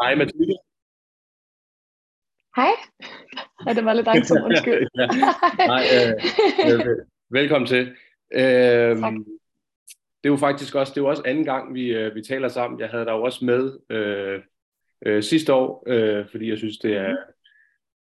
Hej 0.00 0.14
Mathilde. 0.14 0.56
Hej. 2.56 2.72
Ja, 3.66 3.72
det 3.74 3.84
var 3.84 3.92
lidt 3.94 4.06
langsomt, 4.06 4.44
undskyld. 4.48 4.88
ja. 4.98 5.06
Nej, 5.66 5.82
øh, 5.96 6.12
øh, 6.88 6.96
velkommen 7.30 7.68
til. 7.68 7.96
Øh, 8.34 8.96
Tak. 8.98 9.12
det 10.22 10.28
er 10.28 10.28
jo 10.28 10.36
faktisk 10.36 10.74
også, 10.74 10.90
det 10.90 10.96
er 11.00 11.02
jo 11.04 11.08
også 11.08 11.22
anden 11.26 11.44
gang, 11.44 11.74
vi, 11.74 11.86
øh, 11.94 12.14
vi 12.14 12.22
taler 12.22 12.48
sammen. 12.48 12.80
Jeg 12.80 12.88
havde 12.88 13.04
dig 13.04 13.12
jo 13.12 13.22
også 13.22 13.44
med 13.44 13.78
øh, 13.90 14.40
øh, 15.06 15.22
sidste 15.22 15.52
år, 15.54 15.84
øh, 15.86 16.26
fordi 16.30 16.48
jeg 16.50 16.58
synes, 16.58 16.78
det 16.78 16.96
er 16.96 17.16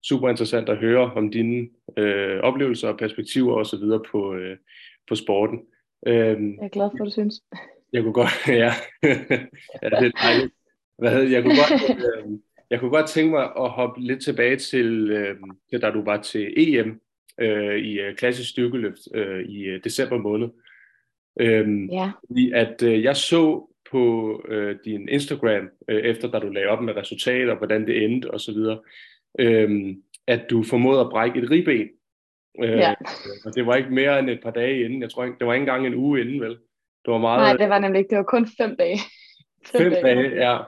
super 0.08 0.28
interessant 0.28 0.68
at 0.68 0.78
høre 0.78 1.12
om 1.12 1.30
dine 1.30 1.68
øh, 1.96 2.40
oplevelser 2.40 2.88
og 2.88 2.98
perspektiver 2.98 3.54
og 3.54 3.66
så 3.66 3.76
videre 3.76 4.02
på, 4.10 4.34
øh, 4.34 4.56
på 5.08 5.14
sporten. 5.14 5.60
Øh, 6.06 6.14
Jeg 6.16 6.64
er 6.64 6.68
glad 6.68 6.90
for, 6.90 6.98
at 7.04 7.06
du 7.06 7.10
synes. 7.10 7.34
jeg 7.92 8.02
kunne 8.02 8.12
godt, 8.12 8.48
ja, 8.62 8.72
ja 9.02 9.88
det 9.90 10.06
er 10.06 10.12
dejligt. 10.22 10.54
Hvad 10.98 11.10
hedder, 11.10 11.28
jeg 11.28 11.42
kunne 11.42 11.54
godt, 11.54 11.98
øh, 11.98 12.38
jeg 12.70 12.80
kunne 12.80 12.90
godt 12.90 13.08
tænke 13.08 13.30
mig 13.30 13.44
at 13.44 13.70
hoppe 13.70 14.00
lidt 14.00 14.22
tilbage 14.22 14.56
til, 14.56 15.10
øh, 15.10 15.36
til 15.70 15.82
da 15.82 15.90
du 15.90 16.04
var 16.04 16.22
til 16.22 16.54
EM 16.56 17.00
øh, 17.40 17.76
i 17.78 18.00
øh, 18.00 18.14
klassisk 18.16 18.50
styrkeløft 18.50 19.00
øh, 19.14 19.44
i 19.44 19.64
øh, 19.64 19.84
december 19.84 20.18
måned. 20.18 20.48
Øhm, 21.40 21.86
Ja, 21.86 22.10
fordi 22.26 22.52
at 22.52 22.82
øh, 22.82 23.02
jeg 23.02 23.16
så 23.16 23.74
på 23.90 24.32
øh, 24.48 24.76
din 24.84 25.08
Instagram, 25.08 25.68
øh, 25.88 26.00
efter 26.00 26.30
da 26.30 26.38
du 26.38 26.48
lagde 26.48 26.68
op 26.68 26.82
med 26.82 26.96
resultater, 26.96 27.54
hvordan 27.54 27.86
det 27.86 28.04
endte 28.04 28.30
og 28.30 28.40
så 28.40 28.52
videre, 28.52 28.78
øh, 29.38 29.94
at 30.26 30.50
du 30.50 30.62
formåede 30.62 31.00
at 31.00 31.10
brække 31.10 31.38
et 31.38 31.50
ribben. 31.50 31.88
Øh, 32.64 32.70
ja. 32.70 32.94
Og 33.44 33.54
det 33.54 33.66
var 33.66 33.74
ikke 33.74 33.90
mere 33.90 34.18
end 34.18 34.30
et 34.30 34.40
par 34.42 34.50
dage 34.50 34.84
inden. 34.84 35.02
Jeg 35.02 35.10
tror 35.10 35.24
ikke, 35.24 35.36
det 35.38 35.46
var 35.46 35.54
ikke 35.54 35.62
engang 35.62 35.86
en 35.86 35.94
uge 35.94 36.20
inden, 36.20 36.40
vel? 36.40 36.50
Det 37.04 37.12
var 37.12 37.18
meget 37.18 37.38
Nej, 37.40 37.56
det 37.56 37.68
var 37.68 37.78
nemlig 37.78 37.98
ikke. 37.98 38.10
Det 38.10 38.18
var 38.18 38.24
kun 38.24 38.46
fem 38.58 38.76
dage. 38.76 38.98
fem 39.66 39.92
dage, 40.02 40.50
ja. 40.50 40.58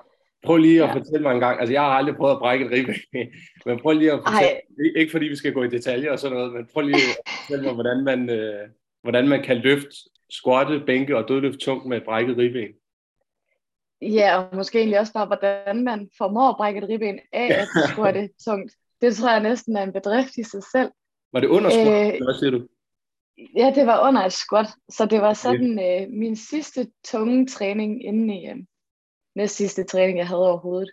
Prøv 0.45 0.57
lige 0.57 0.83
at 0.83 0.89
Ja. 0.89 0.95
fortælle 0.95 1.23
mig 1.23 1.33
en 1.35 1.41
gang. 1.41 1.61
Altså, 1.61 1.73
jeg 1.73 1.83
har 1.83 1.89
aldrig 1.89 2.17
prøvet 2.17 2.33
at 2.33 2.39
brække 2.39 2.65
et 2.65 2.71
ribben, 2.73 2.95
men 3.67 3.79
prøv 3.81 3.93
lige 3.93 4.13
at 4.13 4.21
fortælle, 4.27 4.61
ikke- 4.87 4.99
ikke 5.01 5.11
fordi 5.11 5.27
vi 5.27 5.37
skal 5.37 5.53
gå 5.53 5.63
i 5.63 5.69
detaljer 5.69 6.13
og 6.13 6.19
sådan 6.19 6.37
noget, 6.37 6.53
men 6.53 6.67
prøv 6.73 6.83
lige 6.83 6.95
at 6.97 7.29
fortælle 7.41 7.65
mig, 7.65 7.75
hvordan 7.75 8.05
man, 8.05 8.31
øh, 8.31 8.69
hvordan 9.03 9.29
man 9.29 9.43
kan 9.43 9.57
løfte, 9.57 9.91
squatte, 10.31 10.81
bænke 10.87 11.17
og 11.17 11.29
dødløft 11.29 11.59
tungt 11.59 11.87
med 11.87 11.97
et 11.97 12.05
brækket 12.05 12.37
ribben. 12.37 12.69
Ja, 14.03 14.39
og 14.39 14.57
måske 14.57 14.79
egentlig 14.79 14.99
også 15.01 15.13
bare, 15.13 15.27
hvordan 15.27 15.85
man 15.85 16.09
formår 16.19 16.49
at 16.51 16.57
brække 16.57 16.79
et 16.83 16.89
ribben 16.89 17.19
af, 17.33 17.67
at 18.05 18.15
det 18.17 18.31
tungt. 18.45 18.73
Det 19.01 19.17
tror 19.17 19.31
jeg 19.31 19.43
næsten 19.43 19.77
er 19.77 19.83
en 19.83 19.93
bedrift 19.93 20.37
i 20.39 20.43
sig 20.43 20.63
selv. 20.73 20.91
Var 21.33 21.41
det 21.41 21.47
under 21.49 21.71
squat, 21.71 22.15
Øh, 22.15 22.21
hvad 22.25 22.39
siger 22.39 22.51
du? 22.51 22.67
Ja, 23.57 23.73
det 23.75 23.87
var 23.87 24.09
under 24.09 24.23
et 24.23 24.33
squat, 24.33 24.67
så 24.89 25.07
det 25.07 25.21
var 25.21 25.33
sådan 25.33 25.79
øh, 25.79 26.09
min 26.13 26.37
sidste 26.37 26.87
tunge 27.05 27.47
træning 27.47 28.05
inden 28.05 28.31
i 28.31 28.49
øh, 28.49 28.57
næst 29.35 29.57
sidste 29.57 29.85
træning, 29.85 30.19
jeg 30.19 30.29
havde 30.29 30.49
overhovedet. 30.49 30.91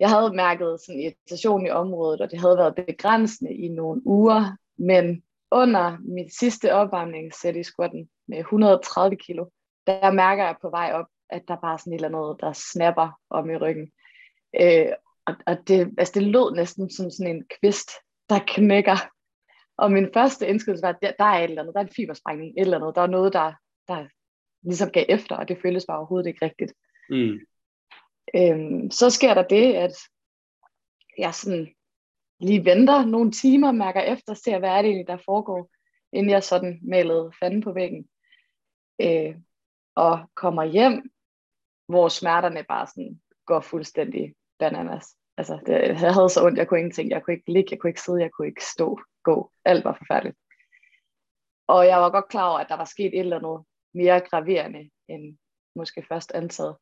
Jeg 0.00 0.10
havde 0.10 0.36
mærket 0.36 0.80
sådan 0.80 1.00
irritation 1.00 1.66
i 1.66 1.70
området, 1.70 2.20
og 2.20 2.30
det 2.30 2.40
havde 2.40 2.58
været 2.58 2.74
begrænsende 2.74 3.54
i 3.54 3.68
nogle 3.68 4.06
uger, 4.06 4.56
men 4.76 5.22
under 5.50 5.96
mit 6.00 6.34
sidste 6.34 6.74
opvarmningssæt 6.74 7.56
i 7.56 7.62
squatten 7.62 8.08
med 8.28 8.38
130 8.38 9.16
kilo, 9.16 9.46
der 9.86 10.12
mærker 10.12 10.44
jeg 10.44 10.56
på 10.62 10.70
vej 10.70 10.92
op, 10.92 11.06
at 11.30 11.42
der 11.48 11.56
bare 11.56 11.72
er 11.72 11.76
sådan 11.76 11.92
et 11.92 12.04
eller 12.04 12.18
andet, 12.18 12.40
der 12.40 12.52
snapper 12.52 13.20
om 13.30 13.50
i 13.50 13.56
ryggen. 13.56 13.92
Øh, 14.60 14.92
og 15.26 15.34
og 15.46 15.68
det, 15.68 15.94
altså 15.98 16.12
det 16.14 16.22
lød 16.22 16.54
næsten 16.54 16.90
som 16.90 17.10
sådan 17.10 17.36
en 17.36 17.44
kvist, 17.60 17.90
der 18.28 18.38
knækker. 18.46 18.96
Og 19.76 19.92
min 19.92 20.08
første 20.14 20.48
indskydelse 20.48 20.82
var, 20.82 20.88
at 20.88 20.98
der, 21.02 21.12
der 21.18 21.24
er 21.24 21.38
et 21.38 21.44
eller 21.44 21.62
andet, 21.62 21.74
der 21.74 21.80
er 21.80 21.84
en 21.84 21.94
fibersprængning, 21.96 22.50
et 22.50 22.60
eller 22.60 22.78
andet. 22.78 22.96
Der 22.96 23.02
er 23.02 23.06
noget, 23.06 23.32
der, 23.32 23.52
der 23.88 24.06
ligesom 24.62 24.90
gav 24.90 25.04
efter, 25.08 25.36
og 25.36 25.48
det 25.48 25.58
føltes 25.62 25.86
bare 25.88 25.98
overhovedet 25.98 26.26
ikke 26.26 26.44
rigtigt. 26.44 26.72
Mm. 27.10 27.38
Øhm, 28.36 28.90
så 28.90 29.10
sker 29.10 29.34
der 29.34 29.42
det, 29.42 29.74
at 29.74 29.92
jeg 31.18 31.34
sådan 31.34 31.74
lige 32.40 32.64
venter 32.64 33.04
nogle 33.04 33.32
timer, 33.32 33.72
mærker 33.72 34.00
efter, 34.00 34.34
ser 34.34 34.58
hvad 34.58 34.70
er 34.70 34.82
det 34.82 34.88
egentlig, 34.88 35.06
der 35.06 35.16
foregår, 35.24 35.70
inden 36.12 36.30
jeg 36.30 36.42
sådan 36.42 36.80
malede 36.82 37.32
fanden 37.40 37.60
på 37.60 37.72
væggen. 37.72 38.08
Øh, 39.00 39.36
og 39.94 40.30
kommer 40.34 40.64
hjem, 40.64 41.10
hvor 41.88 42.08
smerterne 42.08 42.64
bare 42.64 42.86
sådan 42.86 43.20
går 43.46 43.60
fuldstændig 43.60 44.34
bananas. 44.58 45.16
Altså, 45.36 45.60
det, 45.66 45.72
jeg 45.72 46.14
havde 46.14 46.28
så 46.28 46.44
ondt, 46.44 46.58
jeg 46.58 46.68
kunne 46.68 46.80
ingenting, 46.80 47.10
jeg 47.10 47.22
kunne 47.22 47.34
ikke 47.34 47.52
ligge, 47.52 47.68
jeg 47.70 47.78
kunne 47.78 47.90
ikke 47.90 48.02
sidde, 48.02 48.22
jeg 48.22 48.30
kunne 48.30 48.48
ikke 48.48 48.64
stå, 48.64 49.00
gå. 49.22 49.52
Alt 49.64 49.84
var 49.84 49.94
forfærdeligt. 49.98 50.38
Og 51.66 51.86
jeg 51.86 52.00
var 52.00 52.10
godt 52.10 52.28
klar 52.28 52.48
over, 52.48 52.58
at 52.58 52.68
der 52.68 52.76
var 52.76 52.84
sket 52.84 53.06
et 53.06 53.18
eller 53.18 53.36
andet 53.36 53.66
mere 53.94 54.20
graverende, 54.20 54.90
end 55.08 55.38
måske 55.76 56.04
først 56.08 56.32
antaget. 56.32 56.76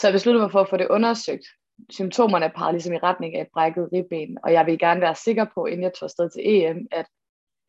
Så 0.00 0.06
jeg 0.06 0.12
besluttede 0.12 0.42
mig 0.42 0.52
for 0.52 0.60
at 0.60 0.68
få 0.68 0.76
det 0.76 0.88
undersøgt. 0.88 1.46
Symptomerne 1.90 2.52
pegede 2.56 2.72
ligesom 2.72 2.94
i 2.94 2.98
retning 2.98 3.36
af 3.36 3.40
et 3.40 3.48
brækket 3.52 3.88
ribben, 3.92 4.38
og 4.44 4.52
jeg 4.52 4.66
ville 4.66 4.78
gerne 4.78 5.00
være 5.00 5.14
sikker 5.14 5.46
på, 5.54 5.66
inden 5.66 5.82
jeg 5.82 5.94
tog 5.94 6.06
afsted 6.06 6.30
til 6.30 6.42
EM, 6.44 6.86
at 6.90 7.06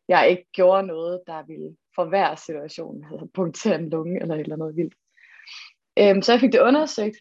jeg 0.08 0.30
ikke 0.30 0.46
gjorde 0.52 0.86
noget, 0.86 1.20
der 1.26 1.42
ville 1.46 1.76
forværre 1.94 2.36
situationen, 2.36 3.04
altså 3.12 3.26
punktere 3.34 3.74
en 3.74 3.90
lunge 3.90 4.20
eller 4.20 4.34
et 4.34 4.40
eller 4.40 4.56
andet 4.56 4.76
vildt. 4.76 4.94
Øhm, 5.98 6.22
så 6.22 6.32
jeg 6.32 6.40
fik 6.40 6.52
det 6.52 6.60
undersøgt, 6.60 7.16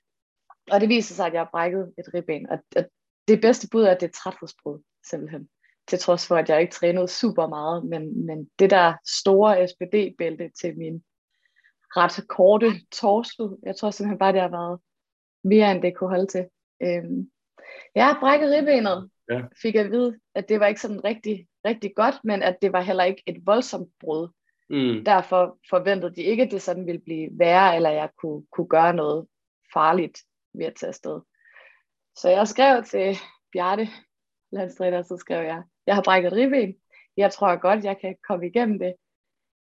og 0.72 0.81
det 0.81 0.90
viser 0.90 1.16
sig, 1.16 1.25
at 1.25 1.34
jeg 1.34 1.41
har 1.41 1.50
brækket 1.51 1.94
et 1.97 2.13
ribben. 2.13 2.50
Og 2.50 2.59
og 2.75 2.84
det 3.28 3.41
bedste 3.41 3.68
bud 3.72 3.84
er, 3.84 3.91
at 3.91 4.01
det 4.01 4.07
er 4.07 4.12
træthedsbrud, 4.12 4.79
simpelthen. 5.09 5.50
Til 5.88 6.00
trods 6.00 6.28
for, 6.28 6.35
at 6.35 6.50
jeg 6.50 6.62
ikke 6.62 6.74
trænede 6.74 7.07
super 7.07 7.47
meget, 7.47 7.85
men, 7.85 8.25
men 8.25 8.50
det 8.59 8.69
der 8.69 8.94
store 9.22 9.68
SPD-bælte 9.68 10.51
til 10.62 10.78
min 10.78 11.03
ret 11.97 12.28
korte 12.28 12.72
torso, 12.91 13.59
jeg 13.63 13.75
tror 13.75 13.91
simpelthen 13.91 14.19
bare, 14.19 14.34
det 14.34 14.41
har 14.41 14.50
været 14.50 14.79
mere, 15.47 15.71
end 15.71 15.81
det 15.81 15.95
kunne 15.97 16.09
holde 16.09 16.27
til. 16.27 16.45
Øhm, 16.83 17.31
jeg 17.95 18.05
har 18.05 18.19
brækket 18.19 18.51
ribbenet, 18.51 19.09
Ja. 19.29 19.41
fik 19.61 19.75
jeg 19.75 19.85
at 19.85 19.91
vide, 19.91 20.19
at 20.35 20.49
det 20.49 20.59
var 20.59 20.67
ikke 20.67 20.81
sådan 20.81 21.03
rigtig, 21.03 21.47
rigtig 21.65 21.95
godt, 21.95 22.15
men 22.23 22.43
at 22.43 22.57
det 22.61 22.73
var 22.73 22.81
heller 22.81 23.03
ikke 23.03 23.23
et 23.25 23.37
voldsomt 23.45 23.89
brud. 23.99 24.29
Mm. 24.69 25.05
Derfor 25.05 25.57
forventede 25.69 26.15
de 26.15 26.21
ikke, 26.21 26.43
at 26.43 26.51
det 26.51 26.61
sådan 26.61 26.85
ville 26.85 27.01
blive 27.01 27.29
værre, 27.31 27.75
eller 27.75 27.89
jeg 27.89 28.09
kunne, 28.17 28.45
kunne 28.51 28.67
gøre 28.67 28.93
noget 28.93 29.27
farligt 29.73 30.19
ved 30.53 30.65
at 30.65 30.75
tage 30.75 30.87
afsted. 30.87 31.19
Så 32.15 32.29
jeg 32.29 32.47
skrev 32.47 32.83
til 32.83 33.15
Bjarte, 33.51 33.87
landstræner, 34.51 35.01
så 35.01 35.17
skrev 35.17 35.45
jeg, 35.45 35.63
jeg 35.87 35.95
har 35.95 36.03
brækket 36.03 36.27
et 36.27 36.37
ribben. 36.37 36.75
Jeg 37.17 37.31
tror 37.31 37.55
godt, 37.55 37.83
jeg 37.83 37.97
kan 38.01 38.15
komme 38.27 38.47
igennem 38.47 38.79
det. 38.79 38.93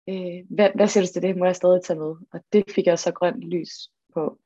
Øh, 0.10 0.46
hvad, 0.50 0.70
hvad 0.76 0.88
siger 0.88 1.06
du 1.06 1.12
til 1.14 1.22
det? 1.22 1.38
Må 1.38 1.46
jeg 1.46 1.56
stadig 1.56 1.84
tage 1.84 2.00
med? 2.00 2.16
Og 2.34 2.40
det 2.54 2.64
fik 2.72 2.86
jeg 2.86 3.00
så 3.00 3.12
grønt 3.14 3.44
lys 3.44 3.90
på. 4.14 4.40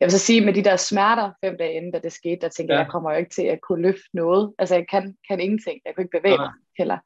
Jeg 0.00 0.06
vil 0.06 0.12
så 0.12 0.18
sige, 0.18 0.44
med 0.44 0.52
de 0.54 0.64
der 0.64 0.76
smerter 0.76 1.32
fem 1.44 1.56
dage 1.58 1.72
inden, 1.74 1.92
da 1.92 1.98
det 1.98 2.12
skete, 2.12 2.40
der 2.40 2.48
tænkte 2.48 2.72
jeg, 2.72 2.78
Ja. 2.78 2.82
jeg 2.84 2.90
kommer 2.92 3.12
jo 3.12 3.18
ikke 3.18 3.30
til 3.30 3.42
at 3.42 3.60
kunne 3.60 3.82
løfte 3.82 4.08
noget. 4.14 4.54
Altså, 4.58 4.74
jeg 4.74 4.86
kan, 4.88 5.16
kan 5.28 5.40
ingenting. 5.40 5.80
Jeg 5.84 5.94
kunne 5.94 6.04
ikke 6.04 6.18
bevæge 6.18 6.38
mig 6.38 6.52
heller. 6.78 6.98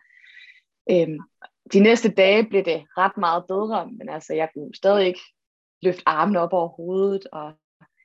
Øhm, 0.90 1.18
de 1.72 1.80
næste 1.80 2.08
dage 2.08 2.48
blev 2.48 2.64
det 2.64 2.84
ret 2.98 3.16
meget 3.16 3.44
bedre, 3.48 3.90
men 3.98 4.08
altså, 4.08 4.34
jeg 4.34 4.48
kunne 4.54 4.74
stadig 4.74 5.06
ikke 5.06 5.20
løfte 5.82 6.02
armene 6.06 6.40
op 6.40 6.52
over 6.52 6.68
hovedet, 6.68 7.26
og 7.32 7.52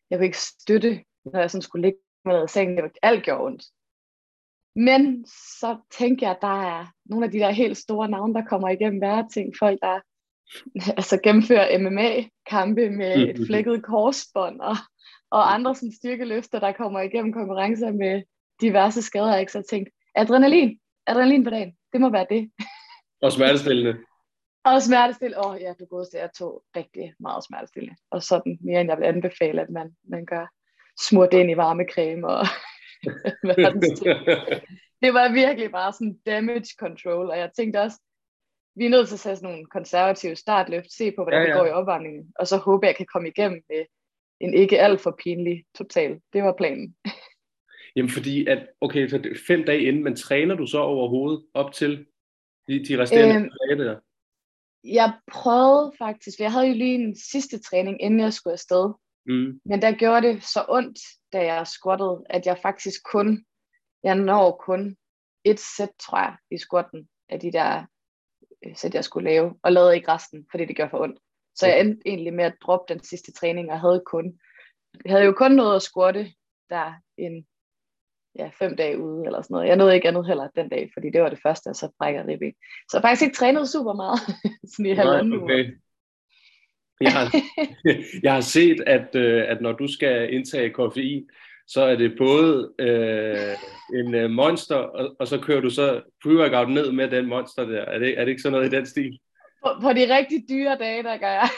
jeg 0.10 0.18
kunne 0.18 0.26
ikke 0.26 0.38
støtte, 0.38 1.04
når 1.26 1.40
jeg 1.40 1.52
sådan 1.52 1.62
skulle 1.62 1.82
ligge 1.88 2.00
med 2.26 2.46
i 2.46 2.48
sengen. 2.48 2.76
Det 2.78 2.84
var, 2.84 2.92
alt 3.02 3.24
gjorde 3.24 3.44
ondt. 3.44 3.64
Men 4.76 5.26
så 5.60 5.78
tænker 5.92 6.28
jeg, 6.28 6.36
at 6.36 6.42
der 6.42 6.62
er 6.64 6.86
nogle 7.06 7.26
af 7.26 7.32
de 7.32 7.40
der 7.40 7.50
helt 7.50 7.78
store 7.78 8.10
navne, 8.10 8.34
der 8.34 8.46
kommer 8.46 8.70
igennem 8.70 9.02
værre 9.02 9.28
ting. 9.34 9.54
Folk, 9.60 9.80
der 9.82 10.00
altså 10.98 11.20
gennemfører 11.24 11.78
MMA-kampe 11.78 12.90
med 12.90 13.16
et 13.30 13.38
Mhm. 13.38 13.46
flækket 13.46 13.84
korsbånd, 13.84 14.60
og, 14.62 14.76
og 15.32 15.54
andre 15.54 15.76
sådan 15.76 15.94
styrkeløfter, 15.94 16.60
der 16.60 16.72
kommer 16.72 17.00
igennem 17.02 17.34
konkurrencer 17.34 17.92
med 17.92 18.24
diverse 18.62 19.02
skader. 19.02 19.38
Ikke? 19.38 19.52
Så 19.52 19.58
jeg 19.58 19.66
tænkte, 19.70 19.92
adrenalin, 20.16 20.80
adrenalin 21.08 21.44
på 21.44 21.50
dagen, 21.50 21.74
det 21.94 22.02
må 22.02 22.10
være 22.10 22.26
det. 22.30 22.52
Og 23.24 23.32
smertestillende. 23.32 23.98
Og 24.64 24.82
smertestillende, 24.82 25.46
åh 25.46 25.52
oh, 25.52 25.62
ja, 25.62 25.74
du 25.80 25.86
godeste, 25.86 26.18
jeg 26.18 26.30
tog 26.40 26.64
rigtig 26.76 27.14
meget 27.20 27.44
smertestillende. 27.44 27.96
Og 28.12 28.24
sådan 28.24 28.58
mere, 28.62 28.82
end 28.82 28.90
jeg 28.90 28.98
vil 29.00 29.06
anbefale, 29.06 29.62
at 29.62 29.70
man, 29.70 29.92
man 30.10 30.26
gør. 30.26 30.48
Smurt 31.08 31.34
ind 31.34 31.52
i 31.52 31.58
varmecreme 31.58 32.28
og 32.28 32.46
verdens 33.48 34.00
ting. 34.00 34.18
Det 35.02 35.14
var 35.14 35.34
virkelig 35.34 35.72
bare 35.72 35.94
sådan 35.94 36.18
damage 36.26 36.66
control, 36.80 37.30
og 37.30 37.38
jeg 37.38 37.50
tænkte 37.58 37.82
også, 37.82 37.98
vi 38.80 38.86
er 38.86 38.90
nødt 38.90 39.08
til 39.08 39.16
at 39.16 39.20
tage 39.20 39.36
sådan 39.36 39.50
nogle 39.50 39.66
konservative 39.66 40.36
startløft, 40.36 40.92
se 40.92 41.12
på, 41.12 41.24
hvordan 41.24 41.42
Ja, 41.42 41.48
ja, 41.48 41.54
det 41.54 41.60
går 41.60 41.68
i 41.68 41.78
opvarmningen, 41.80 42.34
og 42.40 42.48
så 42.48 42.58
håbe, 42.58 42.86
jeg 42.86 42.96
kan 42.96 43.06
komme 43.14 43.28
igennem 43.28 43.62
med 43.70 43.86
en 44.40 44.54
ikke 44.54 44.80
alt 44.80 45.02
for 45.02 45.16
pinlig 45.24 45.66
total. 45.78 46.22
Det 46.34 46.44
var 46.44 46.54
planen. 46.58 46.96
Jamen 47.96 48.10
fordi, 48.10 48.48
at, 48.48 48.68
okay, 48.82 49.08
så 49.08 49.36
fem 49.48 49.64
dage 49.64 49.84
inden, 49.84 50.04
men 50.04 50.16
træner 50.16 50.56
du 50.56 50.66
så 50.66 50.80
overhovedet 50.80 51.46
op 51.54 51.74
til 51.74 52.06
de, 52.68 52.86
de 52.86 53.02
resterende 53.02 53.36
Øhm, 53.36 53.50
dage 53.70 53.90
der? 53.90 54.00
Jeg 54.84 55.14
prøvede 55.32 55.92
faktisk, 55.98 56.38
for 56.38 56.44
jeg 56.44 56.52
havde 56.52 56.68
jo 56.68 56.74
lige 56.74 56.96
en 56.96 57.16
sidste 57.16 57.60
træning, 57.60 58.02
inden 58.02 58.20
jeg 58.20 58.34
skulle 58.34 58.54
afsted, 58.54 58.94
Mm. 59.30 59.62
Men 59.66 59.82
der 59.82 59.98
gjorde 59.98 60.28
det 60.28 60.44
så 60.44 60.66
ondt, 60.70 61.00
da 61.34 61.54
jeg 61.54 61.68
squattede, 61.68 62.24
at 62.30 62.46
jeg 62.46 62.58
faktisk 62.62 63.00
kun, 63.12 63.46
jeg 64.04 64.16
når 64.16 64.52
kun 64.66 64.98
et 65.44 65.60
sæt, 65.78 65.90
tror 66.00 66.18
jeg, 66.18 66.36
i 66.52 66.58
squatten 66.58 67.10
af 67.30 67.40
de 67.40 67.52
der 67.52 67.86
sæt, 68.76 68.94
jeg 68.94 69.04
skulle 69.04 69.30
lave, 69.30 69.56
og 69.64 69.72
lavede 69.72 69.96
ikke 69.96 70.12
resten, 70.12 70.46
fordi 70.52 70.66
det 70.66 70.76
gjorde 70.76 70.90
for 70.90 71.02
ondt. 71.02 71.20
Så 71.56 71.68
jeg 71.68 71.80
endte 71.80 72.02
egentlig 72.06 72.34
med 72.34 72.44
at 72.44 72.56
droppe 72.62 72.94
den 72.94 73.04
sidste 73.04 73.32
træning, 73.32 73.72
og 73.72 73.80
havde 73.80 74.04
kun, 74.06 74.40
jeg 75.06 75.12
havde 75.14 75.26
jo 75.26 75.32
kun 75.32 75.52
noget 75.52 75.76
at 75.76 75.82
squatte 75.82 76.34
der 76.70 76.94
en 77.18 77.48
ja, 78.36 78.50
fem 78.60 78.76
dage 78.76 79.00
ude 79.00 79.26
eller 79.26 79.42
sådan 79.42 79.54
noget. 79.54 79.68
Jeg 79.68 79.76
nåede 79.76 79.96
ikke 79.96 80.08
andet 80.08 80.28
heller 80.28 80.48
den 80.56 80.70
dag, 80.70 80.90
fordi 80.94 81.10
det 81.10 81.22
var 81.22 81.30
det 81.30 81.40
første, 81.44 81.68
og 81.68 81.76
så 81.76 81.92
brækker 82.00 82.28
ribben. 82.28 82.54
Så 82.90 82.98
jeg 82.98 83.02
har 83.02 83.08
faktisk 83.08 83.24
ikke 83.24 83.36
trænet 83.36 83.70
super 83.70 83.94
meget, 83.94 84.20
sådan 84.72 84.86
i 84.86 84.94
halvanden 84.94 85.44
okay. 85.44 85.66
uge. 85.66 85.80
Jeg 87.02 87.14
har, 87.14 87.26
jeg 88.26 88.34
har 88.34 88.42
set, 88.42 88.82
at, 88.88 89.16
øh, 89.16 89.44
at 89.48 89.62
når 89.62 89.72
du 89.72 89.88
skal 89.88 90.34
indtage 90.34 90.70
koffein, 90.70 91.30
så 91.74 91.82
er 91.82 91.96
det 91.96 92.18
både 92.18 92.74
øh, 92.80 93.56
en 94.00 94.16
øh, 94.16 94.30
monster, 94.30 94.76
og, 94.76 95.16
og 95.20 95.28
så 95.28 95.40
kører 95.40 95.62
du 95.62 95.70
så 95.70 96.02
pre-workout 96.26 96.70
ned 96.70 96.92
med 96.92 97.10
den 97.10 97.26
monster 97.26 97.66
der. 97.66 97.82
Er 97.82 98.00
det, 98.00 98.20
er 98.20 98.26
det 98.26 98.32
ikke 98.32 98.42
sådan 98.42 98.54
noget 98.54 98.74
i 98.74 98.76
den 98.76 98.86
stil? 98.86 99.20
På, 99.64 99.70
på 99.82 99.94
de 99.94 100.16
rigtig 100.16 100.46
dyre 100.50 100.78
dage, 100.80 101.04
der 101.04 101.18
gør 101.18 101.32
jeg. 101.32 101.50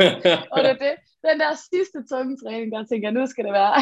og 0.52 0.64
det 0.64 0.76
det. 0.80 0.94
Den 1.28 1.40
der 1.40 1.52
sidste 1.72 1.98
tunge 2.10 2.36
træning, 2.36 2.72
der 2.72 2.84
tænker 2.84 3.08
jeg, 3.08 3.14
nu 3.14 3.26
skal 3.26 3.44
det 3.44 3.52
være. 3.52 3.74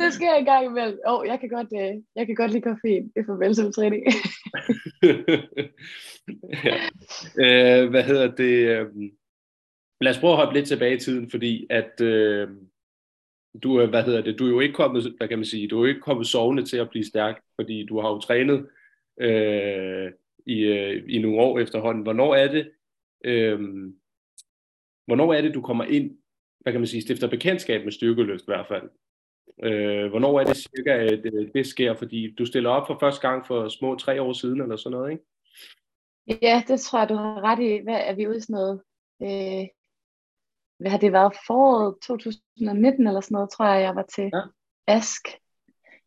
det 0.00 0.14
sker 0.14 0.34
en 0.34 0.44
gang 0.44 0.64
imellem. 0.66 0.98
Åh, 1.06 1.18
oh, 1.18 1.26
jeg 1.26 1.40
kan 1.40 1.48
godt, 1.48 1.70
øh, 1.80 1.94
jeg 2.16 2.26
kan 2.26 2.34
godt 2.34 2.50
lide 2.50 2.62
koffein. 2.62 3.04
Det 3.14 3.20
er 3.20 3.26
farvel 3.26 3.72
træning. 3.72 4.02
ja. 6.66 6.76
øh, 7.44 7.90
hvad 7.90 8.02
hedder 8.02 8.30
det? 8.30 8.54
Øh, 8.72 8.86
lad 10.00 10.12
os 10.12 10.18
prøve 10.18 10.32
at 10.32 10.38
hoppe 10.38 10.54
lidt 10.54 10.68
tilbage 10.68 10.96
i 10.96 11.00
tiden, 11.00 11.30
fordi 11.30 11.66
at 11.70 12.00
øh, 12.00 12.48
du, 13.62 13.76
er, 13.76 13.86
hvad 13.86 14.02
hedder 14.02 14.22
det, 14.22 14.38
du 14.38 14.46
er 14.46 14.50
jo 14.50 14.60
ikke 14.60 14.74
kommet, 14.74 15.14
hvad 15.16 15.28
kan 15.28 15.38
man 15.38 15.44
sige, 15.44 15.68
du 15.68 15.76
er 15.76 15.80
jo 15.80 15.88
ikke 15.88 16.00
kommet 16.00 16.26
sovende 16.26 16.64
til 16.64 16.76
at 16.76 16.90
blive 16.90 17.04
stærk, 17.04 17.42
fordi 17.56 17.86
du 17.86 18.00
har 18.00 18.08
jo 18.08 18.18
trænet 18.18 18.66
øh, 19.20 20.12
i, 20.46 20.58
øh, 20.60 21.04
i 21.08 21.18
nogle 21.18 21.40
år 21.40 21.58
efterhånden. 21.58 22.02
Hvornår 22.02 22.34
er 22.34 22.52
det, 22.52 22.70
øh, 23.24 23.60
hvornår 25.06 25.34
er 25.34 25.40
det, 25.40 25.54
du 25.54 25.60
kommer 25.60 25.84
ind, 25.84 26.18
hvad 26.60 26.72
kan 26.72 26.80
man 26.80 26.86
sige, 26.86 27.02
stifter 27.02 27.28
bekendtskab 27.28 27.84
med 27.84 27.92
styrkeløft 27.92 28.42
i 28.42 28.46
hvert 28.46 28.66
fald? 28.68 28.90
Øh, 29.62 30.10
hvornår 30.10 30.40
er 30.40 30.44
det 30.44 30.56
cirka, 30.56 30.90
at 30.90 31.22
det, 31.24 31.50
det 31.54 31.66
sker? 31.66 31.94
Fordi 31.94 32.34
du 32.38 32.46
stiller 32.46 32.70
op 32.70 32.86
for 32.86 32.98
første 33.00 33.28
gang 33.28 33.46
for 33.46 33.68
små 33.68 33.96
tre 33.96 34.22
år 34.22 34.32
siden, 34.32 34.60
eller 34.60 34.76
sådan 34.76 34.98
noget, 34.98 35.12
ikke? 35.12 35.24
Ja, 36.42 36.62
det 36.68 36.80
tror 36.80 36.98
jeg, 36.98 37.08
du 37.08 37.14
har 37.14 37.40
ret 37.40 37.60
i. 37.60 37.82
Hvad 37.82 38.00
er 38.04 38.14
vi 38.14 38.28
ude 38.28 38.36
i 38.36 38.40
sådan 38.40 38.54
noget? 38.54 38.80
Øh, 39.22 39.68
hvad 40.82 40.90
har 40.90 40.98
det 40.98 41.12
været? 41.12 41.36
Foråret 41.46 41.96
2019 42.02 43.06
eller 43.06 43.20
sådan 43.20 43.34
noget, 43.34 43.50
tror 43.50 43.66
jeg, 43.66 43.82
jeg 43.82 43.96
var 43.96 44.06
til 44.14 44.30
ja. 44.34 44.42
Ask. 44.86 45.24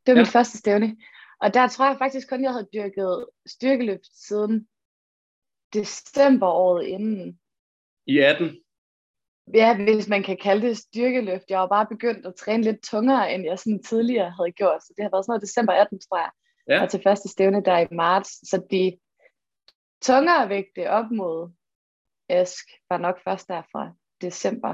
Det 0.05 0.11
var 0.13 0.13
ja. 0.13 0.21
mit 0.21 0.27
første 0.27 0.57
stævne. 0.57 0.97
Og 1.41 1.53
der 1.53 1.67
tror 1.67 1.87
jeg 1.87 1.97
faktisk 1.97 2.29
kun, 2.29 2.43
jeg 2.43 2.51
havde 2.51 2.67
dyrket 2.73 3.25
styrkeløb 3.45 3.99
siden 4.13 4.67
december 5.73 6.47
året 6.47 6.85
inden. 6.85 7.39
I 8.07 8.19
18? 8.19 8.57
Ja, 9.53 9.83
hvis 9.83 10.07
man 10.07 10.23
kan 10.23 10.37
kalde 10.37 10.67
det 10.67 10.77
styrkeløft. 10.77 11.43
Jeg 11.49 11.59
var 11.59 11.67
bare 11.67 11.87
begyndt 11.89 12.25
at 12.25 12.35
træne 12.35 12.63
lidt 12.63 12.83
tungere, 12.83 13.33
end 13.33 13.45
jeg 13.45 13.59
sådan 13.59 13.83
tidligere 13.83 14.31
havde 14.31 14.51
gjort. 14.51 14.83
Så 14.83 14.93
det 14.97 15.03
har 15.03 15.09
været 15.11 15.25
sådan 15.25 15.31
noget 15.31 15.41
december 15.41 15.73
18, 15.73 15.99
tror 15.99 16.17
jeg. 16.17 16.31
Ja. 16.69 16.83
Og 16.83 16.89
til 16.89 17.01
første 17.03 17.29
stævne 17.29 17.63
der 17.65 17.77
i 17.77 17.87
marts. 17.91 18.49
Så 18.49 18.67
de 18.71 18.97
tungere 20.01 20.49
vægte 20.49 20.89
op 20.89 21.11
mod 21.11 21.51
Ask 22.29 22.65
var 22.89 22.97
nok 22.97 23.23
først 23.23 23.47
der 23.47 23.61
fra 23.71 23.93
december. 24.21 24.73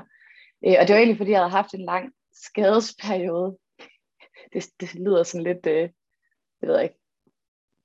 Øh, 0.66 0.76
og 0.80 0.88
det 0.88 0.94
var 0.94 0.98
egentlig, 0.98 1.18
fordi 1.18 1.32
jeg 1.32 1.40
havde 1.40 1.52
haft 1.52 1.74
en 1.74 1.86
lang 1.86 2.14
skadesperiode. 2.34 3.58
Det, 4.54 4.66
det 4.80 4.96
lyder 4.96 5.24
sådan 5.24 5.44
lidt, 5.44 5.66
øh, 5.68 5.90
jeg 6.62 6.70
ved 6.70 6.82
ikke, 6.82 6.96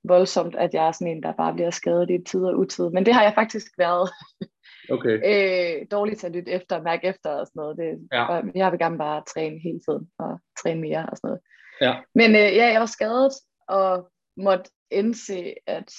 voldsomt, 0.08 0.56
at 0.56 0.74
jeg 0.74 0.86
er 0.86 0.92
sådan 0.92 1.16
en, 1.16 1.22
der 1.22 1.32
bare 1.32 1.54
bliver 1.54 1.70
skadet 1.70 2.10
i 2.10 2.24
tid 2.24 2.44
og 2.44 2.58
utid. 2.58 2.90
Men 2.90 3.06
det 3.06 3.14
har 3.14 3.22
jeg 3.22 3.34
faktisk 3.34 3.66
været 3.78 4.10
okay. 4.94 5.16
øh, 5.30 5.86
dårligt 5.90 6.20
til 6.20 6.26
at 6.26 6.32
lytte 6.32 6.50
efter, 6.50 6.82
mærke 6.82 7.06
efter 7.06 7.30
og 7.30 7.46
sådan 7.46 7.60
noget. 7.60 7.76
Det, 7.76 8.08
ja. 8.12 8.24
og 8.24 8.44
jeg 8.54 8.72
vil 8.72 8.78
gerne 8.78 8.98
bare 8.98 9.22
træne 9.34 9.58
hele 9.58 9.80
tiden 9.88 10.10
og 10.18 10.40
træne 10.62 10.80
mere 10.80 11.06
og 11.10 11.16
sådan 11.16 11.28
noget. 11.28 11.40
Ja. 11.80 11.94
Men 12.14 12.30
øh, 12.30 12.56
ja, 12.58 12.66
jeg 12.72 12.80
var 12.80 12.86
skadet 12.86 13.32
og 13.68 14.10
måtte 14.36 14.70
indse, 14.90 15.54
at 15.66 15.92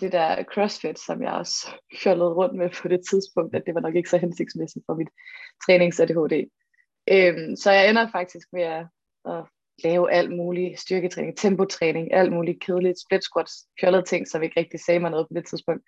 det 0.00 0.12
der 0.12 0.44
CrossFit, 0.44 0.98
som 0.98 1.22
jeg 1.22 1.32
også 1.32 1.70
fjollede 2.02 2.34
rundt 2.34 2.54
med 2.54 2.70
på 2.82 2.88
det 2.88 3.00
tidspunkt, 3.10 3.56
at 3.56 3.62
det 3.66 3.74
var 3.74 3.80
nok 3.80 3.94
ikke 3.94 4.10
så 4.10 4.18
hensigtsmæssigt 4.18 4.84
for 4.86 4.94
mit 4.94 5.08
trænings-ADHD. 5.64 6.34
Øhm, 7.10 7.56
så 7.56 7.70
jeg 7.70 7.90
ender 7.90 8.10
faktisk 8.12 8.48
med 8.52 8.62
at, 8.62 8.86
at 9.24 9.44
lave 9.84 10.12
alt 10.12 10.36
muligt 10.36 10.80
styrketræning, 10.80 11.36
tempotræning, 11.36 12.12
alt 12.12 12.32
muligt 12.32 12.60
kedeligt, 12.60 13.00
split 13.00 13.24
squats, 13.24 13.52
fjollede 13.80 14.02
ting, 14.02 14.28
som 14.28 14.42
ikke 14.42 14.60
rigtig 14.60 14.80
sagde 14.80 15.00
mig 15.00 15.10
noget 15.10 15.26
på 15.28 15.34
det 15.34 15.46
tidspunkt. 15.46 15.82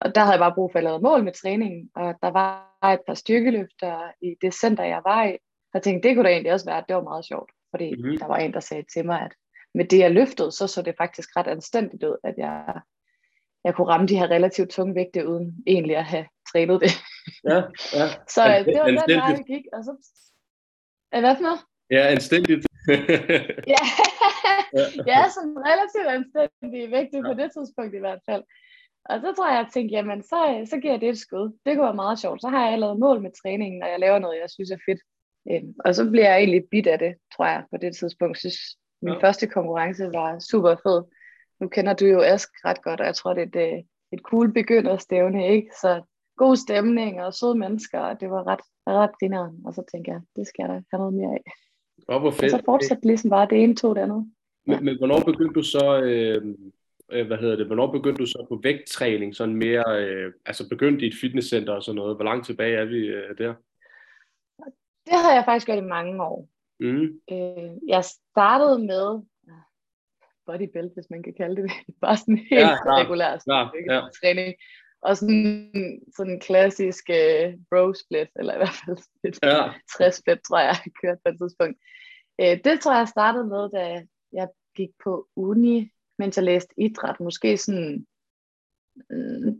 Og 0.00 0.14
der 0.14 0.20
havde 0.20 0.32
jeg 0.32 0.40
bare 0.40 0.54
brug 0.54 0.72
for 0.72 0.78
at 0.78 0.84
lave 0.84 1.00
mål 1.00 1.24
med 1.24 1.32
træningen, 1.32 1.90
og 1.96 2.14
der 2.22 2.30
var 2.30 2.92
et 2.94 3.00
par 3.06 3.14
styrkeløfter 3.14 4.12
i 4.22 4.34
det 4.42 4.54
center, 4.54 4.84
jeg 4.84 5.00
var 5.04 5.24
i. 5.24 5.36
Jeg 5.74 5.82
tænkte, 5.82 6.08
det 6.08 6.16
kunne 6.16 6.24
da 6.24 6.32
egentlig 6.32 6.52
også 6.52 6.66
være, 6.66 6.78
at 6.78 6.84
det 6.88 6.96
var 6.96 7.02
meget 7.02 7.24
sjovt, 7.24 7.50
fordi 7.70 7.94
mm-hmm. 7.94 8.18
der 8.18 8.26
var 8.26 8.36
en, 8.36 8.52
der 8.52 8.60
sagde 8.60 8.84
til 8.92 9.06
mig, 9.06 9.20
at 9.20 9.32
med 9.74 9.84
det, 9.84 9.98
jeg 9.98 10.10
løftede, 10.10 10.52
så 10.52 10.66
så 10.66 10.82
det 10.82 10.94
faktisk 10.98 11.36
ret 11.36 11.46
anstændigt 11.46 12.04
ud, 12.04 12.16
at 12.24 12.34
jeg 12.38 12.80
jeg 13.64 13.74
kunne 13.74 13.88
ramme 13.88 14.06
de 14.06 14.18
her 14.18 14.30
relativt 14.30 14.70
tunge 14.70 14.94
vægte, 14.94 15.28
uden 15.28 15.62
egentlig 15.66 15.96
at 15.96 16.04
have 16.04 16.26
trænet 16.52 16.80
det. 16.80 16.92
Ja, 17.44 17.58
ja. 17.98 18.06
så 18.34 18.42
øh, 18.48 18.64
det 18.64 18.78
var 18.78 19.06
den 19.06 19.16
vej, 19.16 19.36
vi 19.36 19.54
gik. 19.54 19.64
Og 19.72 19.84
så... 19.84 19.92
Hvad 21.10 21.36
for 21.36 21.42
noget? 21.42 21.60
Ja, 21.90 22.02
anstændigt. 22.14 22.66
ja, 23.74 23.82
ja, 25.12 25.20
sådan 25.34 25.56
relativt 25.70 26.08
anstændig 26.18 26.90
vægte 26.90 27.16
ja. 27.16 27.22
på 27.28 27.34
det 27.40 27.48
tidspunkt 27.52 27.94
i 27.94 27.98
hvert 27.98 28.22
fald. 28.28 28.42
Og 29.10 29.20
så 29.20 29.32
tror 29.32 29.48
jeg, 29.48 29.58
at 29.58 29.64
jeg 29.64 29.72
tænkte, 29.72 29.94
jamen 29.96 30.22
så, 30.22 30.66
så 30.70 30.76
giver 30.80 30.92
jeg 30.92 31.00
det 31.00 31.08
et 31.08 31.18
skud. 31.18 31.58
Det 31.64 31.74
kunne 31.74 31.88
være 31.90 32.04
meget 32.04 32.18
sjovt. 32.18 32.40
Så 32.40 32.48
har 32.48 32.70
jeg 32.70 32.78
lavet 32.78 32.98
mål 32.98 33.22
med 33.22 33.30
træningen, 33.42 33.82
og 33.82 33.88
jeg 33.88 34.00
laver 34.00 34.18
noget, 34.18 34.40
jeg 34.40 34.50
synes 34.50 34.70
er 34.70 34.84
fedt. 34.88 35.00
Øhm, 35.50 35.74
og 35.84 35.94
så 35.94 36.10
bliver 36.10 36.28
jeg 36.30 36.38
egentlig 36.38 36.64
bit 36.70 36.86
af 36.86 36.98
det, 36.98 37.14
tror 37.34 37.46
jeg, 37.46 37.62
på 37.70 37.76
det 37.76 37.96
tidspunkt. 37.96 38.34
Jeg 38.34 38.40
synes, 38.40 38.60
min 39.02 39.14
ja. 39.14 39.20
første 39.24 39.46
konkurrence 39.46 40.04
var 40.18 40.38
super 40.50 40.74
fed 40.84 41.00
nu 41.60 41.68
kender 41.68 41.94
du 41.94 42.06
jo 42.06 42.20
Ask 42.20 42.48
ret 42.64 42.82
godt, 42.82 43.00
og 43.00 43.06
jeg 43.06 43.14
tror, 43.14 43.34
det 43.34 43.42
er 43.42 43.46
et, 43.46 43.72
øh, 43.72 43.82
et 44.12 44.20
cool 44.20 44.52
begynderstævne, 44.52 45.48
ikke? 45.48 45.68
Så 45.80 46.02
god 46.36 46.56
stemning 46.56 47.22
og 47.22 47.34
søde 47.34 47.58
mennesker, 47.58 48.00
og 48.00 48.20
det 48.20 48.30
var 48.30 48.46
ret, 48.46 48.60
ret 48.86 49.18
grineren. 49.20 49.56
Og 49.66 49.74
så 49.74 49.82
tænker 49.92 50.12
jeg, 50.12 50.20
det 50.36 50.46
skal 50.46 50.62
jeg 50.62 50.68
da 50.68 50.82
have 50.92 51.00
noget 51.02 51.14
mere 51.14 51.32
af. 51.38 51.44
Og 52.08 52.20
hvor 52.20 52.30
fedt. 52.30 52.52
Og 52.52 52.58
så 52.58 52.64
fortsatte 52.64 53.06
ligesom 53.06 53.30
bare 53.30 53.46
det 53.50 53.62
ene, 53.62 53.76
to 53.76 53.94
det 53.94 54.00
andet. 54.00 54.26
Ja. 54.66 54.74
Men, 54.74 54.84
men 54.84 54.98
hvornår 54.98 55.20
begyndte 55.20 55.54
du 55.54 55.62
så, 55.62 56.00
øh, 56.02 56.54
øh, 57.12 57.26
hvad 57.26 57.36
hedder 57.36 57.56
det, 57.56 57.66
hvornår 57.66 57.92
begyndte 57.92 58.20
du 58.22 58.26
så 58.26 58.46
på 58.48 58.60
vægttræning, 58.62 59.36
sådan 59.36 59.56
mere, 59.56 59.84
øh, 60.02 60.32
altså 60.46 60.68
begyndte 60.68 61.04
i 61.04 61.08
et 61.08 61.18
fitnesscenter 61.20 61.72
og 61.72 61.82
sådan 61.82 61.96
noget, 61.96 62.16
hvor 62.16 62.24
langt 62.24 62.46
tilbage 62.46 62.76
er 62.76 62.84
vi 62.84 62.98
øh, 62.98 63.38
der? 63.38 63.54
Det 65.06 65.16
har 65.24 65.34
jeg 65.34 65.44
faktisk 65.44 65.66
gjort 65.66 65.78
i 65.78 65.92
mange 65.96 66.22
år. 66.22 66.48
Mm. 66.80 67.20
Øh, 67.32 67.70
jeg 67.88 68.04
startede 68.04 68.78
med 68.78 69.22
bodybuild, 70.48 70.90
hvis 70.94 71.10
man 71.10 71.22
kan 71.22 71.34
kalde 71.40 71.56
det. 71.62 71.70
Bare 72.04 72.16
sådan 72.16 72.40
helt 72.50 72.66
ja, 72.66 72.82
klar, 72.82 72.96
regulær 73.00 73.38
klar, 73.38 73.64
ja. 73.90 74.00
træning. 74.20 74.54
Og 75.02 75.16
sådan, 75.16 75.70
sådan 76.16 76.32
en 76.32 76.40
klassisk 76.40 77.04
uh, 77.20 77.46
bro 77.70 77.84
split, 78.02 78.30
eller 78.38 78.54
i 78.54 78.56
hvert 78.56 78.78
fald 78.84 78.98
et 79.28 79.38
ja. 79.42 79.72
60 79.96 80.14
split, 80.14 80.40
tror 80.48 80.58
jeg, 80.58 80.76
jeg 80.84 80.92
kørt 81.02 81.18
på 81.24 81.30
et 81.30 81.38
tidspunkt. 81.42 81.76
Uh, 82.42 82.56
det 82.64 82.80
tror 82.80 82.92
jeg, 82.92 83.04
jeg 83.04 83.08
startede 83.08 83.46
med, 83.54 83.64
da 83.76 83.82
jeg 84.32 84.48
gik 84.76 84.90
på 85.04 85.28
uni, 85.36 85.90
mens 86.18 86.36
jeg 86.36 86.44
læste 86.44 86.74
idræt. 86.76 87.20
Måske 87.20 87.56
sådan 87.56 88.06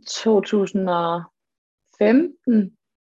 2015, 0.07 2.37
mm, 2.47 2.71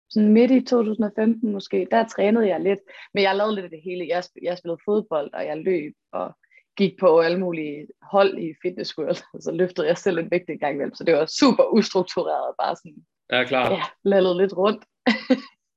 sådan 0.09 0.33
midt 0.33 0.51
i 0.51 0.61
2015 0.61 1.51
måske, 1.51 1.87
der 1.91 2.07
trænede 2.07 2.47
jeg 2.47 2.59
lidt, 2.59 2.79
men 3.13 3.23
jeg 3.23 3.35
lavede 3.35 3.55
lidt 3.55 3.63
af 3.63 3.69
det 3.69 3.81
hele. 3.83 4.07
Jeg, 4.07 4.23
jeg 4.41 4.57
spillede 4.57 4.81
fodbold, 4.85 5.33
og 5.33 5.45
jeg 5.45 5.57
løb, 5.57 5.93
og 6.11 6.37
gik 6.79 6.99
på 6.99 7.19
alle 7.19 7.39
mulige 7.39 7.87
hold 8.01 8.37
i 8.37 8.53
Fitness 8.61 8.97
World, 8.97 9.21
og 9.33 9.41
så 9.41 9.51
løftede 9.51 9.87
jeg 9.87 9.97
selv 9.97 10.17
en 10.17 10.31
vægt 10.31 10.49
en 10.49 10.59
gang 10.59 10.73
imellem, 10.73 10.95
så 10.95 11.03
det 11.03 11.13
var 11.13 11.25
super 11.25 11.63
ustruktureret, 11.63 12.55
bare 12.61 12.75
sådan, 12.75 13.05
ja, 13.31 13.43
klar. 13.43 13.71
ja, 13.71 13.81
lallet 14.03 14.37
lidt 14.37 14.53
rundt. 14.57 14.83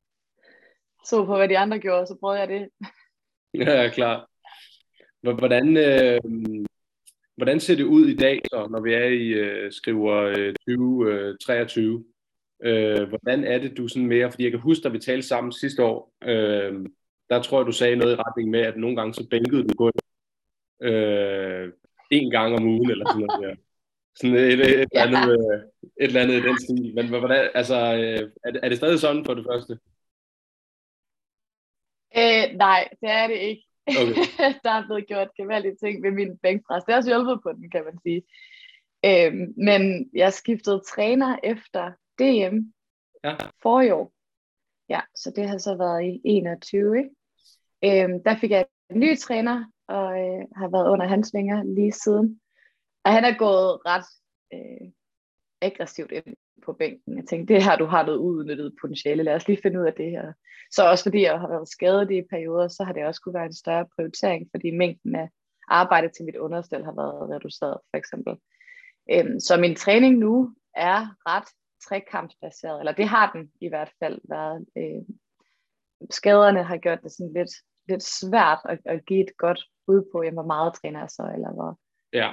så 1.09 1.25
på, 1.25 1.37
hvad 1.37 1.49
de 1.49 1.59
andre 1.59 1.79
gjorde, 1.79 2.07
så 2.07 2.17
prøvede 2.21 2.41
jeg 2.41 2.49
det. 2.49 2.69
ja, 3.67 3.89
klar. 3.89 4.29
Hvordan, 5.21 5.77
øh, 5.77 6.21
hvordan 7.37 7.61
ser 7.61 7.77
det 7.77 7.85
ud 7.85 8.07
i 8.07 8.17
dag, 8.17 8.41
så, 8.51 8.69
når 8.71 8.81
vi 8.81 8.95
er 8.95 9.05
i 9.05 9.27
øh, 9.29 9.73
skriver 9.73 10.17
øh, 10.17 10.55
2023? 10.69 12.05
Øh, 12.65 13.09
hvordan 13.09 13.45
er 13.45 13.59
det, 13.59 13.77
du 13.77 13.89
sådan 13.89 14.07
mere, 14.07 14.31
fordi 14.31 14.43
jeg 14.43 14.51
kan 14.51 14.61
huske, 14.61 14.87
at 14.87 14.93
vi 14.93 14.99
talte 14.99 15.29
sammen 15.29 15.53
sidste 15.53 15.85
år, 15.85 16.13
øh, 16.25 16.87
der 17.31 17.43
tror 17.43 17.59
jeg, 17.59 17.67
du 17.67 17.73
sagde 17.73 17.97
noget 17.97 18.13
i 18.13 18.21
retning 18.27 18.51
med, 18.51 18.61
at 18.61 18.77
nogle 18.77 18.97
gange 18.97 19.15
så 19.15 19.29
bænkede 19.31 19.63
du 19.63 19.75
gulvet 19.77 20.02
øh, 20.83 21.73
en 22.11 22.31
gang 22.31 22.55
om 22.55 22.67
ugen, 22.67 22.91
eller 22.91 23.07
sådan 23.09 23.27
noget. 23.27 23.49
Ja. 23.49 23.55
Sådan 24.15 24.37
et, 24.37 24.53
et, 24.53 24.81
et, 24.81 24.89
ja. 24.95 25.07
andet, 25.07 25.31
øh, 25.33 25.59
et 26.01 26.09
eller 26.09 26.21
andet 26.23 26.35
i 26.35 26.43
den 26.49 26.59
stil. 26.61 26.95
Men 26.95 27.09
hvordan, 27.09 27.51
altså, 27.55 27.77
øh, 27.77 28.31
er, 28.45 28.51
det, 28.51 28.61
er 28.62 28.69
det 28.69 28.79
stadig 28.79 28.99
sådan 28.99 29.25
for 29.25 29.35
det 29.35 29.45
første? 29.51 29.73
Øh, 32.17 32.57
nej, 32.57 32.89
det 33.01 33.11
er 33.11 33.27
det 33.27 33.37
ikke. 33.37 33.65
Okay. 33.87 34.15
der 34.65 34.71
er 34.71 34.87
blevet 34.87 35.07
gjort 35.07 35.35
gevaldige 35.37 35.77
ting 35.77 36.03
ved 36.03 36.11
min 36.11 36.39
bænkpres. 36.39 36.85
Det 36.85 36.93
har 36.93 36.99
også 36.99 37.11
hjulpet 37.11 37.43
på 37.43 37.53
den, 37.53 37.71
kan 37.71 37.85
man 37.85 37.99
sige. 38.03 38.23
Øh, 39.05 39.33
men 39.57 40.11
jeg 40.15 40.33
skiftede 40.33 40.83
træner 40.89 41.39
efter 41.43 41.93
DM 42.19 42.57
ja. 43.25 43.37
for 43.62 43.81
i 43.81 43.91
år. 43.91 44.12
Ja, 44.89 45.01
så 45.15 45.33
det 45.37 45.49
har 45.49 45.59
så 45.59 45.77
været 45.77 46.05
i 46.05 46.21
21, 46.25 46.99
ikke? 46.99 47.11
Øhm, 47.85 48.23
der 48.23 48.37
fik 48.41 48.51
jeg 48.51 48.67
en 48.91 49.01
ny 49.01 49.19
træner, 49.19 49.65
og 49.89 50.09
øh, 50.21 50.45
har 50.57 50.69
været 50.69 50.91
under 50.91 51.07
hans 51.07 51.31
vinger 51.35 51.62
lige 51.62 51.93
siden. 51.93 52.41
Og 53.05 53.12
han 53.12 53.25
er 53.25 53.39
gået 53.39 53.79
ret 53.87 54.07
øh, 54.55 54.93
aggressivt 55.61 56.12
ind 56.12 56.37
på 56.65 56.73
bænken. 56.73 57.17
Jeg 57.17 57.25
tænkte, 57.27 57.55
det 57.55 57.65
her, 57.65 57.77
du 57.77 57.85
har 57.85 58.07
noget 58.07 58.19
udnyttet 58.19 58.77
potentiale. 58.81 59.23
Lad 59.23 59.35
os 59.35 59.49
lige 59.49 59.62
finde 59.62 59.81
ud 59.81 59.87
af 59.87 59.95
det 59.95 60.11
her. 60.11 60.33
Så 60.71 60.91
også 60.91 61.05
fordi 61.05 61.23
jeg 61.23 61.41
har 61.41 61.49
været 61.49 61.69
skadet 61.69 62.11
i 62.11 62.23
perioder, 62.31 62.69
så 62.69 62.85
har 62.85 62.93
det 62.93 63.05
også 63.07 63.21
kunne 63.21 63.35
være 63.35 63.47
en 63.47 63.55
større 63.55 63.87
prioritering, 63.97 64.49
fordi 64.51 64.71
mængden 64.71 65.15
af 65.15 65.29
arbejde 65.69 66.09
til 66.09 66.25
mit 66.25 66.37
understel 66.37 66.85
har 66.85 66.95
været 66.95 67.31
reduceret, 67.31 67.79
for 67.91 67.97
eksempel. 67.97 68.37
Øhm, 69.11 69.41
så 69.41 69.57
min 69.57 69.77
træning 69.77 70.19
nu 70.19 70.55
er 70.75 71.01
ret 71.29 71.49
trekampsbaseret, 71.89 72.79
eller 72.79 72.93
det 72.93 73.09
har 73.09 73.33
den 73.33 73.51
i 73.61 73.69
hvert 73.69 73.93
fald 73.99 74.21
været. 74.29 74.67
Øh, 74.77 75.03
skaderne 76.11 76.62
har 76.62 76.77
gjort 76.77 77.03
det 77.03 77.12
sådan 77.12 77.33
lidt, 77.33 77.51
lidt 77.89 78.03
svært 78.03 78.59
at, 78.65 78.79
at 78.85 79.07
give 79.07 79.21
et 79.21 79.37
godt 79.39 79.61
bud 79.87 80.09
på, 80.12 80.23
jamen, 80.23 80.35
hvor 80.35 80.47
meget 80.47 80.75
træner 80.75 81.01
jeg 81.01 81.11
så, 81.11 81.31
eller 81.35 81.53
hvor, 81.53 81.79
ja. 82.12 82.33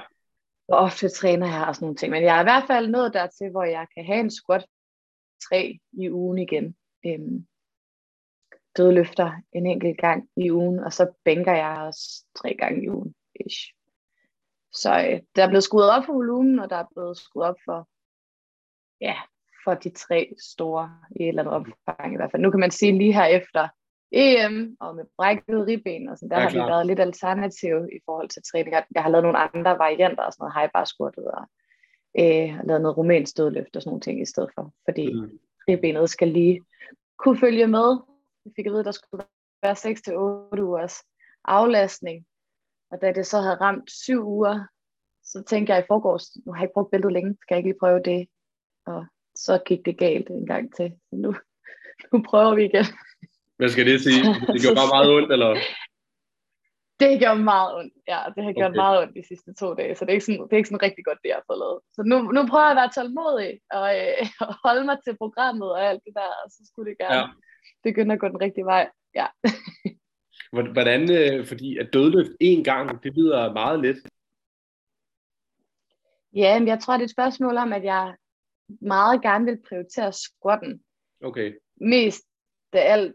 hvor 0.66 0.76
ofte 0.76 1.08
træner 1.08 1.46
jeg 1.46 1.66
og 1.66 1.74
sådan 1.74 1.84
nogle 1.84 1.96
ting. 1.96 2.10
Men 2.10 2.22
jeg 2.22 2.36
er 2.36 2.40
i 2.40 2.50
hvert 2.50 2.66
fald 2.66 2.88
nået 2.88 3.14
dertil, 3.14 3.50
hvor 3.50 3.64
jeg 3.64 3.86
kan 3.94 4.04
have 4.04 4.20
en 4.20 4.30
squat 4.30 4.66
tre 5.48 5.78
i 5.92 6.10
ugen 6.10 6.38
igen. 6.38 6.76
Øhm, 7.06 7.46
dødløfter 8.76 9.32
en 9.52 9.66
enkelt 9.66 9.98
gang 9.98 10.28
i 10.36 10.50
ugen, 10.50 10.78
og 10.78 10.92
så 10.92 11.12
bænker 11.24 11.52
jeg 11.52 11.78
også 11.78 12.24
tre 12.36 12.54
gange 12.54 12.84
i 12.84 12.88
ugen. 12.88 13.14
Ish. 13.34 13.74
Så 14.72 14.90
øh, 14.90 15.20
der 15.36 15.44
er 15.44 15.48
blevet 15.48 15.64
skruet 15.64 15.90
op 15.90 16.04
for 16.04 16.12
volumen, 16.12 16.58
og 16.58 16.70
der 16.70 16.76
er 16.76 16.86
blevet 16.94 17.18
skruet 17.18 17.46
op 17.46 17.56
for, 17.64 17.88
ja, 19.00 19.16
for 19.64 19.74
de 19.74 19.90
tre 19.90 20.34
store 20.52 20.98
i 21.16 21.22
et 21.22 21.28
eller 21.28 21.42
andet 21.42 21.54
omfang 21.54 22.12
i 22.12 22.16
hvert 22.16 22.30
fald. 22.30 22.42
Nu 22.42 22.50
kan 22.50 22.60
man 22.60 22.70
sige 22.70 22.98
lige 22.98 23.12
her 23.12 23.24
efter 23.24 23.68
EM 24.12 24.76
og 24.80 24.96
med 24.96 25.04
brækket 25.16 25.66
ribben 25.66 26.08
og 26.08 26.18
sådan, 26.18 26.30
der 26.30 26.36
ja, 26.36 26.42
har 26.42 26.50
vi 26.50 26.58
været 26.58 26.86
lidt 26.86 27.00
alternativ 27.00 27.76
i 27.92 27.98
forhold 28.04 28.28
til 28.28 28.42
træning. 28.42 28.74
Jeg 28.94 29.02
har 29.02 29.10
lavet 29.10 29.24
nogle 29.24 29.38
andre 29.38 29.78
varianter, 29.78 30.22
og 30.22 30.32
sådan 30.32 30.42
noget 30.42 30.54
high 30.54 30.70
bar 30.74 30.84
squattet 30.84 31.24
og 31.24 31.44
øh, 32.18 32.66
lavet 32.66 32.82
noget 32.82 32.96
rumænsk 32.96 33.36
dødløft 33.36 33.76
og 33.76 33.82
sådan 33.82 33.90
nogle 33.90 34.00
ting 34.00 34.22
i 34.22 34.26
stedet 34.26 34.50
for, 34.54 34.72
fordi 34.84 35.12
mm. 35.12 35.38
ribbenet 35.68 36.10
skal 36.10 36.28
lige 36.28 36.60
kunne 37.18 37.38
følge 37.38 37.66
med. 37.66 37.88
Jeg 38.44 38.52
fik 38.56 38.66
at 38.66 38.72
vide, 38.72 38.80
at 38.80 38.86
der 38.86 38.92
skulle 38.92 39.24
være 39.62 40.56
6-8 40.56 40.62
ugers 40.62 40.96
aflastning, 41.44 42.26
og 42.90 43.00
da 43.00 43.12
det 43.12 43.26
så 43.26 43.40
havde 43.40 43.60
ramt 43.60 43.90
7 43.90 44.26
uger, 44.26 44.66
så 45.22 45.42
tænkte 45.42 45.72
jeg 45.72 45.82
i 45.82 45.86
forgårs, 45.88 46.36
nu 46.46 46.52
har 46.52 46.60
jeg 46.60 46.64
ikke 46.64 46.74
brugt 46.74 46.90
bæltet 46.90 47.12
længe, 47.12 47.36
skal 47.40 47.54
jeg 47.54 47.58
ikke 47.58 47.68
lige 47.68 47.78
prøve 47.80 48.02
det? 48.02 48.28
Og 48.86 49.06
så 49.34 49.62
gik 49.66 49.84
det 49.84 49.98
galt 49.98 50.30
en 50.30 50.46
gang 50.46 50.74
til. 50.74 50.92
Så 51.10 51.16
nu, 51.16 51.34
nu 52.12 52.22
prøver 52.22 52.54
vi 52.54 52.64
igen. 52.64 52.84
Hvad 53.60 53.70
skal 53.74 53.86
det 53.90 53.98
sige? 54.06 54.22
Det 54.52 54.58
gjorde 54.62 54.78
bare 54.80 54.94
meget 54.96 55.10
ondt, 55.16 55.30
eller? 55.34 55.50
Det 57.00 57.10
gjorde 57.22 57.42
meget 57.54 57.70
ondt, 57.78 57.94
ja. 58.12 58.20
Det 58.34 58.42
har 58.46 58.52
gjort 58.60 58.74
okay. 58.74 58.82
meget 58.84 58.96
ondt 59.02 59.14
de 59.18 59.24
sidste 59.30 59.50
to 59.60 59.68
dage, 59.80 59.92
så 59.94 60.00
det 60.04 60.10
er 60.10 60.18
ikke 60.18 60.28
sådan, 60.28 60.42
det 60.46 60.52
er 60.52 60.60
ikke 60.60 60.72
sådan 60.72 60.86
rigtig 60.88 61.04
godt, 61.08 61.20
det 61.22 61.28
jeg 61.30 61.38
har 61.40 61.48
fået 61.50 61.62
lavet. 61.64 61.80
Så 61.96 62.00
nu, 62.10 62.16
nu 62.36 62.40
prøver 62.50 62.66
jeg 62.66 62.74
at 62.76 62.80
være 62.82 62.94
tålmodig 62.96 63.52
og, 63.78 63.86
øh, 64.00 64.22
holde 64.66 64.84
mig 64.88 64.96
til 65.04 65.14
programmet 65.22 65.68
og 65.74 65.80
alt 65.88 66.02
det 66.06 66.14
der, 66.20 66.30
og 66.42 66.46
så 66.54 66.60
skulle 66.68 66.88
det 66.90 66.98
gerne 67.04 67.20
ja. 67.20 67.26
begynde 67.86 68.14
at 68.14 68.20
gå 68.22 68.26
den 68.34 68.40
rigtige 68.46 68.68
vej. 68.72 68.84
Ja. 69.20 69.26
Hvordan, 70.76 71.02
øh, 71.18 71.46
fordi 71.50 71.68
at 71.82 71.88
dødløft 71.94 72.34
én 72.48 72.62
gang, 72.70 72.86
det 73.02 73.10
lyder 73.18 73.52
meget 73.60 73.78
let. 73.86 73.98
Ja, 76.42 76.52
men 76.58 76.68
jeg 76.68 76.78
tror, 76.80 76.94
det 76.94 77.04
er 77.04 77.10
et 77.10 77.18
spørgsmål 77.18 77.56
om, 77.64 77.70
at 77.78 77.84
jeg 77.84 78.04
meget 78.96 79.22
gerne 79.22 79.44
vil 79.44 79.58
prioritere 79.68 80.12
squatten. 80.12 80.72
Okay. 81.28 81.48
Mest 81.80 82.24
af 82.72 82.92
alt, 82.92 83.14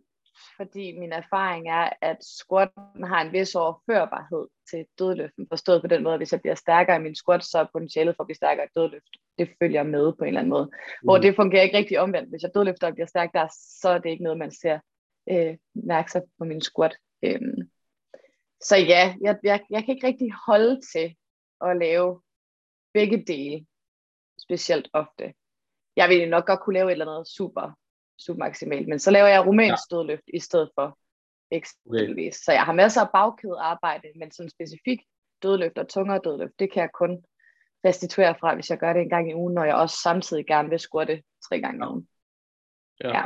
fordi 0.58 1.00
min 1.00 1.12
erfaring 1.12 1.70
er, 1.70 1.89
at 2.01 2.18
squatten 2.22 3.04
har 3.04 3.22
en 3.22 3.32
vis 3.32 3.56
overførbarhed 3.56 4.48
til 4.70 4.86
dødløften, 5.00 5.48
forstået 5.50 5.82
på 5.82 5.88
den 5.88 6.04
måde, 6.04 6.13
at 6.13 6.20
hvis 6.20 6.32
jeg 6.32 6.42
bliver 6.42 6.56
stærkere 6.56 6.96
i 6.96 7.00
min 7.00 7.15
squat, 7.15 7.44
så 7.44 7.60
er 7.60 7.65
potentialet 7.74 8.15
for 8.15 8.24
at 8.24 8.27
blive 8.27 8.36
stærkere 8.36 8.65
i 8.65 8.70
dødløft, 8.75 9.10
det 9.38 9.50
følger 9.62 9.84
med 9.84 10.13
på 10.13 10.24
en 10.24 10.27
eller 10.27 10.39
anden 10.39 10.50
måde. 10.50 10.65
Mm. 10.65 11.06
Hvor 11.06 11.18
det 11.18 11.36
fungerer 11.36 11.63
ikke 11.63 11.77
rigtig 11.77 12.00
omvendt. 12.00 12.30
Hvis 12.30 12.44
jeg 12.44 12.51
dødløfter 12.56 12.88
og 12.88 12.94
bliver 12.94 13.08
stærk 13.08 13.34
der, 13.34 13.48
så 13.82 13.89
er 13.89 13.98
det 13.98 14.10
ikke 14.10 14.24
noget, 14.24 14.38
man 14.38 14.51
ser 14.51 14.80
øh, 15.32 15.58
mærke 15.74 16.12
sig 16.12 16.22
på 16.38 16.46
min 16.46 16.62
squat. 16.62 16.98
Øhm. 17.24 17.70
Så 18.62 18.75
ja, 18.77 19.15
jeg, 19.22 19.38
jeg, 19.44 19.62
jeg 19.70 19.84
kan 19.86 19.96
ikke 19.96 20.08
rigtig 20.08 20.32
holde 20.48 20.82
til 20.94 21.15
at 21.62 21.77
lave 21.77 22.22
begge 22.94 23.24
dele 23.27 23.65
specielt 24.38 24.89
ofte 24.94 25.34
jeg 25.96 26.10
ville 26.10 26.30
nok 26.30 26.46
godt 26.46 26.60
kunne 26.60 26.74
lave 26.74 26.88
et 26.88 26.92
eller 26.92 27.12
andet 27.12 27.27
super, 27.27 27.77
super 28.19 28.39
maksimalt, 28.39 28.88
men 28.88 29.00
så 29.00 29.12
laver 29.12 29.27
jeg 29.27 29.45
rumænsk 29.45 29.84
ja. 29.91 29.95
dødløft 29.95 30.29
i 30.34 30.39
stedet 30.39 30.69
for 30.75 30.98
eksempelvis. 31.51 32.36
Okay. 32.36 32.43
Så 32.45 32.51
jeg 32.51 32.63
har 32.63 32.74
masser 32.74 33.01
af 33.01 33.10
bagkædearbejde, 33.13 34.07
men 34.15 34.31
sådan 34.31 34.50
specifikt 34.50 35.03
dødløft 35.43 35.77
og 35.77 35.88
tungere 35.88 36.22
dødløft, 36.24 36.60
det 36.60 36.72
kan 36.72 36.81
jeg 36.81 36.89
kun 36.93 37.24
restituere 37.86 38.36
fra, 38.39 38.55
hvis 38.55 38.69
jeg 38.69 38.77
gør 38.77 38.93
det 38.93 39.01
en 39.01 39.10
gang 39.10 39.29
i 39.29 39.34
ugen, 39.34 39.53
når 39.53 39.63
jeg 39.63 39.75
også 39.75 39.98
samtidig 40.03 40.45
gerne 40.45 40.69
vil 40.69 40.79
squatte 40.79 41.24
tre 41.50 41.62
gange 41.62 41.86
i 41.86 41.89
ugen. 41.89 42.07
Ja. 43.03 43.17
ja. 43.17 43.25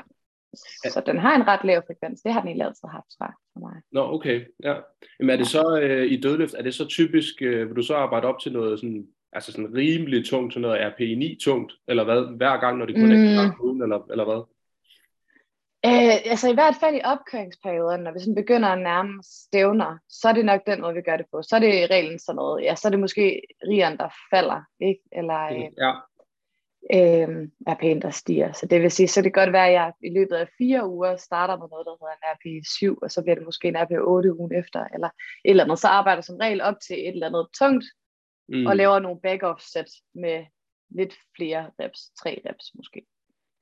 Så 0.89 1.03
den 1.05 1.17
har 1.17 1.36
en 1.36 1.48
ret 1.48 1.63
lav 1.63 1.81
frekvens. 1.88 2.22
Det 2.22 2.34
har 2.34 2.41
den 2.41 2.58
i 2.58 2.62
altid 2.62 2.88
haft 2.88 3.13
for 3.17 3.60
mig. 3.60 3.81
Nå, 3.91 4.13
okay. 4.13 4.46
Ja. 4.63 4.75
Jamen 5.19 5.29
er 5.34 5.38
det 5.38 5.48
så 5.48 5.79
øh, 5.81 6.12
i 6.12 6.22
dødløft, 6.22 6.53
er 6.53 6.62
det 6.62 6.75
så 6.75 6.88
typisk, 6.88 7.41
øh, 7.41 7.67
vil 7.67 7.75
du 7.75 7.84
så 7.84 7.96
arbejde 7.96 8.27
op 8.27 8.39
til 8.39 8.51
noget 8.51 8.79
sådan 8.79 9.08
altså 9.34 9.51
sådan 9.51 9.75
rimelig 9.75 10.25
tungt, 10.25 10.53
sådan 10.53 10.62
noget 10.62 10.93
RPI 10.93 11.15
9 11.15 11.38
tungt, 11.43 11.74
eller 11.88 12.03
hvad, 12.03 12.38
hver 12.38 12.60
gang, 12.60 12.77
når 12.77 12.86
det 12.86 12.96
kun 12.96 13.05
mm. 13.05 13.12
er 13.12 13.43
en 13.43 13.53
ugen, 13.62 13.81
eller, 13.81 14.08
eller 14.12 14.25
hvad? 14.25 14.43
Øh, 15.86 16.32
altså 16.32 16.50
i 16.50 16.54
hvert 16.54 16.76
fald 16.80 16.96
i 16.96 17.02
opkøringsperioden, 17.04 18.02
når 18.02 18.12
vi 18.12 18.20
sådan 18.20 18.36
begynder 18.36 18.70
at 18.70 18.82
nærme 18.82 19.24
stævner, 19.24 19.98
så 20.10 20.30
er 20.30 20.34
det 20.34 20.46
nok 20.46 20.62
den 20.68 20.82
måde, 20.82 20.94
vi 20.94 21.02
gør 21.02 21.18
det 21.18 21.26
på. 21.32 21.42
Så 21.42 21.56
er 21.56 21.60
det 21.60 21.92
reglen 21.92 22.20
sådan 22.20 22.36
noget, 22.36 22.64
ja, 22.64 22.76
så 22.76 22.88
er 22.88 22.90
det 22.90 23.00
måske 23.00 23.42
rigeren, 23.64 23.98
der 23.98 24.10
falder, 24.34 24.62
ikke? 24.82 25.02
Eller 25.12 25.42
øh, 25.56 25.70
ja. 25.84 25.92
øh, 26.96 27.48
RP'en, 27.70 28.00
der 28.02 28.10
stiger. 28.10 28.52
Så 28.52 28.66
det 28.66 28.82
vil 28.82 28.92
sige, 28.92 29.08
så 29.08 29.22
det 29.22 29.34
kan 29.34 29.42
godt 29.42 29.54
være, 29.54 29.68
at 29.68 29.74
jeg 29.74 29.94
i 30.04 30.10
løbet 30.10 30.36
af 30.36 30.48
fire 30.58 30.90
uger 30.90 31.16
starter 31.16 31.58
med 31.58 31.68
noget, 31.70 31.86
der 31.86 31.96
hedder 32.00 32.16
en 32.16 32.30
RP 32.34 32.66
7, 32.66 32.98
og 33.02 33.12
så 33.12 33.22
bliver 33.22 33.36
det 33.36 33.46
måske 33.46 33.68
en 33.68 33.78
RP 33.78 33.92
8 33.92 34.36
ugen 34.40 34.54
efter, 34.54 34.86
eller 34.94 35.10
et 35.46 35.50
eller 35.50 35.64
andet. 35.64 35.80
Så 35.80 35.88
arbejder 35.88 36.22
som 36.22 36.38
regel 36.38 36.62
op 36.62 36.76
til 36.88 36.96
et 37.08 37.14
eller 37.14 37.28
andet 37.28 37.48
tungt, 37.60 37.86
mm. 38.50 38.66
og 38.66 38.76
laver 38.76 39.00
nogle 39.00 39.20
back-off 39.28 39.72
sæt 39.74 39.92
med 40.16 40.46
lidt 40.90 41.14
flere 41.36 41.72
reps, 41.80 42.00
tre 42.22 42.42
reps 42.50 42.66
måske. 42.76 43.06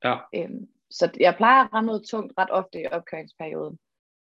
Ja. 0.04 0.16
Øhm, 0.36 0.68
så 0.92 1.12
jeg 1.20 1.36
plejer 1.38 1.64
at 1.64 1.74
ramme 1.74 1.88
noget 1.88 2.04
tungt 2.04 2.34
ret 2.38 2.52
ofte 2.52 2.82
i 2.82 2.88
opkøringsperioden. 2.92 3.80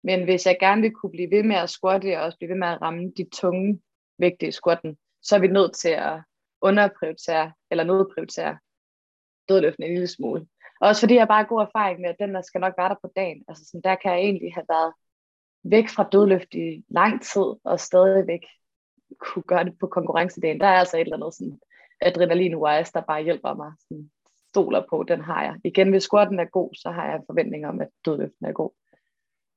Men 0.03 0.23
hvis 0.23 0.45
jeg 0.45 0.57
gerne 0.59 0.81
vil 0.81 0.91
kunne 0.91 1.11
blive 1.11 1.31
ved 1.31 1.43
med 1.43 1.55
at 1.55 1.69
squatte, 1.69 2.17
og 2.17 2.23
også 2.23 2.37
blive 2.37 2.49
ved 2.49 2.57
med 2.57 2.67
at 2.67 2.81
ramme 2.81 3.11
de 3.17 3.29
tunge 3.33 3.81
vægte 4.17 4.47
i 4.47 4.51
squatten, 4.51 4.97
så 5.21 5.35
er 5.35 5.39
vi 5.39 5.47
nødt 5.47 5.75
til 5.75 5.89
at 5.89 6.21
underprioritere, 6.61 7.53
eller 7.71 7.83
nedprioritere 7.83 8.57
dødløften 9.49 9.83
en 9.83 9.93
lille 9.93 10.07
smule. 10.07 10.47
Også 10.81 11.01
fordi 11.01 11.15
jeg 11.15 11.27
bare 11.27 11.43
har 11.43 11.49
god 11.49 11.61
erfaring 11.61 12.01
med, 12.01 12.09
at 12.09 12.15
den 12.19 12.33
der 12.35 12.41
skal 12.41 12.61
nok 12.61 12.73
være 12.77 12.89
der 12.89 12.95
på 13.01 13.09
dagen. 13.15 13.43
Altså 13.47 13.65
sådan, 13.65 13.81
der 13.81 13.95
kan 13.95 14.11
jeg 14.11 14.19
egentlig 14.19 14.53
have 14.53 14.65
været 14.69 14.93
væk 15.63 15.89
fra 15.89 16.09
dødløft 16.11 16.53
i 16.53 16.83
lang 16.89 17.21
tid, 17.21 17.47
og 17.63 17.79
stadigvæk 17.79 18.43
kunne 19.19 19.43
gøre 19.43 19.63
det 19.63 19.79
på 19.79 19.87
konkurrencedagen. 19.87 20.59
Der 20.59 20.67
er 20.67 20.79
altså 20.79 20.97
et 20.97 21.01
eller 21.01 21.15
andet 21.15 21.33
sådan 21.33 21.59
adrenalin 22.01 22.55
wise, 22.55 22.93
der 22.93 23.01
bare 23.01 23.23
hjælper 23.23 23.53
mig. 23.53 23.71
Sådan, 23.79 24.11
stoler 24.51 24.83
på, 24.89 25.05
den 25.07 25.21
har 25.21 25.43
jeg. 25.43 25.55
Igen, 25.63 25.89
hvis 25.89 26.03
squatten 26.03 26.39
er 26.39 26.45
god, 26.45 26.69
så 26.81 26.89
har 26.95 27.05
jeg 27.05 27.15
en 27.15 27.29
forventning 27.29 27.67
om, 27.67 27.81
at 27.81 27.89
dødløften 28.05 28.45
er 28.45 28.51
god. 28.51 28.71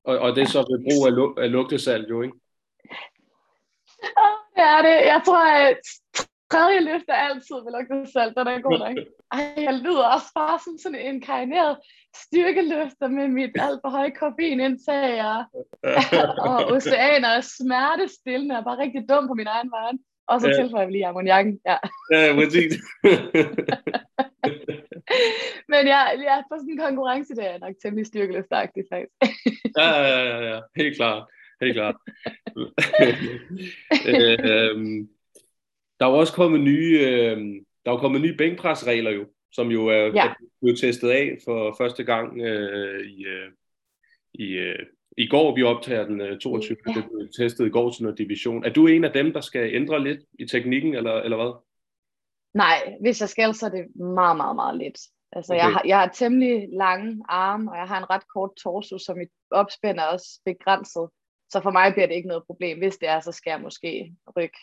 Og, 0.05 0.19
og 0.19 0.37
det 0.37 0.43
er 0.43 0.47
så 0.47 0.61
ved 0.71 0.79
brug 0.87 1.01
af, 1.09 1.13
lu- 1.19 1.37
af 1.43 1.53
lugtesalt, 1.53 2.09
jo 2.09 2.23
ikke? 2.23 2.37
Ja, 4.19 4.29
det 4.57 4.65
er 4.75 4.81
det. 4.89 4.97
Jeg 5.13 5.21
tror, 5.27 5.45
at 5.69 5.81
tredje 6.53 6.81
løft 6.81 7.09
er 7.09 7.21
altid 7.29 7.57
med 7.65 7.73
lugtesalt, 7.77 8.35
den 8.39 8.47
er 8.47 8.61
god 8.69 8.79
nok. 8.79 8.97
Ej, 9.33 9.65
jeg 9.69 9.75
lyder 9.75 10.07
også 10.15 10.31
bare 10.35 10.59
som 10.65 10.75
sådan 10.83 11.01
en 11.09 11.21
karineret 11.21 11.77
styrkeløfter 12.17 13.09
med 13.09 13.29
mit 13.29 13.55
alt 13.67 13.81
for 13.83 13.91
høje 13.97 14.11
koffeinindtag 14.11 15.11
og, 15.33 15.41
og 16.51 16.59
oceaner 16.75 17.37
og 17.37 17.45
smertestillende 17.45 18.59
og 18.59 18.65
bare 18.65 18.79
rigtig 18.79 19.03
dum 19.09 19.27
på 19.29 19.35
min 19.35 19.47
egen 19.47 19.71
vej. 19.71 19.93
Og 20.29 20.41
så 20.41 20.49
ja. 20.49 20.55
tilføjer 20.55 20.87
vi 20.87 20.93
lige 20.93 21.07
ammoniakken. 21.07 21.61
Ja, 21.67 21.77
ja 22.11 22.35
præcis. 22.39 22.73
Men 25.73 25.87
jeg, 25.87 26.03
jeg 26.27 26.39
er 26.39 26.43
på 26.51 26.57
sådan 26.59 26.71
en 26.71 26.79
konkurrence, 26.79 27.35
der 27.35 27.43
er 27.43 27.59
nok 27.59 27.75
temmelig 27.83 28.07
styrkeløftagtig 28.07 28.85
faktisk. 28.93 29.13
ja, 29.79 29.91
ja, 30.11 30.21
ja, 30.31 30.55
ja, 30.55 30.61
helt 30.77 30.97
klart. 30.97 31.29
Helt 31.61 31.75
klart. 31.75 31.97
øhm, 34.11 35.09
der 36.01 36.07
er 36.07 36.11
jo 36.11 36.19
også 36.19 36.33
kommet 36.33 36.61
nye, 36.61 36.99
øh, 37.01 37.39
der 37.85 37.93
er 37.93 37.99
kommet 37.99 38.21
nye 38.21 38.37
bænkpresregler 38.37 39.11
jo, 39.11 39.27
som 39.53 39.69
jo 39.69 39.87
er, 39.87 40.05
ja. 40.15 40.27
er 40.29 40.35
blevet 40.61 40.79
testet 40.81 41.11
af 41.11 41.39
for 41.45 41.75
første 41.79 42.05
gang 42.05 42.41
øh, 42.41 43.07
i, 43.07 43.25
øh, 43.27 43.51
i, 44.35 44.53
øh, 44.53 44.79
i 45.17 45.27
går. 45.27 45.57
Vi 45.57 45.63
optager 45.63 46.07
den 46.07 46.41
22. 46.41 46.77
Ja. 46.87 46.93
Det 46.93 47.05
blev 47.05 47.29
testet 47.39 47.67
i 47.67 47.71
går 47.71 47.91
til 47.91 48.03
noget 48.03 48.19
division. 48.19 48.65
Er 48.65 48.71
du 48.71 48.87
en 48.87 49.05
af 49.05 49.13
dem, 49.13 49.33
der 49.33 49.41
skal 49.41 49.75
ændre 49.75 50.05
lidt 50.05 50.21
i 50.39 50.47
teknikken, 50.47 50.95
eller, 50.95 51.13
eller 51.13 51.37
hvad? 51.37 51.53
Nej, 52.55 52.97
hvis 53.01 53.21
jeg 53.21 53.29
skal, 53.29 53.55
så 53.55 53.67
er 53.67 53.71
det 53.71 53.97
meget, 53.97 54.37
meget, 54.37 54.57
meget 54.57 54.77
lidt. 54.79 54.99
Altså, 55.33 55.53
okay. 55.53 55.63
jeg, 55.63 55.73
har, 55.73 55.83
jeg 55.85 55.99
har 55.99 56.09
temmelig 56.09 56.69
lange 56.73 57.25
arme, 57.29 57.71
og 57.71 57.77
jeg 57.77 57.87
har 57.87 57.99
en 57.99 58.11
ret 58.11 58.29
kort 58.35 58.51
torso, 58.63 58.99
så 58.99 59.15
mit 59.15 59.29
opspænd 59.51 59.99
er 59.99 60.05
også 60.05 60.41
begrænset. 60.45 61.09
Så 61.53 61.61
for 61.63 61.71
mig 61.71 61.93
bliver 61.93 62.07
det 62.07 62.15
ikke 62.15 62.29
noget 62.29 62.47
problem. 62.47 62.79
Hvis 62.79 62.97
det 62.97 63.09
er, 63.09 63.21
så 63.21 63.33
skal 63.33 63.51
jeg 63.51 63.61
måske 63.61 64.17
rykke 64.37 64.59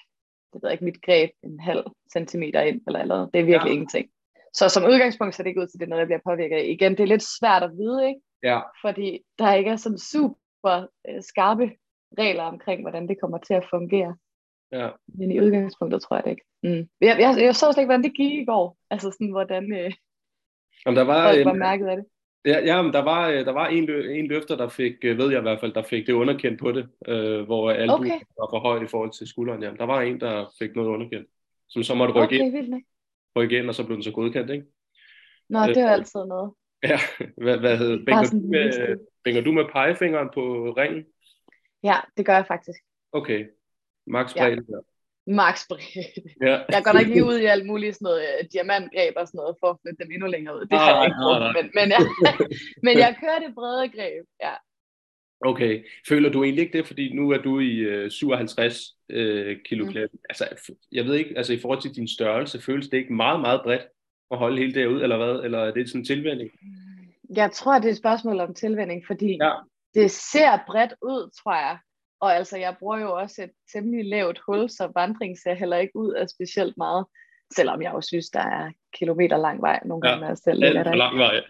det 0.53 0.63
ved 0.63 0.69
jeg 0.69 0.73
ikke, 0.73 0.85
mit 0.85 1.01
greb 1.01 1.29
en 1.43 1.59
halv 1.59 1.85
centimeter 2.13 2.61
ind, 2.61 2.81
eller 2.87 2.99
eller 2.99 3.15
Det 3.33 3.39
er 3.39 3.45
virkelig 3.45 3.69
ja. 3.69 3.73
ingenting. 3.73 4.09
Så 4.53 4.69
som 4.69 4.83
udgangspunkt 4.83 5.35
så 5.35 5.41
er 5.41 5.43
det 5.43 5.49
ikke 5.49 5.61
ud 5.61 5.67
til, 5.67 5.79
det 5.79 5.85
er 5.85 5.89
noget, 5.89 5.99
jeg 5.99 6.07
bliver 6.07 6.29
påvirket 6.29 6.55
af. 6.55 6.65
Igen, 6.65 6.91
det 6.91 6.99
er 6.99 7.07
lidt 7.07 7.23
svært 7.39 7.63
at 7.63 7.71
vide, 7.77 8.07
ikke? 8.07 8.21
Ja. 8.43 8.59
Fordi 8.81 9.19
der 9.39 9.53
ikke 9.53 9.69
er 9.69 9.75
sådan 9.75 9.97
super 9.97 10.87
øh, 11.09 11.21
skarpe 11.21 11.71
regler 12.19 12.43
omkring, 12.43 12.81
hvordan 12.81 13.07
det 13.07 13.21
kommer 13.21 13.37
til 13.37 13.53
at 13.53 13.67
fungere. 13.69 14.15
Ja. 14.71 14.89
Men 15.07 15.31
i 15.31 15.39
udgangspunktet 15.41 16.01
tror 16.01 16.15
jeg 16.15 16.23
det 16.23 16.31
ikke. 16.31 16.45
Mm. 16.63 16.89
Jeg, 17.01 17.19
jeg, 17.19 17.35
jeg 17.45 17.55
så 17.55 17.71
slet 17.71 17.81
ikke, 17.81 17.87
hvordan 17.87 18.03
det 18.03 18.13
gik 18.13 18.33
i 18.33 18.45
går. 18.45 18.77
Altså 18.89 19.11
sådan, 19.11 19.31
hvordan 19.31 19.73
øh, 19.73 19.91
Jamen, 20.85 20.97
der 20.97 21.03
var, 21.03 21.33
folk 21.33 21.45
var 21.45 21.53
mærket 21.53 21.87
af 21.87 21.97
det. 21.97 22.05
Ja, 22.45 22.59
ja 22.59 22.81
men 22.81 22.93
der 22.93 23.03
var, 23.03 23.29
øh, 23.29 23.45
der 23.45 23.51
var 23.51 23.67
en, 23.67 23.89
en 23.89 24.27
løfter, 24.27 24.55
der 24.55 24.69
fik, 24.69 24.93
øh, 25.03 25.17
ved 25.17 25.31
jeg 25.31 25.39
i 25.39 25.41
hvert 25.41 25.59
fald, 25.59 25.73
der 25.73 25.83
fik 25.83 26.07
det 26.07 26.13
underkendt 26.13 26.59
på 26.59 26.71
det, 26.71 26.89
øh, 27.07 27.41
hvor 27.41 27.71
albuen 27.71 28.11
okay. 28.11 28.19
var 28.39 28.47
for 28.51 28.59
højt 28.59 28.83
i 28.83 28.87
forhold 28.87 29.11
til 29.11 29.27
skulderen. 29.27 29.63
Ja. 29.63 29.71
Der 29.79 29.85
var 29.85 30.01
en, 30.01 30.19
der 30.19 30.53
fik 30.59 30.75
noget 30.75 30.89
underkendt, 30.89 31.29
som 31.69 31.83
så 31.83 31.95
måtte 31.95 32.13
rykke 32.13 32.35
okay, 32.35 32.63
ind, 32.63 32.83
rykke 33.35 33.57
ind, 33.57 33.67
og 33.67 33.75
så 33.75 33.85
blev 33.85 33.95
den 33.95 34.03
så 34.03 34.11
godkendt, 34.11 34.49
ikke? 34.51 34.65
Nå, 35.49 35.59
det 35.59 35.77
er 35.77 35.85
øh, 35.85 35.93
altid 35.93 36.25
noget. 36.25 36.51
Ja, 36.83 36.99
hvad, 37.37 37.57
hvad 37.57 37.77
hedder, 37.77 38.05
bænger, 38.05 38.29
du 38.31 38.47
med, 38.47 38.97
bænger 39.23 39.41
du 39.41 39.51
med 39.51 39.65
pegefingeren 39.73 40.29
på 40.33 40.73
ringen? 40.77 41.05
Ja, 41.83 41.95
det 42.17 42.25
gør 42.25 42.33
jeg 42.33 42.45
faktisk. 42.47 42.79
Okay, 43.11 43.45
max 44.15 44.35
ja. 44.35 44.41
bredde 44.41 44.65
der. 44.71 44.81
Max 45.39 45.67
bredde. 45.69 46.03
Ja. 46.47 46.55
Jeg 46.75 46.81
går 46.85 46.93
nok 46.93 47.07
lige 47.07 47.25
ud 47.31 47.37
i 47.39 47.45
alt 47.45 47.65
muligt 47.65 47.95
sådan 47.95 48.05
noget 48.05 48.21
uh, 48.21 48.47
diamantgreb 48.53 49.13
og 49.21 49.27
sådan 49.27 49.37
noget, 49.41 49.55
for 49.59 49.67
at 49.71 49.77
flytte 49.81 49.99
dem 50.03 50.11
endnu 50.11 50.27
længere 50.27 50.55
ud. 50.57 50.65
Det 50.71 50.77
ah, 50.77 50.79
har 50.79 50.95
jeg 50.95 51.05
ikke 51.09 51.21
brugt, 51.23 51.45
men, 51.57 51.65
men, 51.77 51.87
jeg, 51.95 52.01
men 52.85 52.93
jeg 53.03 53.11
kører 53.21 53.39
det 53.45 53.51
brede 53.55 53.89
greb, 53.95 54.25
ja. 54.45 54.53
Okay. 55.45 55.73
Føler 56.09 56.29
du 56.29 56.43
egentlig 56.43 56.63
ikke 56.65 56.77
det, 56.77 56.87
fordi 56.87 57.13
nu 57.13 57.29
er 57.29 57.37
du 57.37 57.59
i 57.59 58.03
uh, 58.05 58.11
57 58.11 58.97
uh, 59.13 59.17
kilo 59.65 59.85
mm. 59.85 59.95
Altså, 60.29 60.73
jeg 60.91 61.05
ved 61.05 61.15
ikke, 61.15 61.33
altså 61.37 61.53
i 61.53 61.59
forhold 61.59 61.81
til 61.81 61.95
din 61.95 62.07
størrelse, 62.07 62.61
føles 62.61 62.87
det 62.87 62.97
ikke 62.97 63.13
meget, 63.13 63.39
meget 63.41 63.61
bredt 63.63 63.81
at 64.31 64.37
holde 64.37 64.57
hele 64.57 64.73
det 64.73 64.87
ud, 64.87 65.01
eller 65.01 65.17
hvad? 65.17 65.43
Eller 65.45 65.59
er 65.59 65.71
det 65.71 65.89
sådan 65.89 66.01
en 66.01 66.05
tilvænding? 66.05 66.51
Jeg 67.35 67.51
tror, 67.51 67.79
det 67.79 67.85
er 67.85 67.91
et 67.91 67.97
spørgsmål 67.97 68.39
om 68.39 68.53
tilvænding, 68.53 69.03
fordi 69.07 69.37
ja. 69.41 69.51
det 69.93 70.11
ser 70.11 70.59
bredt 70.67 70.93
ud, 71.01 71.29
tror 71.43 71.53
jeg. 71.53 71.77
Og 72.21 72.35
altså, 72.35 72.57
jeg 72.57 72.75
bruger 72.79 72.99
jo 72.99 73.13
også 73.13 73.43
et 73.43 73.51
temmelig 73.73 74.05
lavt 74.05 74.39
hul, 74.45 74.69
så 74.69 74.91
vandring 74.95 75.39
ser 75.39 75.53
heller 75.53 75.77
ikke 75.77 75.95
ud 75.95 76.13
af 76.13 76.29
specielt 76.29 76.77
meget. 76.77 77.05
Selvom 77.55 77.81
jeg 77.81 77.93
jo 77.93 78.01
synes, 78.01 78.29
der 78.29 78.39
er 78.39 78.71
kilometer 78.93 79.37
lang 79.37 79.61
vej 79.61 79.79
nogle 79.85 80.09
gange, 80.09 80.27
ja, 80.27 80.35
selv 80.35 80.59
ligger 80.59 80.83
der. 80.83 80.95
lang 80.95 81.17
vej. 81.17 81.33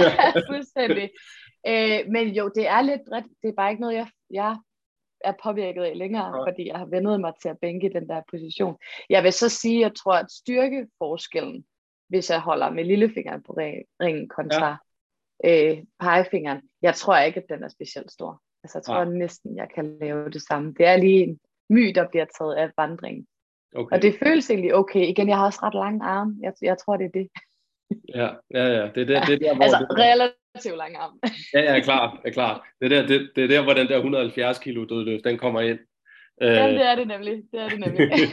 ja, 0.00 0.40
fuldstændig. 0.50 1.10
Øh, 1.66 2.00
men 2.12 2.28
jo, 2.28 2.50
det 2.54 2.68
er 2.68 2.80
lidt 2.80 3.00
bredt. 3.08 3.26
Det 3.42 3.48
er 3.48 3.52
bare 3.56 3.70
ikke 3.70 3.80
noget, 3.80 3.96
jeg, 3.96 4.08
jeg 4.30 4.56
er 5.24 5.32
påvirket 5.42 5.82
af 5.82 5.98
længere, 5.98 6.36
ja. 6.36 6.50
fordi 6.50 6.68
jeg 6.68 6.78
har 6.78 6.86
vendet 6.86 7.20
mig 7.20 7.32
til 7.42 7.48
at 7.48 7.58
bænke 7.58 7.90
den 7.94 8.08
der 8.08 8.22
position. 8.30 8.76
Jeg 9.10 9.22
vil 9.22 9.32
så 9.32 9.48
sige, 9.48 9.76
at 9.76 9.80
jeg 9.80 9.96
tror, 9.96 10.12
at 10.12 10.30
styrkeforskellen, 10.30 11.64
hvis 12.08 12.30
jeg 12.30 12.40
holder 12.40 12.70
med 12.70 12.84
lillefingeren 12.84 13.42
på 13.42 13.52
ringen 14.00 14.28
kontra 14.28 14.76
ja. 15.44 15.70
øh, 15.70 15.78
pegefingeren, 16.00 16.60
jeg 16.82 16.94
tror 16.94 17.18
ikke, 17.18 17.40
at 17.40 17.48
den 17.48 17.62
er 17.64 17.68
specielt 17.68 18.12
stor. 18.12 18.42
Altså 18.62 18.78
jeg 18.78 18.84
tror 18.84 18.98
ja. 18.98 19.04
næsten, 19.04 19.56
jeg 19.56 19.68
kan 19.74 19.96
lave 20.00 20.30
det 20.30 20.42
samme. 20.42 20.74
Det 20.78 20.86
er 20.86 20.96
lige 20.96 21.22
en 21.22 21.40
my, 21.70 21.92
der 21.94 22.08
bliver 22.08 22.26
taget 22.38 22.54
af 22.54 22.70
vandringen. 22.76 23.26
Okay. 23.74 23.96
Og 23.96 24.02
det 24.02 24.16
føles 24.22 24.50
egentlig 24.50 24.74
okay. 24.74 25.06
Igen, 25.06 25.28
jeg 25.28 25.36
har 25.36 25.44
også 25.44 25.60
ret 25.62 25.74
lange 25.74 26.04
arme. 26.04 26.36
Jeg, 26.42 26.52
jeg 26.62 26.78
tror, 26.78 26.96
det 26.96 27.06
er 27.06 27.10
det. 27.10 27.28
Ja, 28.14 28.28
ja, 28.54 28.66
ja. 28.78 28.84
Det 28.94 29.00
er 29.02 29.08
der, 29.12 29.24
det 29.24 29.34
er 29.34 29.38
der 29.38 29.54
hvor 29.54 29.64
altså, 29.64 29.86
det 29.90 29.98
relativt 29.98 30.76
lange 30.76 30.98
arme. 30.98 31.18
ja, 31.54 31.74
ja, 31.74 31.80
klar, 31.80 32.20
er 32.24 32.30
klar. 32.30 32.68
Det 32.80 32.92
er, 32.92 33.00
der, 33.00 33.06
det, 33.06 33.30
det 33.36 33.44
er 33.44 33.48
der, 33.48 33.62
hvor 33.62 33.72
den 33.72 33.88
der 33.88 33.96
170 33.96 34.58
kilo 34.58 34.84
dødløft, 34.84 35.24
den 35.24 35.38
kommer 35.38 35.60
ind. 35.60 35.78
Ja, 36.40 36.68
det 36.68 36.86
er 36.86 36.94
det 36.94 37.08
nemlig. 37.08 37.42
Det 37.52 37.60
er 37.60 37.68
det 37.68 37.80
nemlig. 37.80 38.10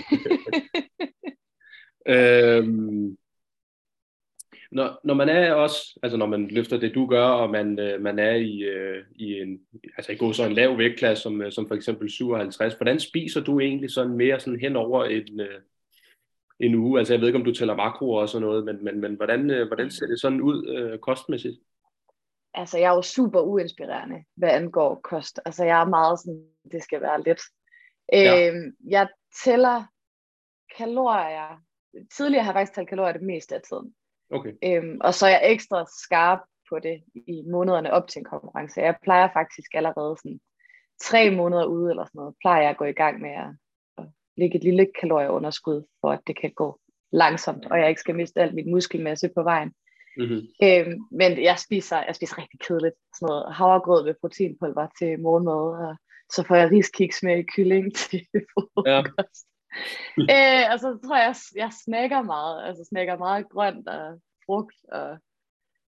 øhm, 2.15 3.17
når, 4.71 4.99
når 5.03 5.13
man 5.13 5.30
er 5.30 5.53
også, 5.53 5.99
altså 6.03 6.17
når 6.17 6.25
man 6.25 6.47
løfter 6.47 6.77
det 6.77 6.95
du 6.95 7.06
gør, 7.06 7.25
og 7.25 7.49
man, 7.49 7.80
øh, 7.80 8.01
man 8.01 8.19
er 8.19 8.36
i, 8.36 8.60
øh, 8.60 9.03
i 9.15 9.41
en, 9.41 9.60
altså 9.97 10.12
i 10.12 10.15
går 10.15 10.32
så 10.32 10.45
en 10.45 10.53
lav 10.53 10.77
vægtklasse, 10.77 11.21
som, 11.21 11.41
øh, 11.41 11.51
som 11.51 11.67
for 11.67 11.75
eksempel 11.75 12.10
57, 12.10 12.73
hvordan 12.73 12.99
spiser 12.99 13.41
du 13.41 13.60
egentlig 13.60 13.91
sådan 13.91 14.17
mere 14.17 14.39
sådan 14.39 14.60
hen 14.60 14.75
over 14.75 15.03
en, 15.03 15.39
øh, 15.39 15.62
en 16.60 16.75
uge? 16.75 16.99
Altså 16.99 17.13
jeg 17.13 17.21
ved 17.21 17.27
ikke, 17.27 17.39
om 17.39 17.45
du 17.45 17.53
tæller 17.53 17.75
makroer 17.75 18.21
og 18.21 18.30
sådan 18.30 18.47
noget, 18.47 18.65
men, 18.65 18.84
men, 18.84 19.01
men 19.01 19.15
hvordan, 19.15 19.51
øh, 19.51 19.67
hvordan 19.67 19.91
ser 19.91 20.06
det 20.06 20.21
sådan 20.21 20.41
ud 20.41 20.67
øh, 20.67 20.99
kostmæssigt? 20.99 21.58
Altså 22.53 22.77
jeg 22.77 22.91
er 22.91 22.95
jo 22.95 23.01
super 23.01 23.41
uinspirerende, 23.41 24.23
hvad 24.36 24.49
angår 24.49 24.99
kost. 25.03 25.39
Altså 25.45 25.65
jeg 25.65 25.82
er 25.82 25.86
meget 25.86 26.19
sådan, 26.19 26.47
det 26.71 26.84
skal 26.84 27.01
være 27.01 27.23
lidt. 27.23 27.41
Ja. 28.13 28.51
Øh, 28.51 28.73
jeg 28.89 29.08
tæller 29.43 29.84
kalorier. 30.77 31.63
Tidligere 32.17 32.43
har 32.43 32.51
jeg 32.51 32.60
faktisk 32.60 32.75
talt 32.75 32.89
kalorier 32.89 33.13
det 33.13 33.21
meste 33.21 33.56
af 33.56 33.62
tiden. 33.62 33.93
Okay. 34.31 34.53
Øhm, 34.63 34.97
og 35.01 35.13
så 35.13 35.25
er 35.25 35.29
jeg 35.29 35.41
ekstra 35.43 35.85
skarp 36.03 36.39
på 36.69 36.79
det 36.79 37.03
i 37.15 37.43
månederne 37.51 37.93
op 37.93 38.07
til 38.07 38.19
en 38.19 38.25
konkurrence. 38.25 38.81
Jeg 38.81 38.95
plejer 39.03 39.29
faktisk 39.33 39.69
allerede 39.73 40.15
sådan 40.23 40.39
tre 41.01 41.35
måneder 41.35 41.65
ude 41.65 41.89
eller 41.89 42.05
sådan 42.05 42.19
noget, 42.19 42.35
plejer 42.41 42.61
jeg 42.61 42.69
at 42.69 42.77
gå 42.77 42.85
i 42.85 42.91
gang 42.91 43.21
med 43.21 43.29
at, 43.29 43.49
at 43.97 44.05
lægge 44.37 44.57
et 44.57 44.63
lille 44.63 44.87
kalorieunderskud, 44.99 45.83
for 46.01 46.11
at 46.11 46.19
det 46.27 46.39
kan 46.39 46.51
gå 46.55 46.79
langsomt, 47.11 47.65
og 47.65 47.79
jeg 47.79 47.89
ikke 47.89 48.01
skal 48.01 48.15
miste 48.15 48.41
alt 48.41 48.55
mit 48.55 48.67
muskelmasse 48.67 49.29
på 49.35 49.43
vejen. 49.43 49.73
Mm-hmm. 50.17 50.41
Øhm, 50.63 50.99
men 51.11 51.43
jeg 51.43 51.59
spiser, 51.59 52.03
jeg 52.07 52.15
spiser 52.15 52.37
rigtig 52.37 52.59
kedeligt. 52.59 52.95
Sådan 53.15 53.27
noget 53.27 53.55
havregrød 53.55 54.05
med 54.05 54.15
proteinpulver 54.21 54.87
til 54.99 55.19
morgenmad, 55.19 55.87
og 55.87 55.95
så 56.31 56.43
får 56.47 56.55
jeg 56.55 56.71
riskiks 56.71 57.23
med 57.23 57.43
kylling 57.55 57.95
til 57.95 58.27
frokost. 58.53 58.87
Ja. 58.87 59.03
øh, 60.34 60.63
og 60.71 60.80
så 60.80 60.99
tror 61.06 61.17
jeg, 61.17 61.36
jeg 61.56 61.71
snakker 61.86 62.21
meget. 62.21 62.67
Altså 62.67 62.86
snakker 62.89 63.17
meget 63.17 63.49
grønt 63.49 63.88
og 63.88 64.19
frugt 64.45 64.75
og 64.91 65.17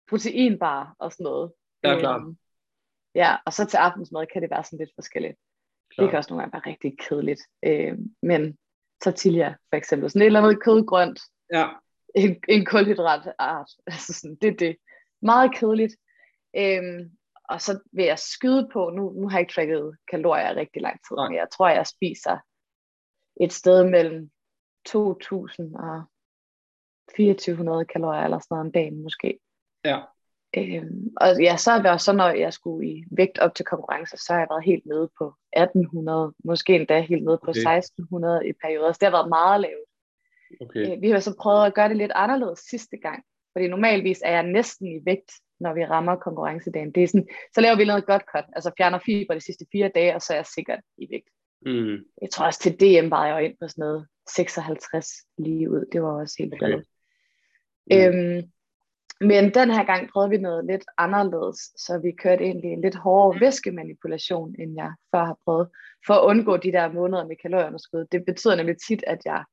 proteinbar 0.09 0.95
og 0.99 1.11
sådan 1.11 1.23
noget. 1.23 1.51
Ja, 1.83 1.99
klart. 1.99 2.21
Øhm, 2.21 2.37
ja, 3.15 3.35
og 3.45 3.53
så 3.53 3.65
til 3.65 3.77
aftensmad 3.77 4.25
kan 4.33 4.41
det 4.41 4.51
være 4.51 4.63
sådan 4.63 4.79
lidt 4.79 4.95
forskelligt. 4.95 5.37
Klar. 5.89 6.03
Det 6.03 6.09
kan 6.09 6.17
også 6.17 6.33
nogle 6.33 6.41
gange 6.41 6.53
være 6.53 6.71
rigtig 6.73 6.97
kedeligt. 6.99 7.41
Øh, 7.65 7.97
men 8.21 8.57
tortilla 9.03 9.55
for 9.69 9.77
eksempel, 9.77 10.09
sådan 10.09 10.21
et 10.21 10.25
eller 10.25 10.41
andet 10.41 10.63
kødgrønt. 10.63 11.19
Ja. 11.53 11.67
En, 12.15 12.43
en 12.47 12.65
kulhydratart. 12.65 13.69
Altså 13.87 14.13
sådan, 14.13 14.37
det 14.41 14.47
er 14.47 14.57
det. 14.57 14.77
Meget 15.21 15.55
kedeligt. 15.55 15.95
Øhm, 16.57 17.11
og 17.49 17.61
så 17.61 17.79
vil 17.91 18.05
jeg 18.05 18.19
skyde 18.19 18.69
på, 18.73 18.89
nu, 18.89 19.13
nu 19.13 19.29
har 19.29 19.37
jeg 19.37 19.41
ikke 19.41 19.53
tracket 19.53 19.97
kalorier 20.11 20.55
rigtig 20.55 20.81
lang 20.81 20.99
tid, 21.07 21.15
Nej. 21.15 21.27
men 21.27 21.37
jeg 21.37 21.47
tror, 21.51 21.69
jeg 21.69 21.87
spiser 21.87 22.37
et 23.41 23.53
sted 23.53 23.89
mellem 23.89 24.31
2.000 24.89 24.95
og 25.87 26.03
2400 27.15 27.85
kalorier 27.85 28.23
eller 28.23 28.39
sådan 28.39 28.47
noget 28.49 28.65
om 28.65 28.71
dagen 28.71 29.03
måske. 29.03 29.39
Ja. 29.85 29.99
Øhm, 30.57 31.13
og 31.21 31.41
ja, 31.41 31.57
så 31.57 31.71
har 31.71 31.83
jeg 31.83 31.99
så 31.99 32.13
når 32.13 32.29
jeg 32.29 32.53
skulle 32.53 32.87
i 32.87 33.03
vægt 33.11 33.39
op 33.39 33.55
til 33.55 33.65
konkurrencer, 33.65 34.17
så 34.17 34.33
har 34.33 34.39
jeg 34.39 34.47
været 34.51 34.63
helt 34.63 34.85
nede 34.85 35.09
på 35.17 35.35
1800, 35.57 36.33
måske 36.43 36.75
endda 36.75 37.01
helt 37.01 37.23
nede 37.23 37.39
på 37.45 37.49
okay. 37.49 37.77
1600 37.77 38.47
i 38.47 38.53
perioder. 38.63 38.91
Så 38.91 38.97
det 39.01 39.07
har 39.07 39.17
været 39.17 39.29
meget 39.29 39.61
lavt. 39.61 39.89
Okay. 40.61 40.95
Øh, 40.95 41.01
vi 41.01 41.09
har 41.09 41.19
så 41.19 41.35
prøvet 41.41 41.65
at 41.65 41.73
gøre 41.73 41.89
det 41.89 41.97
lidt 41.97 42.11
anderledes 42.15 42.59
sidste 42.59 42.97
gang, 42.97 43.23
fordi 43.53 43.67
normalvis 43.67 44.21
er 44.25 44.31
jeg 44.31 44.43
næsten 44.43 44.87
i 44.87 45.05
vægt, 45.05 45.31
når 45.59 45.73
vi 45.73 45.85
rammer 45.85 46.15
konkurrencedagen. 46.15 46.91
Det 46.91 47.03
er 47.03 47.07
sådan, 47.07 47.27
så 47.53 47.61
laver 47.61 47.75
vi 47.77 47.85
noget 47.85 48.05
godt 48.05 48.23
cut, 48.31 48.45
altså 48.55 48.71
fjerner 48.77 48.99
fiber 49.05 49.33
de 49.33 49.45
sidste 49.45 49.65
fire 49.71 49.91
dage, 49.95 50.15
og 50.15 50.21
så 50.21 50.33
er 50.33 50.37
jeg 50.37 50.45
sikkert 50.45 50.79
i 50.97 51.07
vægt. 51.11 51.29
Mm. 51.65 51.97
Jeg 52.21 52.29
tror 52.31 52.45
også 52.45 52.59
til 52.59 52.79
DM 52.79 53.11
var 53.11 53.27
jeg 53.27 53.45
ind 53.45 53.55
på 53.61 53.67
sådan 53.67 53.81
noget 53.81 54.07
56 54.35 55.07
lige 55.37 55.71
ud. 55.71 55.85
Det 55.91 56.01
var 56.01 56.21
også 56.21 56.35
helt 56.39 56.53
okay. 56.53 56.75
Mm. 56.75 56.81
Øhm, 57.91 58.51
men 59.21 59.53
den 59.53 59.71
her 59.71 59.83
gang 59.83 60.09
prøvede 60.09 60.29
vi 60.29 60.37
noget 60.37 60.65
lidt 60.65 60.85
anderledes, 60.97 61.57
så 61.57 61.99
vi 62.03 62.11
kørte 62.11 62.43
egentlig 62.43 62.71
en 62.71 62.81
lidt 62.81 62.95
hårdere 62.95 63.41
væskemanipulation, 63.41 64.55
end 64.59 64.75
jeg 64.75 64.93
før 65.11 65.25
har 65.25 65.37
prøvet, 65.45 65.69
for 66.07 66.13
at 66.13 66.25
undgå 66.25 66.57
de 66.57 66.71
der 66.71 66.91
måneder 66.91 67.27
med 67.27 67.35
kalorieunderskud. 67.41 68.05
Det 68.11 68.25
betyder 68.25 68.55
nemlig 68.55 68.75
tit, 68.87 69.03
at 69.07 69.19
jeg 69.25 69.43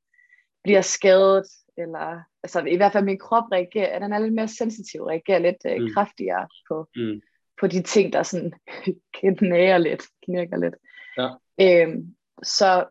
bliver 0.62 0.80
skadet, 0.80 1.44
eller 1.78 2.22
altså 2.42 2.60
i 2.60 2.76
hvert 2.76 2.92
fald 2.92 3.04
min 3.04 3.18
krop 3.18 3.44
reagerer, 3.52 3.98
den 3.98 4.12
er 4.12 4.18
lidt 4.18 4.34
mere 4.34 4.48
sensitiv, 4.48 5.02
reagerer 5.04 5.38
lidt 5.38 5.56
øh, 5.66 5.82
mm. 5.82 5.88
kraftigere 5.94 6.48
på, 6.68 6.86
mm. 6.96 7.20
på 7.60 7.66
de 7.66 7.82
ting, 7.82 8.12
der 8.12 8.22
sådan 8.22 8.52
knæger 9.38 9.78
lidt, 9.78 10.02
knirker 10.24 10.56
lidt. 10.56 10.74
Ja. 11.18 11.28
Øhm, 11.60 12.16
så 12.42 12.86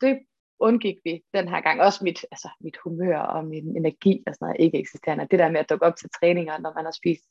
det 0.00 0.18
undgik 0.60 0.96
vi 1.04 1.22
den 1.34 1.48
her 1.48 1.60
gang. 1.60 1.80
Også 1.80 2.04
mit, 2.04 2.24
altså, 2.30 2.48
mit 2.60 2.76
humør 2.84 3.18
og 3.18 3.44
min 3.44 3.76
energi 3.76 4.22
og 4.26 4.34
sådan 4.34 4.46
noget 4.46 4.60
ikke 4.60 4.78
eksisterende. 4.78 5.28
Det 5.30 5.38
der 5.38 5.50
med 5.50 5.60
at 5.60 5.70
dukke 5.70 5.86
op 5.86 5.96
til 5.96 6.10
træninger, 6.20 6.58
når 6.58 6.72
man 6.74 6.84
har 6.84 6.92
spist 6.92 7.24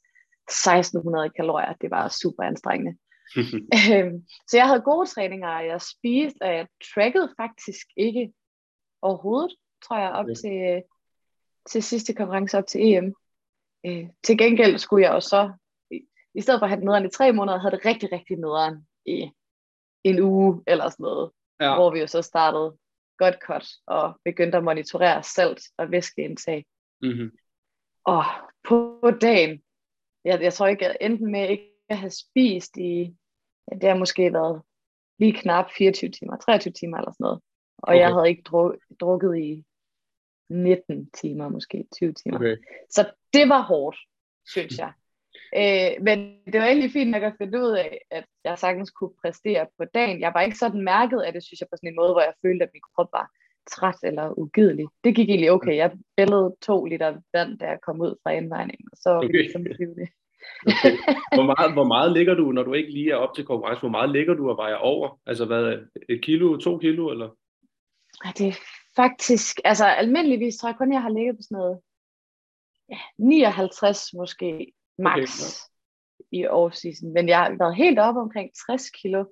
1600 0.47 1.29
kalorier, 1.29 1.73
det 1.81 1.91
var 1.91 2.07
super 2.07 2.43
anstrengende. 2.43 2.97
øhm, 3.93 4.25
så 4.47 4.57
jeg 4.57 4.67
havde 4.67 4.81
gode 4.81 5.09
træninger, 5.09 5.49
og 5.49 5.65
jeg 5.65 5.81
spiste, 5.81 6.41
og 6.41 6.53
jeg 6.53 6.67
trackede 6.93 7.33
faktisk 7.37 7.87
ikke 7.97 8.33
overhovedet, 9.01 9.55
tror 9.83 9.97
jeg, 9.99 10.11
op 10.11 10.27
ja. 10.27 10.33
til, 10.33 10.83
til 11.69 11.83
sidste 11.83 12.13
konkurrence, 12.13 12.57
op 12.57 12.67
til 12.67 12.81
EM. 12.93 13.13
Øh, 13.85 14.07
til 14.23 14.37
gengæld 14.37 14.77
skulle 14.77 15.05
jeg 15.05 15.13
jo 15.13 15.19
så, 15.19 15.53
i, 15.91 16.01
i 16.33 16.41
stedet 16.41 16.59
for 16.59 16.65
at 16.65 16.69
have 16.69 16.79
det 16.79 16.85
nederen 16.85 17.05
i 17.05 17.09
tre 17.09 17.31
måneder, 17.33 17.59
havde 17.59 17.75
det 17.75 17.85
rigtig, 17.85 18.11
rigtig 18.11 18.37
nederen 18.37 18.87
i 19.05 19.31
en 20.03 20.19
uge 20.19 20.63
eller 20.67 20.89
sådan 20.89 21.03
noget, 21.03 21.31
Ja. 21.61 21.75
hvor 21.75 21.91
vi 21.91 21.99
jo 21.99 22.07
så 22.07 22.21
startede 22.21 22.77
godt 23.17 23.35
cut 23.45 23.67
og 23.87 24.19
begyndte 24.25 24.57
at 24.57 24.63
monitorere 24.63 25.23
salt 25.23 25.61
og 25.77 25.91
væskeindtag. 25.91 26.65
Mm-hmm. 27.01 27.31
Og 28.03 28.23
på 28.67 29.11
dagen, 29.21 29.61
jeg, 30.25 30.41
jeg 30.41 30.53
tror 30.53 30.67
ikke, 30.67 30.85
jeg 30.85 30.97
endte 31.01 31.23
med 31.25 31.49
ikke 31.49 31.73
at 31.89 31.97
have 31.97 32.09
spist 32.09 32.77
i, 32.77 33.15
ja, 33.71 33.75
det 33.75 33.89
har 33.89 33.97
måske 33.97 34.33
været 34.33 34.61
lige 35.19 35.33
knap 35.33 35.65
24 35.77 36.11
timer, 36.11 36.37
23 36.37 36.73
timer 36.73 36.97
eller 36.97 37.11
sådan 37.11 37.23
noget. 37.23 37.41
Og 37.77 37.89
okay. 37.89 37.99
jeg 37.99 38.13
havde 38.13 38.29
ikke 38.29 38.41
druk, 38.41 38.75
drukket 38.99 39.37
i 39.37 39.65
19 40.49 41.11
timer, 41.11 41.49
måske 41.49 41.85
20 41.95 42.13
timer. 42.13 42.35
Okay. 42.35 42.57
Så 42.89 43.11
det 43.33 43.49
var 43.49 43.61
hårdt, 43.61 43.97
synes 44.45 44.77
jeg. 44.77 44.93
Øh, 45.55 45.91
men 46.01 46.17
det 46.51 46.57
var 46.59 46.67
egentlig 46.67 46.91
fint 46.91 47.11
nok 47.11 47.23
at 47.23 47.37
finde 47.37 47.59
ud 47.59 47.71
af, 47.71 48.01
at 48.11 48.25
jeg 48.43 48.59
sagtens 48.59 48.91
kunne 48.91 49.13
præstere 49.21 49.67
på 49.77 49.85
dagen. 49.93 50.21
Jeg 50.21 50.31
var 50.33 50.41
ikke 50.41 50.57
sådan 50.57 50.81
mærket 50.83 51.21
af 51.21 51.33
det, 51.33 51.43
synes 51.43 51.59
jeg, 51.59 51.67
på 51.71 51.77
sådan 51.77 51.89
en 51.89 51.95
måde, 51.95 52.11
hvor 52.11 52.21
jeg 52.21 52.33
følte, 52.45 52.63
at 52.65 52.69
min 52.73 52.81
krop 52.95 53.09
var 53.13 53.27
træt 53.71 53.99
eller 54.03 54.39
ugidelig. 54.39 54.87
Det 55.03 55.15
gik 55.15 55.29
egentlig 55.29 55.51
okay. 55.51 55.75
Jeg 55.75 55.91
bællede 56.17 56.55
to 56.61 56.85
liter 56.85 57.17
vand, 57.33 57.59
da 57.59 57.65
jeg 57.65 57.79
kom 57.85 58.01
ud 58.01 58.15
fra 58.23 58.31
indvejningen, 58.31 58.87
og 58.91 58.97
så 58.97 59.09
var 59.09 59.17
Okay. 59.17 59.41
ligesom 59.41 59.65
flyvende. 59.75 60.07
Okay. 60.67 60.93
Hvor, 61.37 61.45
meget, 61.51 61.73
hvor 61.73 61.83
meget 61.83 62.11
ligger 62.13 62.33
du, 62.33 62.51
når 62.51 62.63
du 62.63 62.73
ikke 62.73 62.91
lige 62.91 63.11
er 63.11 63.15
op 63.15 63.35
til 63.35 63.45
konkurrence? 63.45 63.79
Hvor 63.79 63.89
meget 63.89 64.09
ligger 64.11 64.33
du 64.33 64.49
og 64.49 64.57
vejer 64.57 64.75
over? 64.75 65.19
Altså 65.25 65.45
hvad, 65.45 65.77
et 66.09 66.21
kilo, 66.21 66.57
to 66.57 66.77
kilo, 66.77 67.09
eller? 67.09 67.29
Ej, 68.25 68.31
det 68.37 68.47
er 68.47 68.57
faktisk, 68.95 69.59
altså 69.65 69.85
almindeligvis 69.85 70.57
tror 70.57 70.69
jeg 70.69 70.77
kun, 70.77 70.93
jeg 70.93 71.01
har 71.01 71.09
ligget 71.09 71.35
på 71.35 71.41
sådan 71.41 71.57
noget 71.57 71.79
ja, 72.89 72.99
59 73.17 74.13
måske 74.13 74.73
max 74.99 75.19
Okay, 75.19 75.65
i 76.31 76.47
off-season. 76.47 77.07
Men 77.13 77.29
jeg 77.29 77.37
har 77.39 77.49
været 77.59 77.75
helt 77.75 77.99
oppe 77.99 78.19
omkring 78.21 78.49
60 78.67 78.89
kilo 78.89 79.25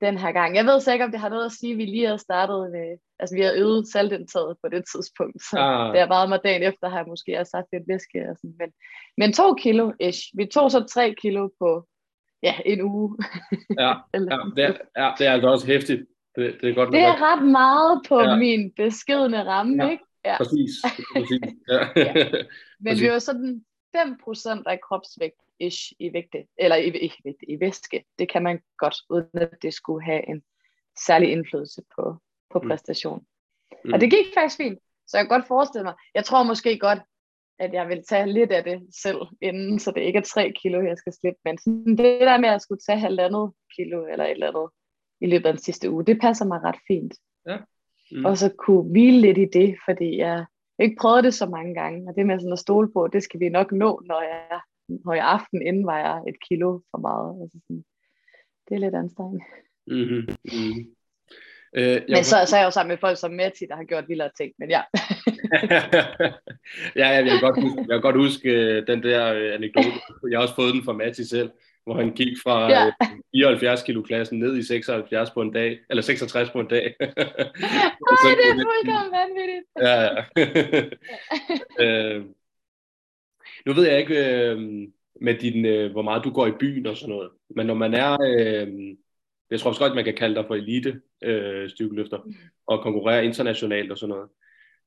den 0.00 0.18
her 0.18 0.32
gang. 0.32 0.56
Jeg 0.56 0.64
ved 0.64 0.80
så 0.80 0.92
ikke, 0.92 1.04
om 1.04 1.10
det 1.10 1.20
har 1.20 1.28
noget 1.28 1.44
at 1.44 1.52
sige, 1.52 1.72
at 1.72 1.78
vi 1.78 1.84
lige 1.84 2.06
har 2.06 2.16
startet 2.16 2.70
med, 2.72 2.98
altså 3.18 3.34
vi 3.36 3.42
har 3.42 3.52
øget 3.56 3.88
saltindtaget 3.88 4.56
på 4.62 4.68
det 4.68 4.84
tidspunkt, 4.92 5.42
så 5.42 5.56
Ah. 5.58 5.92
det 5.92 6.00
har 6.00 6.08
været 6.08 6.28
mig 6.28 6.40
dagen 6.44 6.62
efter, 6.62 6.88
har 6.88 6.98
jeg 6.98 7.06
måske 7.08 7.38
også 7.40 7.56
haft 7.56 7.68
lidt 7.72 7.88
væske 7.88 8.18
og 8.30 8.36
sådan, 8.36 8.54
men, 8.58 8.70
men 9.18 9.32
to 9.32 9.54
kilo 9.54 9.92
ish. 10.00 10.22
Vi 10.38 10.46
tog 10.46 10.70
så 10.70 10.80
tre 10.94 11.14
kilo 11.22 11.48
på 11.60 11.86
ja, 12.42 12.54
en 12.66 12.82
uge. 12.82 13.08
Ja, 13.84 13.92
ja, 14.14 14.18
det, 14.56 14.64
er, 14.64 14.74
ja, 15.02 15.08
det 15.18 15.26
er 15.26 15.32
altså 15.32 15.48
også 15.48 15.66
hæftigt. 15.66 16.02
Det, 16.36 16.56
det 16.60 16.70
er 16.70 16.74
godt 16.74 16.92
det 16.92 17.00
er 17.00 17.16
ret 17.32 17.44
meget 17.46 18.02
på 18.08 18.20
Ja. 18.20 18.28
ja. 18.30 18.36
min 18.36 18.72
beskedne 18.76 19.44
ramme, 19.44 19.84
Ja. 19.84 19.90
ikke? 19.90 20.04
Ja. 20.24 20.36
Præcis. 20.36 20.70
præcis. 21.16 21.40
Ja. 21.72 21.80
Men 22.80 22.90
Præcis. 22.90 23.02
vi 23.02 23.10
var 23.10 23.18
sådan 23.18 23.64
5% 23.96 24.62
af 24.66 24.80
kropsvægt 24.80 25.40
ish 25.60 25.92
i 25.98 26.12
vægte, 26.12 26.46
eller 26.58 26.76
i, 26.76 26.88
i, 26.88 27.10
vægt, 27.24 27.44
i 27.48 27.60
væske. 27.60 28.04
Det 28.18 28.28
kan 28.28 28.42
man 28.42 28.60
godt, 28.78 28.94
uden 29.10 29.28
at 29.34 29.62
det 29.62 29.74
skulle 29.74 30.04
have 30.04 30.28
en 30.28 30.42
særlig 31.06 31.32
indflydelse 31.32 31.82
på, 31.96 32.16
på 32.52 32.58
Mm. 32.60 32.68
præstation. 32.68 33.26
Mm. 33.84 33.92
Og 33.92 34.00
det 34.00 34.10
gik 34.10 34.26
faktisk 34.34 34.56
fint. 34.56 34.78
Så 35.06 35.16
jeg 35.16 35.24
kan 35.24 35.38
godt 35.38 35.48
forestille 35.48 35.84
mig, 35.84 35.94
jeg 36.14 36.24
tror 36.24 36.42
måske 36.42 36.78
godt, 36.78 36.98
at 37.58 37.72
jeg 37.72 37.88
vil 37.88 38.04
tage 38.08 38.32
lidt 38.32 38.52
af 38.52 38.64
det 38.64 38.86
selv 39.02 39.18
inden, 39.42 39.78
så 39.78 39.90
det 39.90 40.00
ikke 40.00 40.18
er 40.18 40.22
3 40.22 40.52
kilo, 40.62 40.80
jeg 40.80 40.98
skal 40.98 41.12
slippe. 41.12 41.40
Men 41.44 41.58
sådan 41.58 41.96
det 41.96 42.20
der 42.20 42.38
med 42.38 42.48
at 42.48 42.62
skulle 42.62 42.80
tage 42.86 42.98
halvandet 42.98 43.52
kilo 43.76 44.06
eller 44.06 44.24
et 44.24 44.30
eller 44.30 44.48
andet 44.48 44.68
i 45.20 45.26
løbet 45.26 45.46
af 45.46 45.52
den 45.52 45.62
sidste 45.62 45.90
uge, 45.90 46.04
det 46.06 46.20
passer 46.20 46.44
mig 46.44 46.60
ret 46.64 46.78
fint. 46.88 47.14
Mm. 48.12 48.24
Og 48.24 48.38
så 48.38 48.54
kunne 48.58 48.90
hvile 48.90 49.20
lidt 49.20 49.38
i 49.38 49.44
det, 49.44 49.76
fordi 49.84 50.16
jeg 50.16 50.44
ikke 50.78 50.96
prøvet 51.00 51.24
det 51.24 51.34
så 51.34 51.46
mange 51.46 51.74
gange. 51.74 52.08
Og 52.08 52.14
det 52.16 52.26
med 52.26 52.38
sådan 52.40 52.52
at 52.52 52.58
stole 52.58 52.92
på, 52.92 53.08
det 53.12 53.22
skal 53.22 53.40
vi 53.40 53.48
nok 53.48 53.72
nå, 53.72 54.02
når 54.06 54.22
jeg, 54.22 54.60
når 54.88 55.14
jeg 55.14 55.26
aften 55.26 55.66
inden 55.66 55.86
vejer 55.86 56.14
et 56.30 56.36
kilo 56.48 56.80
for 56.90 56.98
meget. 56.98 57.42
Altså 57.42 57.58
sådan, 57.66 57.84
det 58.68 58.74
er 58.74 58.78
lidt 58.78 58.94
anstrengende. 58.94 59.44
Mm-hmm. 59.86 60.24
Mm-hmm. 60.44 60.94
Øh, 61.76 61.82
jeg 61.84 62.04
Men 62.08 62.24
så, 62.24 62.36
så 62.46 62.56
er 62.56 62.60
jeg 62.60 62.66
jo 62.66 62.70
sammen 62.70 62.92
med 62.92 62.98
folk 62.98 63.18
som 63.18 63.32
Matti, 63.32 63.64
der 63.68 63.76
har 63.76 63.84
gjort 63.84 64.08
vildere 64.08 64.30
ting. 64.36 64.52
Men 64.58 64.70
ja, 64.76 64.82
ja, 66.96 67.08
jeg 67.08 67.24
kan 67.24 67.40
godt 67.40 67.62
huske, 67.62 67.78
jeg 67.78 67.94
kan 67.94 68.00
godt 68.00 68.16
huske 68.16 68.48
øh, 68.50 68.86
den 68.86 69.02
der 69.02 69.34
øh, 69.34 69.54
anekdote. 69.54 70.00
Jeg 70.30 70.38
har 70.38 70.42
også 70.42 70.54
fået 70.54 70.74
den 70.74 70.84
fra 70.84 70.92
Matti 70.92 71.24
selv, 71.24 71.50
hvor 71.84 71.94
han 71.94 72.14
gik 72.14 72.36
fra 72.42 72.70
Ja. 72.70 72.86
øh, 72.86 72.92
74 73.34 73.82
kilo 73.82 74.02
klassen 74.02 74.38
ned 74.38 74.56
i 74.56 74.62
76 74.62 75.30
på 75.30 75.42
en 75.42 75.52
dag, 75.52 75.78
eller 75.90 76.02
66 76.02 76.50
på 76.50 76.60
en 76.60 76.68
dag. 76.68 76.82
Ej, 77.00 78.34
det 78.36 78.46
er 78.50 78.64
fuldkommen 78.66 79.12
vanvittigt. 79.12 79.64
Ja, 79.80 80.02
ja. 80.02 80.24
øh, 82.16 82.24
nu 83.66 83.72
ved 83.72 83.86
jeg 83.88 83.98
ikke 83.98 84.44
øh, 84.44 84.58
med 85.20 85.34
din, 85.38 85.66
øh, 85.66 85.92
hvor 85.92 86.02
meget 86.02 86.24
du 86.24 86.30
går 86.30 86.46
i 86.46 86.52
byen 86.60 86.86
og 86.86 86.96
sådan 86.96 87.14
noget, 87.14 87.30
men 87.56 87.66
når 87.66 87.74
man 87.74 87.94
er, 87.94 88.16
øh, 88.22 88.96
jeg 89.50 89.60
tror 89.60 89.70
også 89.70 89.80
godt, 89.80 89.94
man 89.94 90.04
kan 90.04 90.14
kalde 90.14 90.34
dig 90.34 90.44
for 90.46 90.54
elite 90.54 91.00
øh, 91.24 91.70
styrkeløfter 91.70 92.18
og 92.66 92.82
konkurrere 92.82 93.24
internationalt 93.24 93.90
og 93.92 93.98
sådan 93.98 94.14
noget. 94.14 94.28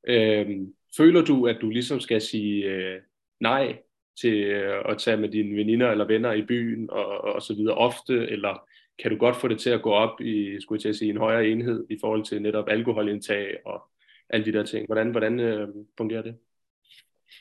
Øh, 0.08 0.58
føler 0.98 1.26
du, 1.26 1.48
at 1.48 1.58
du 1.62 1.70
ligesom 1.70 2.00
skal 2.00 2.22
sige 2.22 2.64
øh, 2.66 3.02
nej 3.40 3.78
til 4.22 4.44
øh, 4.44 4.84
at 4.90 4.98
tage 4.98 5.18
med 5.18 5.30
dine 5.30 5.56
veninder 5.56 5.92
eller 5.92 6.06
venner 6.06 6.32
i 6.32 6.46
byen 6.46 6.90
og, 6.90 7.22
og 7.22 7.42
så 7.42 7.54
videre 7.54 7.76
ofte, 7.76 8.14
eller 8.14 8.68
kan 9.00 9.12
du 9.12 9.18
godt 9.18 9.36
få 9.36 9.48
det 9.48 9.60
til 9.60 9.70
at 9.70 9.82
gå 9.82 9.92
op 9.92 10.22
i, 10.22 10.62
skulle 10.62 10.78
jeg 10.78 10.82
til 10.82 10.90
at 10.90 10.96
sige, 10.96 11.12
en 11.12 11.18
højere 11.18 11.48
enhed 11.48 11.88
i 11.90 11.98
forhold 12.02 12.26
til 12.26 12.42
netop 12.42 12.70
alkoholindtag 12.70 13.58
og 13.66 13.90
alle 14.30 14.46
de 14.46 14.54
der 14.58 14.66
ting. 14.66 14.86
Hvordan, 14.86 15.12
hvordan 15.12 15.40
øh, 15.40 15.68
fungerer 15.98 16.22
det? 16.22 16.38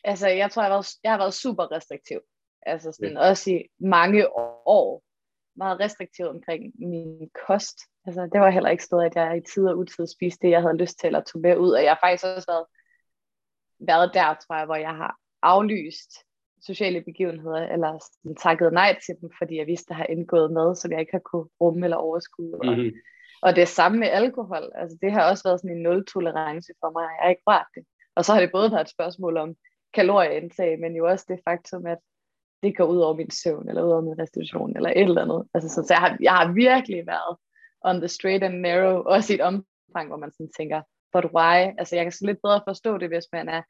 Altså, 0.04 0.28
jeg 0.28 0.50
tror, 0.50 0.62
jeg 0.62 0.70
har 0.70 0.74
været, 0.74 0.86
jeg 1.02 1.12
har 1.12 1.18
været 1.18 1.34
super 1.34 1.72
restriktiv. 1.72 2.20
Altså 2.62 2.92
sådan, 2.92 3.12
ja. 3.12 3.28
også 3.28 3.50
i 3.50 3.64
mange 3.78 4.28
år. 4.66 5.02
Meget 5.56 5.80
restriktiv 5.80 6.26
omkring 6.26 6.72
min 6.78 7.30
kost. 7.46 7.78
Altså, 8.06 8.28
det 8.32 8.40
var 8.40 8.50
heller 8.50 8.70
ikke 8.70 8.84
stået, 8.84 9.04
at 9.04 9.16
jeg 9.16 9.36
i 9.36 9.40
tid 9.40 9.66
og 9.66 9.78
utid 9.78 10.06
spiste 10.06 10.46
det, 10.46 10.50
jeg 10.50 10.62
havde 10.62 10.76
lyst 10.76 10.98
til, 10.98 11.06
eller 11.06 11.20
tog 11.20 11.40
med 11.40 11.56
ud. 11.56 11.70
Og 11.70 11.82
jeg 11.82 11.90
har 11.90 11.98
faktisk 12.02 12.24
også 12.24 12.50
været, 12.52 12.66
været 13.78 14.10
der, 14.14 14.34
tror 14.34 14.56
jeg, 14.56 14.66
hvor 14.66 14.76
jeg 14.76 14.96
har 14.96 15.16
aflyst 15.42 16.25
sociale 16.66 17.00
begivenheder, 17.08 17.62
eller 17.74 17.98
sådan, 18.04 18.36
takket 18.36 18.72
nej 18.72 18.98
til 19.06 19.14
dem, 19.20 19.30
fordi 19.38 19.56
jeg 19.58 19.66
vidste, 19.66 19.90
at 19.90 19.96
har 19.96 20.06
indgået 20.06 20.52
med, 20.52 20.74
som 20.74 20.92
jeg 20.92 21.00
ikke 21.00 21.12
har 21.12 21.24
kunne 21.30 21.48
rumme 21.60 21.86
eller 21.86 21.96
overskue. 21.96 22.54
Og, 22.60 22.66
Mm-hmm. 22.66 22.92
og 23.42 23.56
det 23.56 23.68
samme 23.68 23.98
med 23.98 24.08
alkohol. 24.08 24.64
Altså, 24.74 24.98
det 25.02 25.12
har 25.12 25.30
også 25.30 25.42
været 25.48 25.60
sådan 25.60 25.76
en 25.76 25.82
nul-tolerance 25.82 26.72
for 26.80 26.90
mig. 26.96 27.02
Jeg 27.02 27.22
har 27.22 27.30
ikke 27.30 27.46
rørt 27.46 27.70
det. 27.74 27.84
Og 28.16 28.24
så 28.24 28.32
har 28.32 28.40
det 28.40 28.50
både 28.52 28.70
været 28.72 28.84
et 28.84 28.90
spørgsmål 28.96 29.36
om 29.36 29.54
kalorieindtag, 29.94 30.80
men 30.80 30.96
jo 30.96 31.06
også 31.06 31.24
det 31.28 31.40
faktum, 31.48 31.86
at 31.86 31.98
det 32.62 32.76
går 32.76 32.84
ud 32.84 33.00
over 33.00 33.16
min 33.16 33.30
søvn, 33.30 33.68
eller 33.68 33.82
ud 33.82 33.90
over 33.90 34.00
min 34.00 34.18
restitution, 34.18 34.76
eller 34.76 34.90
et 34.90 35.00
eller 35.00 35.22
andet. 35.22 35.48
Altså, 35.54 35.68
så, 35.68 35.80
så 35.86 35.94
jeg, 35.94 36.00
har, 36.00 36.16
jeg 36.20 36.32
har 36.32 36.52
virkelig 36.52 37.06
været 37.06 37.36
on 37.88 37.96
the 38.00 38.08
straight 38.08 38.44
and 38.44 38.60
narrow, 38.60 39.02
også 39.02 39.32
i 39.32 39.36
et 39.36 39.40
omfang, 39.40 40.06
hvor 40.08 40.16
man 40.16 40.32
sådan 40.32 40.52
tænker, 40.58 40.82
but 41.12 41.24
why? 41.36 41.58
Altså, 41.78 41.96
jeg 41.96 42.04
kan 42.04 42.12
så 42.12 42.26
lidt 42.26 42.42
bedre 42.42 42.60
forstå 42.68 42.98
det, 42.98 43.08
hvis 43.08 43.28
man 43.32 43.48
er 43.48 43.62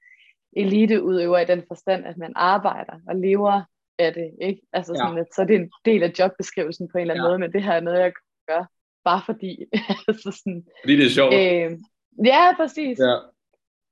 eliteudøver 0.57 1.39
i 1.39 1.45
den 1.45 1.65
forstand, 1.69 2.07
at 2.07 2.17
man 2.17 2.33
arbejder 2.37 3.01
og 3.09 3.17
lever 3.17 3.63
af 3.99 4.15
det, 4.15 4.35
ikke? 4.41 4.63
Altså 4.73 4.93
Ja. 4.93 4.99
sådan, 4.99 5.19
at 5.19 5.27
så 5.35 5.43
er 5.43 5.47
det 5.47 5.57
en 5.57 5.73
del 5.85 6.03
af 6.03 6.13
jobbeskrivelsen 6.19 6.89
på 6.89 6.99
en 6.99 7.01
eller 7.03 7.15
anden 7.15 7.25
Ja. 7.25 7.29
måde, 7.29 7.39
men 7.39 7.53
det 7.53 7.63
her 7.63 7.73
er 7.73 7.81
noget, 7.81 8.01
jeg 8.01 8.13
gør, 8.49 8.65
bare 9.05 9.23
fordi. 9.27 9.65
altså 10.09 10.31
sådan, 10.45 10.67
Fordi 10.83 10.97
det 10.97 11.07
er 11.07 11.11
sjovt. 11.11 11.35
øh, 11.35 11.79
ja, 12.27 12.55
præcis. 12.57 12.99
ja. 12.99 13.17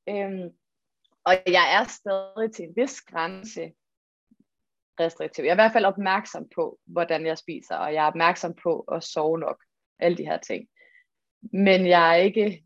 Øhm, 0.09 0.51
og 1.25 1.33
jeg 1.47 1.67
er 1.81 1.85
stadig 1.89 2.53
til 2.53 2.65
en 2.65 2.75
vis 2.77 3.01
grænse 3.03 3.73
restriktiv. 5.01 5.43
Jeg 5.43 5.51
er 5.51 5.55
i 5.55 5.63
hvert 5.63 5.73
fald 5.73 5.85
opmærksom 5.85 6.49
på, 6.55 6.79
hvordan 6.85 7.27
jeg 7.27 7.39
spiser, 7.39 7.77
og 7.77 7.95
jeg 7.95 8.03
er 8.05 8.09
opmærksom 8.09 8.55
på 8.63 8.81
at 8.81 9.03
sove 9.05 9.39
nok. 9.39 9.65
Alle 9.99 10.17
de 10.17 10.25
her 10.25 10.39
ting. 10.39 10.69
Men 11.53 11.87
jeg 11.87 12.11
er 12.11 12.15
ikke 12.23 12.65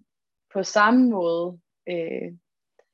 på 0.52 0.62
samme 0.62 1.10
måde, 1.10 1.60
øh, 1.88 2.32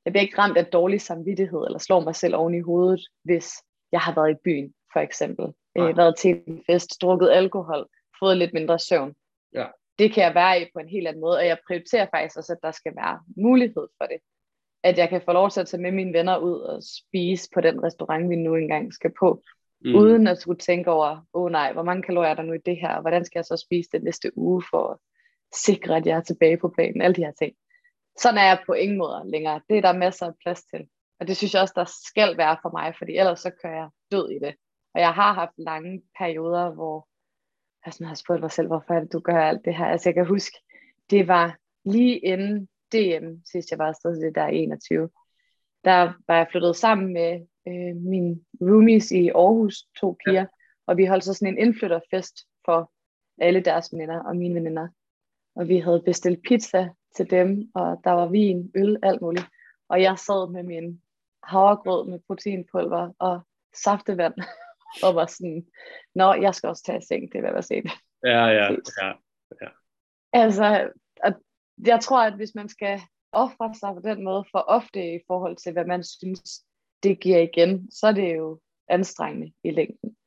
jeg 0.05 0.13
bliver 0.13 0.21
ikke 0.21 0.37
ramt 0.37 0.57
af 0.57 0.65
dårlig 0.65 1.01
samvittighed, 1.01 1.65
eller 1.65 1.79
slår 1.79 1.99
mig 1.99 2.15
selv 2.15 2.35
oven 2.35 2.55
i 2.55 2.59
hovedet, 2.59 3.01
hvis 3.23 3.53
jeg 3.91 3.99
har 3.99 4.15
været 4.15 4.31
i 4.31 4.41
byen, 4.43 4.73
for 4.93 4.99
eksempel. 4.99 5.45
Nej. 5.75 5.89
Øh, 5.89 5.97
været 5.97 6.17
til 6.17 6.41
en 6.47 6.63
fest, 6.65 7.01
drukket 7.01 7.29
alkohol, 7.29 7.87
fået 8.19 8.37
lidt 8.37 8.53
mindre 8.53 8.79
søvn. 8.79 9.15
Ja. 9.53 9.65
Det 9.99 10.13
kan 10.13 10.23
jeg 10.23 10.35
være 10.35 10.61
i 10.61 10.65
på 10.73 10.79
en 10.79 10.89
helt 10.89 11.07
anden 11.07 11.21
måde, 11.21 11.37
og 11.37 11.45
jeg 11.45 11.57
prioriterer 11.67 12.07
faktisk 12.13 12.37
også, 12.37 12.53
at 12.53 12.63
der 12.63 12.71
skal 12.71 12.93
være 12.95 13.19
mulighed 13.37 13.87
for 13.97 14.05
det 14.05 14.17
at 14.83 14.97
jeg 14.97 15.09
kan 15.09 15.21
få 15.25 15.31
lov 15.31 15.49
til 15.49 15.61
at 15.61 15.67
tage 15.67 15.81
med 15.81 15.91
mine 15.91 16.13
venner 16.13 16.37
ud 16.37 16.59
og 16.59 16.83
spise 16.83 17.49
på 17.53 17.61
den 17.61 17.83
restaurant, 17.83 18.29
vi 18.29 18.35
nu 18.35 18.55
engang 18.55 18.93
skal 18.93 19.11
på, 19.19 19.43
Mm. 19.81 19.91
mm. 19.91 19.95
uden 19.95 20.27
at 20.27 20.37
skulle 20.41 20.59
tænke 20.59 20.91
over, 20.91 21.09
åh 21.33 21.43
oh, 21.43 21.51
nej, 21.51 21.73
hvor 21.73 21.83
mange 21.83 22.03
kalorier 22.03 22.29
er 22.29 22.35
der 22.35 22.43
nu 22.43 22.53
i 22.53 22.65
det 22.65 22.77
her, 22.77 22.95
og 22.95 23.01
hvordan 23.01 23.25
skal 23.25 23.39
jeg 23.39 23.45
så 23.45 23.57
spise 23.57 23.89
det 23.91 24.03
næste 24.03 24.37
uge 24.37 24.63
for 24.69 24.91
at 24.91 24.97
sikre, 25.53 25.97
at 25.97 26.05
jeg 26.05 26.17
er 26.17 26.21
tilbage 26.21 26.57
på 26.57 26.69
planen, 26.69 27.01
alle 27.01 27.15
de 27.15 27.25
her 27.25 27.31
ting. 27.31 27.53
Sådan 28.19 28.37
er 28.37 28.43
jeg 28.43 28.63
på 28.65 28.73
ingen 28.73 28.97
måde 28.97 29.21
længere. 29.25 29.61
Det 29.69 29.77
er 29.77 29.81
der 29.81 29.97
masser 29.97 30.25
af 30.25 30.33
plads 30.43 30.63
til. 30.63 30.87
Og 31.19 31.27
det 31.27 31.37
synes 31.37 31.53
jeg 31.53 31.61
også, 31.61 31.73
der 31.75 31.85
skal 32.07 32.37
være 32.37 32.57
for 32.61 32.69
mig, 32.69 32.95
fordi 32.97 33.17
ellers 33.17 33.39
så 33.39 33.51
kører 33.63 33.75
jeg 33.75 33.89
død 34.11 34.29
i 34.29 34.39
det. 34.39 34.55
Og 34.93 35.01
jeg 35.01 35.13
har 35.13 35.33
haft 35.33 35.53
lange 35.57 36.01
perioder, 36.17 36.73
hvor 36.73 37.07
jeg 37.85 37.93
sådan 37.93 38.07
har 38.07 38.15
spurgt 38.15 38.41
mig 38.41 38.51
selv, 38.51 38.67
hvorfor 38.67 38.93
er 38.93 38.99
det, 38.99 39.13
du 39.13 39.19
gør 39.19 39.41
alt 39.41 39.65
det 39.65 39.75
her? 39.75 39.85
Altså 39.85 40.09
jeg 40.09 40.13
kan 40.13 40.25
huske, 40.25 40.57
det 41.09 41.27
var 41.27 41.57
lige 41.85 42.19
inden 42.19 42.69
DM, 42.91 43.27
sidst 43.51 43.71
jeg 43.71 43.79
var 43.79 43.87
afsted, 43.87 44.21
det 44.21 44.35
der 44.35 44.41
er 44.41 44.47
21. 44.47 45.09
Der 45.83 46.13
var 46.27 46.35
jeg 46.37 46.47
flyttet 46.51 46.75
sammen 46.75 47.13
med 47.13 47.47
øh, 47.67 47.95
mine 47.95 48.39
roomies 48.61 49.11
i 49.11 49.29
Aarhus, 49.29 49.75
to 49.99 50.17
piger, 50.25 50.39
ja. 50.41 50.45
og 50.87 50.97
vi 50.97 51.05
holdt 51.05 51.23
så 51.23 51.33
sådan 51.33 51.53
en 51.53 51.67
indflytterfest 51.67 52.35
for 52.65 52.91
alle 53.41 53.61
deres 53.61 53.89
veninder 53.93 54.23
og 54.23 54.35
mine 54.35 54.55
veninder. 54.55 54.87
Og 55.55 55.67
vi 55.67 55.79
havde 55.79 56.01
bestilt 56.05 56.43
pizza 56.47 56.89
til 57.15 57.29
dem, 57.29 57.71
og 57.75 58.01
der 58.03 58.11
var 58.11 58.27
vin, 58.27 58.71
øl, 58.75 58.97
alt 59.03 59.21
muligt. 59.21 59.45
Og 59.89 60.01
jeg 60.01 60.19
sad 60.19 60.51
med 60.51 60.63
min 60.63 61.01
havregrød 61.43 62.09
med 62.09 62.19
proteinpulver 62.27 63.11
og 63.19 63.41
saftevand, 63.83 64.33
og 65.03 65.15
var 65.15 65.25
sådan, 65.25 65.65
nå, 66.15 66.33
jeg 66.33 66.55
skal 66.55 66.69
også 66.69 66.83
tage 66.83 67.01
seng, 67.01 67.31
det 67.31 67.37
er 67.37 67.41
hvad 67.41 67.53
jeg 67.53 67.63
set. 67.63 67.85
Ja, 68.23 68.45
ja, 68.45 68.71
ja, 69.01 69.13
ja. 69.61 69.69
Altså, 70.33 70.91
jeg 71.85 71.99
tror, 71.99 72.23
at 72.23 72.35
hvis 72.35 72.55
man 72.55 72.69
skal 72.69 72.99
ofre 73.31 73.73
sig 73.73 73.93
på 73.93 73.99
den 73.99 74.23
måde 74.23 74.45
for 74.51 74.59
ofte 74.59 75.15
i 75.15 75.19
forhold 75.27 75.55
til, 75.55 75.71
hvad 75.71 75.85
man 75.85 76.03
synes, 76.03 76.65
det 77.03 77.19
giver 77.19 77.39
igen, 77.39 77.91
så 77.91 78.07
er 78.07 78.11
det 78.11 78.35
jo 78.35 78.59
anstrengende 78.87 79.53
i 79.63 79.71
længden. 79.71 80.17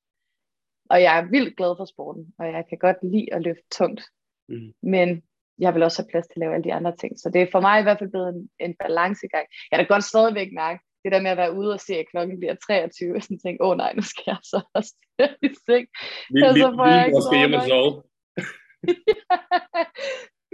Og 0.91 1.03
jeg 1.03 1.19
er 1.19 1.31
vildt 1.31 1.57
glad 1.57 1.77
for 1.77 1.85
sporten, 1.85 2.35
og 2.39 2.47
jeg 2.47 2.65
kan 2.69 2.79
godt 2.79 2.97
lide 3.03 3.35
at 3.35 3.43
løfte 3.43 3.69
tungt. 3.71 4.03
Mm. 4.49 4.73
Men 4.83 5.23
jeg 5.59 5.75
vil 5.75 5.83
også 5.83 6.03
have 6.03 6.11
plads 6.11 6.27
til 6.27 6.37
at 6.37 6.41
lave 6.41 6.55
alle 6.55 6.65
de 6.65 6.75
andre 6.75 6.97
ting. 6.97 7.13
Så 7.19 7.31
det 7.31 7.43
er 7.43 7.47
for 7.53 7.61
mig 7.61 7.81
i 7.81 7.83
hvert 7.83 7.99
fald 7.99 8.11
blevet 8.11 8.29
en, 8.35 8.49
en 8.61 8.75
balancegang. 8.83 9.47
Jeg 9.71 9.79
kan 9.79 9.87
godt 9.87 10.05
stadigvæk 10.05 10.49
mærke, 10.53 10.81
det 11.05 11.13
der 11.13 11.21
med 11.21 11.31
at 11.31 11.37
være 11.37 11.57
ude 11.61 11.73
og 11.73 11.81
se, 11.81 11.95
at 11.95 12.11
klokken 12.11 12.39
bliver 12.39 12.55
23, 12.55 13.17
og 13.17 13.23
sådan 13.23 13.39
tænke, 13.39 13.65
åh 13.65 13.71
oh, 13.71 13.77
nej, 13.77 13.93
nu 13.97 14.03
skal 14.03 14.25
jeg 14.27 14.41
så 14.43 14.61
også 14.75 14.95
i 15.47 15.49
seng. 15.67 15.87
Vi, 16.35 16.41
vi, 16.55 16.61
så 16.63 16.69
får 16.77 16.85
vi, 16.85 16.91
jeg 16.91 17.07
ikke 17.07 17.27
skal 17.27 17.39
hjem 17.39 17.59
og 17.59 17.65
sove. 17.71 17.93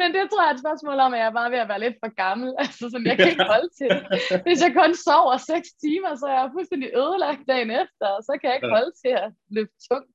Men 0.01 0.09
det 0.15 0.23
tror 0.23 0.43
jeg 0.43 0.51
er 0.51 0.57
et 0.57 0.65
spørgsmål 0.65 0.99
om, 1.05 1.15
at 1.15 1.21
jeg 1.21 1.29
er 1.31 1.39
bare 1.41 1.53
ved 1.55 1.65
at 1.65 1.71
være 1.73 1.85
lidt 1.85 1.99
for 2.03 2.11
gammel. 2.25 2.49
Altså, 2.65 2.85
sådan, 2.91 3.07
jeg 3.11 3.17
kan 3.17 3.31
ikke 3.33 3.53
holde 3.55 3.71
til 3.79 3.89
det. 3.95 4.03
Hvis 4.47 4.61
jeg 4.65 4.73
kun 4.81 4.93
sover 5.07 5.37
6 5.37 5.69
timer, 5.85 6.13
så 6.21 6.27
er 6.33 6.37
jeg 6.41 6.55
fuldstændig 6.57 6.89
ødelagt 7.03 7.43
dagen 7.53 7.71
efter, 7.83 8.07
og 8.17 8.23
så 8.27 8.33
kan 8.37 8.47
jeg 8.49 8.57
ikke 8.59 8.75
holde 8.77 8.93
til 9.03 9.13
at 9.25 9.29
løfte 9.57 9.79
tungt, 9.89 10.14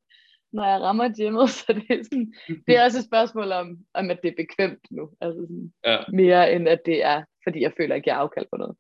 når 0.54 0.66
jeg 0.66 0.82
rammer 0.82 1.10
gymmet. 1.18 1.50
Så 1.60 1.74
det 1.74 1.86
er, 1.90 2.04
sådan, 2.04 2.34
det 2.68 2.76
er 2.76 2.84
også 2.84 2.98
et 3.00 3.06
spørgsmål 3.06 3.52
om, 3.52 3.78
om 3.94 4.12
at 4.12 4.20
det 4.24 4.30
er 4.32 4.36
bekvemt 4.44 4.86
nu. 4.92 5.10
Altså 5.22 5.42
sådan, 5.42 5.74
ja. 5.86 5.98
Mere 6.14 6.54
end 6.54 6.68
at 6.68 6.82
det 6.86 7.04
er, 7.04 7.24
fordi 7.44 7.62
jeg 7.62 7.74
føler, 7.78 7.96
at 7.96 8.06
jeg 8.06 8.14
er 8.14 8.18
afkald 8.18 8.46
på 8.52 8.58
noget. 8.58 8.76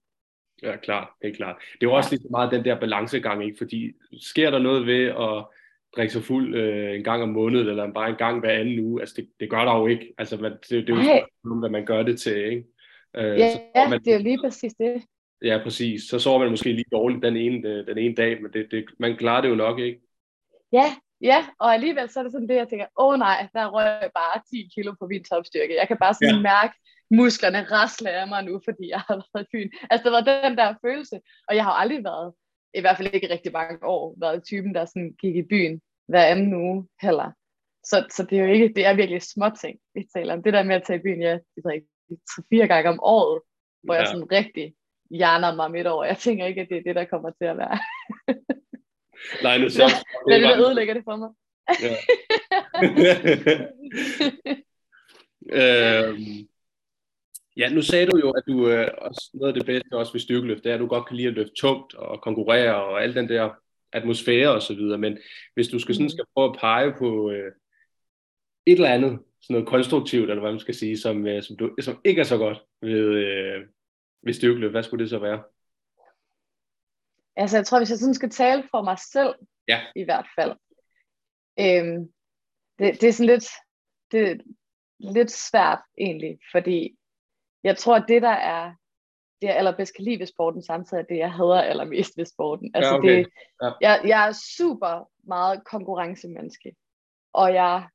Ja, 0.63 0.77
klart. 0.77 1.07
Det 1.21 1.29
er 1.29 1.33
klart. 1.33 1.55
Det 1.73 1.85
er 1.85 1.89
jo 1.89 1.93
også 1.93 2.11
lige 2.11 2.21
så 2.21 2.27
meget 2.31 2.51
den 2.51 2.65
der 2.65 2.79
balancegang, 2.79 3.43
ikke? 3.43 3.57
fordi 3.57 3.91
sker 4.21 4.49
der 4.51 4.59
noget 4.59 4.85
ved 4.85 5.05
at 5.05 5.45
drikke 5.95 6.13
sig 6.13 6.23
fuld 6.23 6.55
øh, 6.55 6.95
en 6.95 7.03
gang 7.03 7.23
om 7.23 7.29
måneden, 7.29 7.67
eller 7.67 7.93
bare 7.93 8.09
en 8.09 8.15
gang 8.15 8.39
hver 8.39 8.51
anden 8.51 8.79
uge. 8.79 9.01
Altså, 9.01 9.15
det, 9.17 9.29
det 9.39 9.49
gør 9.49 9.65
der 9.65 9.77
jo 9.77 9.87
ikke. 9.87 10.13
Altså, 10.17 10.37
man, 10.37 10.51
det, 10.51 10.69
det 10.69 10.89
er 10.89 10.95
jo 10.95 11.03
sådan, 11.43 11.59
hvad 11.59 11.69
man 11.69 11.85
gør 11.85 12.03
det 12.03 12.19
til, 12.19 12.45
ikke? 12.45 12.63
Øh, 13.15 13.39
ja, 13.39 13.51
så 13.51 13.59
man, 13.89 13.99
det 13.99 14.13
er 14.13 14.17
jo 14.17 14.23
lige 14.23 14.39
præcis 14.41 14.73
det. 14.73 15.03
Ja, 15.41 15.59
præcis. 15.63 16.03
Så 16.03 16.19
sover 16.19 16.39
man 16.39 16.49
måske 16.49 16.73
lige 16.73 16.85
dårligt 16.91 17.23
den 17.23 17.37
ene, 17.37 17.69
øh, 17.69 17.87
den 17.87 17.97
ene 17.97 18.15
dag, 18.15 18.41
men 18.41 18.51
det, 18.53 18.67
det, 18.71 18.85
man 18.99 19.17
klarer 19.17 19.41
det 19.41 19.49
jo 19.49 19.55
nok, 19.55 19.79
ikke? 19.79 20.01
Ja, 20.71 20.85
ja, 21.21 21.47
og 21.59 21.73
alligevel 21.73 22.09
så 22.09 22.19
er 22.19 22.23
det 22.23 22.31
sådan 22.31 22.47
det, 22.47 22.55
jeg 22.55 22.69
tænker, 22.69 22.85
åh 22.85 23.13
oh, 23.13 23.19
nej, 23.19 23.47
der 23.53 23.73
røg 23.75 24.11
bare 24.21 24.41
10 24.49 24.69
kilo 24.75 24.95
på 24.99 25.07
min 25.07 25.23
topstyrke. 25.23 25.75
Jeg 25.75 25.87
kan 25.87 25.97
bare 25.97 26.13
sådan 26.13 26.35
ja. 26.35 26.41
mærke 26.41 26.75
musklerne 27.11 27.61
rasle 27.63 28.09
af 28.11 28.27
mig 28.27 28.43
nu, 28.43 28.61
fordi 28.67 28.89
jeg 28.89 28.99
har 29.07 29.15
været 29.33 29.45
i 29.45 29.49
byen. 29.53 29.71
Altså, 29.91 30.03
det 30.05 30.11
var 30.11 30.21
den 30.21 30.57
der 30.57 30.73
følelse, 30.85 31.19
og 31.47 31.55
jeg 31.55 31.63
har 31.63 31.71
aldrig 31.71 32.03
været 32.03 32.33
i 32.73 32.81
hvert 32.81 32.97
fald 32.97 33.13
ikke 33.13 33.29
rigtig 33.29 33.51
mange 33.51 33.85
år, 33.85 34.15
været 34.19 34.43
typen, 34.43 34.75
der 34.75 34.85
sådan 34.85 35.15
gik 35.21 35.35
i 35.35 35.41
byen 35.41 35.81
hver 36.07 36.25
anden 36.25 36.53
uge 36.53 36.87
heller. 37.01 37.31
Så, 37.83 38.05
så 38.11 38.23
det 38.23 38.39
er 38.39 38.43
jo 38.45 38.51
ikke, 38.53 38.73
det 38.75 38.85
er 38.85 38.93
virkelig 38.93 39.21
små 39.21 39.49
ting, 39.61 39.79
vi 39.95 40.07
taler 40.15 40.33
om. 40.33 40.43
Det 40.43 40.53
der 40.53 40.63
med 40.63 40.75
at 40.75 40.83
tage 40.83 40.99
i 40.99 41.01
byen, 41.01 41.21
ja, 41.21 41.33
det 41.55 41.65
er 41.65 41.71
ikke 41.71 41.87
tre-fire 42.09 42.67
gange 42.67 42.89
om 42.89 42.99
året, 43.01 43.41
hvor 43.83 43.93
ja. 43.93 43.99
jeg 43.99 44.07
sådan 44.07 44.31
rigtig 44.31 44.73
hjerner 45.11 45.55
mig 45.55 45.71
midt 45.71 45.87
over. 45.87 46.03
Jeg 46.05 46.17
tænker 46.17 46.45
ikke, 46.45 46.61
at 46.61 46.69
det 46.69 46.77
er 46.77 46.83
det, 46.83 46.95
der 46.95 47.05
kommer 47.05 47.29
til 47.29 47.45
at 47.45 47.57
være. 47.57 47.79
Nej, 49.43 49.57
nu 49.57 49.69
så. 49.69 49.83
Det 50.27 50.35
er 50.35 50.39
det, 50.39 50.49
der 50.49 50.65
ødelægger 50.65 50.93
det 50.93 51.03
for 51.03 51.15
mig. 51.15 51.29
Ja. 51.81 51.95
øhm, 56.09 56.49
Ja, 57.59 57.69
nu 57.69 57.81
sagde 57.81 58.05
du 58.05 58.17
jo, 58.17 58.31
at 58.31 58.43
du 58.47 58.69
øh, 58.69 58.87
også, 58.97 59.29
noget 59.33 59.53
af 59.53 59.59
det 59.59 59.65
bedste 59.65 59.97
også 59.97 60.11
ved 60.13 60.19
styrkeløft, 60.19 60.63
det 60.63 60.69
er, 60.69 60.73
at 60.73 60.79
du 60.79 60.87
godt 60.87 61.07
kan 61.07 61.17
lide 61.17 61.27
at 61.27 61.33
løfte 61.33 61.53
tungt 61.55 61.93
og 61.93 62.21
konkurrere 62.21 62.75
og 62.75 63.03
al 63.03 63.15
den 63.15 63.29
der 63.29 63.49
atmosfære 63.93 64.51
og 64.51 64.61
så 64.61 64.73
videre, 64.73 64.97
men 64.97 65.17
hvis 65.53 65.67
du 65.67 65.79
skal, 65.79 65.95
sådan, 65.95 66.05
mm. 66.05 66.09
skal 66.09 66.25
prøve 66.35 66.49
at 66.49 66.59
pege 66.59 66.93
på 66.99 67.31
øh, 67.31 67.51
et 68.65 68.73
eller 68.73 68.89
andet, 68.89 69.19
sådan 69.41 69.53
noget 69.53 69.67
konstruktivt, 69.67 70.29
eller 70.29 70.41
hvad 70.41 70.51
man 70.51 70.59
skal 70.59 70.75
sige, 70.75 70.97
som, 70.97 71.27
øh, 71.27 71.43
som, 71.43 71.57
du, 71.57 71.75
som 71.81 72.01
ikke 72.05 72.19
er 72.19 72.25
så 72.25 72.37
godt 72.37 72.57
ved, 72.81 72.99
øh, 72.99 73.65
ved 74.23 74.33
styrkeløft, 74.33 74.71
hvad 74.71 74.83
skulle 74.83 75.03
det 75.03 75.09
så 75.09 75.19
være? 75.19 75.43
Altså, 77.39 77.57
jeg 77.57 77.65
tror, 77.65 77.79
hvis 77.79 77.89
jeg 77.89 77.97
sådan 77.97 78.13
skal 78.13 78.29
tale 78.29 78.63
for 78.71 78.81
mig 78.83 78.97
selv, 78.99 79.35
ja. 79.67 79.79
i 79.95 80.03
hvert 80.03 80.27
fald, 80.35 80.51
øhm, 81.59 82.13
det, 82.79 83.01
det 83.01 83.09
er 83.09 83.13
sådan 83.13 83.33
lidt, 83.33 83.49
det 84.11 84.31
er 84.31 84.35
lidt 84.99 85.31
svært 85.31 85.81
egentlig, 85.97 86.39
fordi 86.51 86.97
jeg 87.63 87.77
tror, 87.77 87.95
at 87.95 88.05
det, 88.07 88.21
der 88.21 88.37
er 88.55 88.65
det, 89.41 89.47
jeg 89.47 89.55
allerbedst 89.55 89.95
kan 89.95 90.05
lide 90.05 90.19
ved 90.19 90.25
sporten, 90.25 90.63
samtidig 90.63 91.01
er 91.01 91.05
det, 91.05 91.17
jeg 91.17 91.33
hader 91.33 91.61
allermest 91.61 92.17
ved 92.17 92.25
sporten. 92.25 92.71
Altså, 92.75 92.91
ja, 92.93 92.97
okay. 92.97 93.17
det, 93.17 93.27
ja. 93.61 93.71
jeg, 93.81 94.01
jeg 94.05 94.27
er 94.27 94.31
super 94.57 95.11
meget 95.23 95.63
konkurrencemenneske, 95.65 96.75
og 97.33 97.53
jeg 97.53 97.89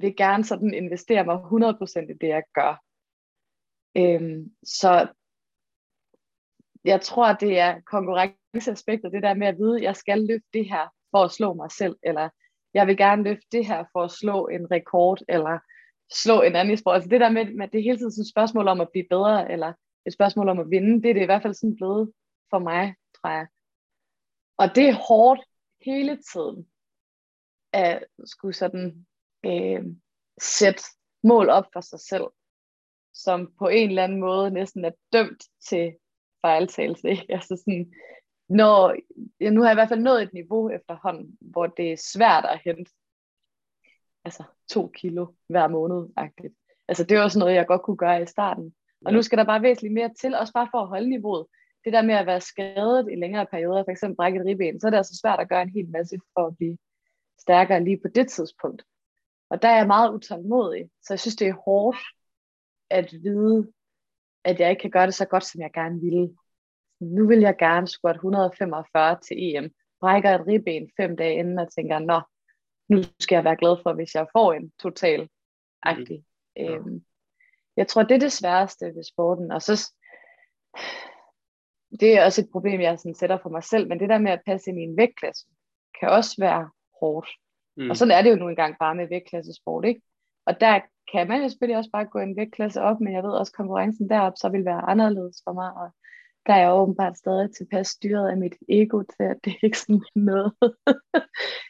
vil 0.00 0.16
gerne 0.16 0.44
sådan 0.44 0.74
investere 0.74 1.24
mig 1.24 1.36
100% 1.36 2.10
i 2.10 2.18
det, 2.20 2.28
jeg 2.28 2.42
gør. 2.54 2.82
Øhm, 3.96 4.54
så 4.64 5.12
jeg 6.84 7.00
tror, 7.00 7.32
det 7.32 7.58
er 7.58 7.80
konkurrenceaspektet, 7.80 9.12
det 9.12 9.22
der 9.22 9.34
med 9.34 9.46
at 9.46 9.58
vide, 9.58 9.76
at 9.76 9.82
jeg 9.82 9.96
skal 9.96 10.18
løfte 10.18 10.48
det 10.52 10.68
her 10.68 10.88
for 11.10 11.18
at 11.24 11.30
slå 11.30 11.54
mig 11.54 11.70
selv, 11.70 11.96
eller 12.02 12.28
jeg 12.74 12.86
vil 12.86 12.96
gerne 12.96 13.22
løfte 13.22 13.46
det 13.52 13.66
her 13.66 13.84
for 13.92 14.02
at 14.02 14.10
slå 14.10 14.48
en 14.48 14.70
rekord, 14.70 15.18
eller 15.28 15.58
slå 16.12 16.42
en 16.42 16.56
anden 16.56 16.74
i 16.74 16.76
sport. 16.76 16.94
Altså 16.94 17.08
det 17.08 17.20
der 17.20 17.30
med, 17.30 17.62
at 17.62 17.72
det 17.72 17.78
er 17.78 17.82
hele 17.82 17.98
tiden 17.98 18.22
et 18.22 18.30
spørgsmål 18.30 18.68
om 18.68 18.80
at 18.80 18.88
blive 18.92 19.06
bedre, 19.10 19.52
eller 19.52 19.72
et 20.06 20.12
spørgsmål 20.12 20.48
om 20.48 20.58
at 20.58 20.70
vinde, 20.70 21.02
det 21.02 21.10
er 21.10 21.14
det 21.14 21.22
i 21.22 21.30
hvert 21.30 21.42
fald 21.42 21.54
sådan 21.54 21.76
blevet 21.76 22.12
for 22.50 22.58
mig, 22.58 22.94
tror 23.16 23.30
jeg. 23.30 23.46
Og 24.56 24.74
det 24.74 24.88
er 24.88 25.04
hårdt 25.08 25.40
hele 25.80 26.18
tiden 26.32 26.66
at 27.72 28.04
skulle 28.24 28.54
sådan 28.54 29.06
øh, 29.44 29.84
sætte 30.40 30.82
mål 31.22 31.50
op 31.50 31.64
for 31.72 31.80
sig 31.80 32.00
selv, 32.00 32.26
som 33.14 33.52
på 33.58 33.68
en 33.68 33.88
eller 33.88 34.04
anden 34.04 34.20
måde 34.20 34.50
næsten 34.50 34.84
er 34.84 34.90
dømt 35.12 35.44
til 35.68 35.92
fejltagelse. 36.46 37.10
Ikke? 37.10 37.26
Altså 37.36 37.56
sådan, 37.56 37.92
når, 38.48 38.94
ja, 39.40 39.50
nu 39.50 39.60
har 39.60 39.68
jeg 39.68 39.74
i 39.74 39.80
hvert 39.80 39.88
fald 39.88 40.00
nået 40.00 40.22
et 40.22 40.32
niveau 40.32 40.70
efterhånden, 40.70 41.36
hvor 41.40 41.66
det 41.66 41.92
er 41.92 41.96
svært 42.12 42.44
at 42.44 42.60
hente 42.64 42.90
altså, 44.24 44.42
to 44.70 44.90
kilo 44.94 45.26
hver 45.48 45.68
måned. 45.68 46.08
-agtigt. 46.20 46.84
Altså 46.88 47.04
det 47.04 47.16
var 47.16 47.24
også 47.24 47.38
noget, 47.38 47.54
jeg 47.54 47.66
godt 47.66 47.82
kunne 47.82 47.96
gøre 47.96 48.22
i 48.22 48.26
starten. 48.26 48.74
Og 49.04 49.10
ja. 49.12 49.16
nu 49.16 49.22
skal 49.22 49.38
der 49.38 49.44
bare 49.44 49.62
væsentligt 49.62 49.94
mere 49.94 50.10
til, 50.20 50.34
også 50.34 50.52
bare 50.52 50.68
for 50.70 50.78
at 50.78 50.88
holde 50.88 51.08
niveauet. 51.08 51.46
Det 51.84 51.92
der 51.92 52.02
med 52.02 52.14
at 52.14 52.26
være 52.26 52.40
skadet 52.40 53.08
i 53.12 53.14
længere 53.14 53.46
perioder, 53.46 53.84
f.eks. 53.84 54.04
brækket 54.16 54.46
ribben, 54.46 54.80
så 54.80 54.86
er 54.86 54.90
det 54.90 54.96
altså 54.96 55.18
svært 55.22 55.40
at 55.40 55.48
gøre 55.48 55.62
en 55.62 55.70
hel 55.76 55.88
masse 55.90 56.18
for 56.34 56.46
at 56.46 56.56
blive 56.56 56.78
stærkere 57.38 57.84
lige 57.84 58.00
på 58.02 58.08
det 58.08 58.28
tidspunkt. 58.28 58.82
Og 59.50 59.62
der 59.62 59.68
er 59.68 59.76
jeg 59.76 59.86
meget 59.86 60.14
utålmodig, 60.14 60.90
så 61.02 61.14
jeg 61.14 61.20
synes, 61.20 61.36
det 61.36 61.48
er 61.48 61.62
hårdt 61.64 61.98
at 62.90 63.12
vide, 63.22 63.72
at 64.44 64.60
jeg 64.60 64.70
ikke 64.70 64.80
kan 64.80 64.90
gøre 64.90 65.06
det 65.06 65.14
så 65.14 65.24
godt, 65.24 65.44
som 65.44 65.60
jeg 65.60 65.70
gerne 65.72 66.00
ville. 66.00 66.36
Nu 67.00 67.26
vil 67.26 67.40
jeg 67.40 67.56
gerne 67.58 67.88
squat 67.88 68.16
145 68.16 69.18
til 69.28 69.36
EM, 69.40 69.70
brækker 70.00 70.30
et 70.30 70.46
ribben 70.46 70.90
fem 70.96 71.16
dage 71.16 71.34
inden 71.34 71.58
og 71.58 71.72
tænker, 71.72 71.98
nå, 71.98 72.20
nu 72.88 73.02
skal 73.20 73.36
jeg 73.36 73.44
være 73.44 73.56
glad 73.56 73.76
for, 73.82 73.92
hvis 73.92 74.14
jeg 74.14 74.26
får 74.32 74.52
en 74.52 74.72
total 74.82 75.28
agtig. 75.82 76.18
Mm. 76.18 76.62
Ja. 76.62 76.74
Øhm, 76.74 77.04
jeg 77.76 77.88
tror, 77.88 78.02
det 78.02 78.14
er 78.14 78.18
det 78.18 78.32
sværeste 78.32 78.84
ved 78.86 79.04
sporten. 79.04 79.52
Og 79.52 79.62
så, 79.62 79.92
det 82.00 82.18
er 82.18 82.24
også 82.24 82.40
et 82.40 82.48
problem, 82.52 82.80
jeg 82.80 82.98
sådan 82.98 83.14
sætter 83.14 83.38
for 83.42 83.50
mig 83.50 83.64
selv, 83.64 83.88
men 83.88 84.00
det 84.00 84.08
der 84.08 84.18
med 84.18 84.32
at 84.32 84.42
passe 84.46 84.70
ind 84.70 84.80
i 84.80 84.82
en 84.82 84.96
vægtklasse, 84.96 85.46
kan 86.00 86.08
også 86.08 86.34
være 86.38 86.70
hårdt. 87.00 87.28
Mm. 87.76 87.90
Og 87.90 87.96
sådan 87.96 88.18
er 88.18 88.22
det 88.22 88.30
jo 88.30 88.36
nu 88.36 88.48
engang 88.48 88.76
bare 88.78 88.94
med 88.94 89.08
vægtklassesport, 89.08 89.84
ikke? 89.84 90.02
Og 90.46 90.60
der 90.60 90.80
kan 91.12 91.28
man 91.28 91.42
jo 91.42 91.48
selvfølgelig 91.48 91.78
også 91.78 91.90
bare 91.90 92.04
gå 92.04 92.18
en 92.18 92.36
vægtklasse 92.36 92.82
op, 92.82 93.00
men 93.00 93.12
jeg 93.12 93.22
ved 93.22 93.30
også, 93.30 93.50
at 93.50 93.56
konkurrencen 93.56 94.10
derop 94.10 94.32
så 94.36 94.48
vil 94.48 94.64
være 94.64 94.82
anderledes 94.90 95.42
for 95.44 95.52
mig, 95.52 95.72
og 95.72 95.90
der 96.46 96.52
er 96.54 96.58
jeg 96.58 96.74
åbenbart 96.74 97.18
stadig 97.18 97.54
tilpas 97.54 97.86
styret 97.86 98.30
af 98.30 98.36
mit 98.36 98.54
ego 98.68 99.02
til, 99.02 99.22
at 99.22 99.36
det 99.44 99.54
ikke 99.62 99.78
sådan 99.78 100.02
noget, 100.30 100.52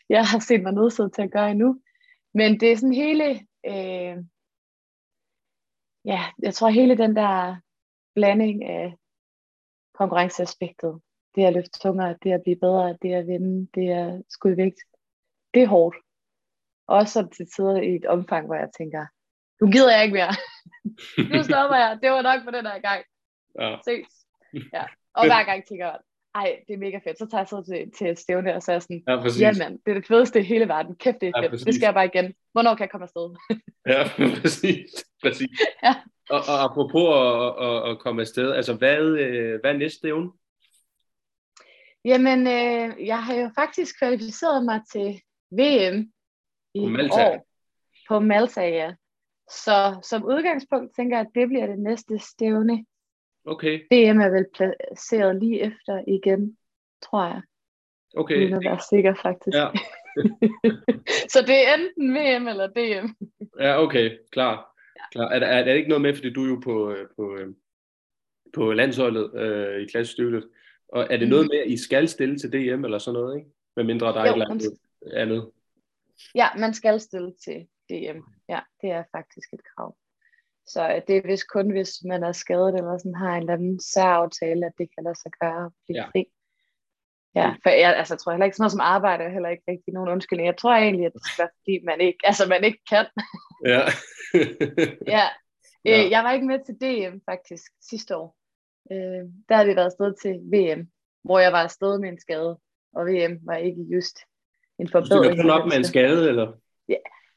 jeg 0.08 0.24
har 0.24 0.38
set 0.38 0.62
mig 0.62 0.72
nødsaget 0.72 1.12
til 1.12 1.22
at 1.22 1.32
gøre 1.32 1.50
endnu. 1.50 1.80
Men 2.34 2.60
det 2.60 2.72
er 2.72 2.76
sådan 2.76 2.94
hele, 2.94 3.24
øh, 3.66 4.16
ja, 6.04 6.20
jeg 6.42 6.54
tror 6.54 6.68
hele 6.68 6.96
den 6.98 7.16
der 7.16 7.56
blanding 8.14 8.64
af 8.64 8.94
konkurrenceaspektet, 9.94 11.00
det 11.34 11.44
at 11.44 11.52
løfte 11.52 11.78
tungere, 11.78 12.16
det 12.22 12.32
at 12.32 12.42
blive 12.42 12.56
bedre, 12.56 12.96
det 13.02 13.12
at 13.12 13.26
vinde, 13.26 13.68
det 13.74 13.90
at 13.90 14.22
skulle 14.28 14.56
vægt, 14.56 14.80
det 15.54 15.62
er 15.62 15.66
hårdt. 15.66 15.96
Også 16.86 17.28
til 17.36 17.46
tider 17.56 17.76
i 17.80 17.94
et 17.94 18.06
omfang, 18.06 18.46
hvor 18.46 18.54
jeg 18.54 18.68
tænker, 18.78 19.06
nu 19.60 19.70
gider 19.70 19.92
jeg 19.94 20.04
ikke 20.04 20.14
mere. 20.14 20.32
nu 21.36 21.42
stopper 21.42 21.76
jeg. 21.76 21.98
Det 22.02 22.10
var 22.10 22.22
nok 22.22 22.44
for 22.44 22.50
den 22.50 22.66
her 22.66 22.78
gang. 22.80 23.04
Ja. 23.60 23.76
Ses. 23.84 24.06
Ja. 24.72 24.84
Og 25.16 25.26
hver 25.26 25.44
gang 25.44 25.64
tænker 25.68 25.86
jeg, 25.86 25.98
ej, 26.34 26.60
det 26.68 26.74
er 26.74 26.78
mega 26.78 26.98
fedt. 27.04 27.18
Så 27.18 27.26
tager 27.30 27.40
jeg 27.40 27.48
så 27.48 27.62
til, 27.68 27.92
til 27.98 28.06
et 28.10 28.18
stævne, 28.18 28.54
og 28.54 28.62
så 28.62 28.70
er 28.72 28.74
jeg 28.74 28.82
sådan, 28.82 29.02
Ja, 29.08 29.20
præcis. 29.20 29.40
jamen, 29.40 29.78
det 29.86 29.90
er 29.90 29.94
det 29.94 30.06
fedeste 30.06 30.40
i 30.40 30.42
hele 30.42 30.68
verden. 30.68 30.96
Kæft, 30.96 31.16
det 31.20 31.26
er 31.28 31.32
Ja, 31.36 31.42
fedt. 31.42 31.50
præcis. 31.50 31.64
det 31.64 31.74
skal 31.74 31.86
jeg 31.86 31.94
bare 31.94 32.04
igen. 32.06 32.34
Hvornår 32.52 32.74
kan 32.74 32.80
jeg 32.84 32.90
komme 32.90 33.04
afsted? 33.04 33.36
Ja, 33.92 34.02
præcis. 34.40 34.90
præcis. 35.22 35.50
Ja. 35.82 35.94
Og, 36.30 36.40
og 36.48 36.64
apropos 36.64 37.08
at, 37.16 37.66
at, 37.68 37.90
at 37.90 37.98
komme 37.98 38.20
afsted, 38.22 38.52
altså 38.52 38.74
hvad, 38.74 38.98
øh, 38.98 39.60
hvad 39.60 39.70
er 39.70 39.76
næste 39.78 39.98
stævne? 39.98 40.30
Jamen, 42.04 42.40
øh, 42.46 43.06
jeg 43.06 43.24
har 43.24 43.34
jo 43.34 43.50
faktisk 43.54 43.98
kvalificeret 43.98 44.64
mig 44.64 44.80
til 44.92 45.20
VM 45.50 46.11
i 46.74 46.80
På 46.80 46.86
Malta. 46.86 47.28
år. 47.28 47.46
På 48.08 48.20
Malta, 48.20 48.60
ja. 48.68 48.94
Så 49.50 50.00
som 50.02 50.24
udgangspunkt 50.24 50.96
tænker 50.96 51.16
jeg, 51.16 51.26
at 51.26 51.32
det 51.34 51.48
bliver 51.48 51.66
det 51.66 51.78
næste 51.78 52.18
stævne. 52.18 52.84
Okay, 53.44 53.74
VM 53.78 54.20
er 54.20 54.28
vel 54.30 54.46
placeret 54.54 55.36
lige 55.36 55.60
efter 55.60 56.04
igen, 56.08 56.56
tror 57.02 57.24
jeg. 57.24 57.42
okay. 58.16 58.36
Uden 58.36 58.52
at 58.54 58.64
være 58.64 58.80
sikker, 58.90 59.14
faktisk. 59.14 59.54
Ja, 59.56 59.68
så 61.32 61.38
det 61.46 61.68
er 61.68 61.74
enten 61.74 62.14
VM 62.14 62.48
eller 62.48 62.66
DM. 62.66 63.06
ja 63.60 63.82
okay, 63.82 64.18
klar. 64.30 64.76
klar. 65.12 65.28
Er, 65.28 65.38
der- 65.38 65.46
er, 65.46 65.58
er 65.58 65.64
det 65.64 65.76
ikke 65.76 65.88
noget 65.88 66.02
med, 66.02 66.14
fordi 66.14 66.32
du 66.32 66.44
er 66.44 66.48
jo 66.48 66.60
på, 66.64 66.90
øh, 66.90 67.06
på, 67.16 67.36
øh, 67.36 67.54
på 68.54 68.72
landsholdet 68.72 69.34
øh, 69.40 69.82
i 69.82 69.86
klassestykket, 69.86 70.48
og 70.88 71.06
er 71.10 71.16
det 71.16 71.28
noget 71.28 71.48
med, 71.50 71.58
at 71.58 71.70
I 71.70 71.76
skal 71.76 72.08
stille 72.08 72.38
til 72.38 72.52
DM 72.52 72.84
eller 72.84 72.98
sådan 72.98 73.20
noget, 73.20 73.36
ikke? 73.38 73.50
Med 73.76 73.84
mindre 73.84 74.06
der 74.06 74.14
er 74.14 74.24
et 74.24 74.28
Jo, 74.28 74.32
eller 74.32 74.48
man 74.48 74.56
andet 74.60 74.78
andet. 75.12 75.50
Ja, 76.34 76.48
man 76.58 76.74
skal 76.74 77.00
stille 77.00 77.32
til 77.44 77.66
DM. 77.90 78.18
Ja, 78.48 78.60
det 78.80 78.90
er 78.90 79.04
faktisk 79.16 79.48
et 79.52 79.60
krav. 79.74 79.96
Så 80.66 80.88
øh, 80.88 81.02
det 81.06 81.16
er 81.16 81.26
vist 81.26 81.48
kun, 81.48 81.70
hvis 81.70 81.90
man 82.04 82.22
er 82.24 82.32
skadet 82.32 82.74
eller 82.74 82.98
sådan 82.98 83.14
har 83.14 83.34
en 83.34 83.40
eller 83.40 83.52
anden 83.52 83.80
særaftale, 83.80 84.66
at 84.66 84.72
det 84.78 84.88
kan 84.94 85.04
lade 85.04 85.18
sig 85.22 85.30
gøre 85.40 85.64
at 85.66 85.72
blive 85.86 85.98
Ja. 85.98 86.06
fri. 86.12 86.24
Ja, 87.34 87.54
for 87.62 87.70
jeg, 87.70 87.96
altså, 87.96 88.14
jeg 88.14 88.18
tror 88.20 88.32
heller 88.32 88.44
ikke 88.44 88.56
sådan 88.56 88.62
noget 88.62 88.72
som 88.72 88.80
arbejde 88.96 89.24
er 89.24 89.28
heller 89.28 89.48
ikke 89.48 89.62
rigtig 89.68 89.94
nogen 89.94 90.08
undskyldning. 90.10 90.46
Jeg 90.46 90.56
tror 90.56 90.74
egentlig, 90.74 91.06
at 91.06 91.12
det 91.12 91.22
skal 91.26 91.42
være, 91.42 91.50
fordi 91.58 91.84
man 91.84 92.00
ikke, 92.00 92.18
altså, 92.24 92.46
man 92.48 92.64
ikke 92.64 92.82
kan. 92.90 93.06
Ja. 93.66 93.80
Ja. 95.16 95.24
Ja. 95.84 96.04
Øh, 96.04 96.10
jeg 96.10 96.24
var 96.24 96.32
ikke 96.32 96.46
med 96.46 96.58
til 96.64 96.74
DM 96.82 97.16
faktisk 97.30 97.62
sidste 97.90 98.16
år. 98.16 98.36
Øh, 98.92 99.22
der 99.48 99.56
har 99.56 99.64
det 99.64 99.76
været 99.76 99.86
afsted 99.92 100.14
til 100.22 100.34
VM, 100.54 100.90
hvor 101.24 101.38
jeg 101.38 101.52
var 101.52 101.62
afsted 101.62 101.98
med 101.98 102.08
en 102.08 102.20
skade, 102.20 102.58
og 102.96 103.06
VM 103.06 103.38
var 103.46 103.56
ikke 103.56 103.82
just 103.94 104.18
en 104.78 104.86
du 104.86 104.90
forbedring. 104.92 105.40
kun 105.40 105.50
op 105.50 105.68
med 105.68 105.76
en 105.76 105.84
skade, 105.84 106.28
eller? 106.28 106.52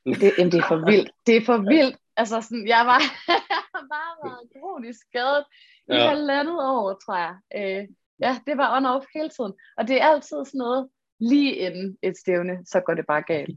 Det, 0.05 0.33
jamen, 0.37 0.51
det 0.51 0.59
er 0.59 0.67
for 0.67 0.85
vildt. 0.91 1.11
Det 1.27 1.37
er 1.37 1.45
for 1.45 1.57
vildt. 1.57 1.97
Altså, 2.17 2.41
sådan, 2.41 2.67
jeg 2.67 2.83
var 2.85 3.01
bare 3.95 4.13
været 4.23 4.49
kronisk 4.61 4.99
skadet 5.09 5.43
i 5.89 5.93
Ja. 5.93 6.07
halvandet 6.09 6.59
år, 6.59 6.99
tror 7.05 7.17
jeg. 7.17 7.35
Øh, 7.55 7.87
ja, 8.19 8.37
det 8.47 8.57
var 8.57 8.67
on-off 8.79 9.05
hele 9.15 9.29
tiden. 9.29 9.53
Og 9.77 9.87
det 9.87 10.01
er 10.01 10.05
altid 10.05 10.45
sådan 10.45 10.57
noget, 10.57 10.89
lige 11.19 11.55
inden 11.55 11.97
et 12.03 12.17
stævne, 12.17 12.57
så 12.65 12.79
går 12.79 12.93
det 12.93 13.05
bare 13.07 13.21
galt. 13.21 13.49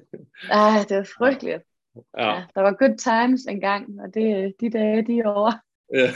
Ej, 0.50 0.78
det 0.88 0.96
er 0.96 1.04
frygteligt. 1.18 1.62
ja. 2.18 2.28
Ja, 2.28 2.44
der 2.54 2.60
var 2.60 2.72
good 2.72 2.96
times 2.98 3.40
engang, 3.48 4.00
og 4.00 4.14
det, 4.14 4.54
de 4.60 4.70
dage, 4.70 5.06
de 5.06 5.18
er 5.18 5.28
over. 5.28 5.52
Ja. 5.94 6.08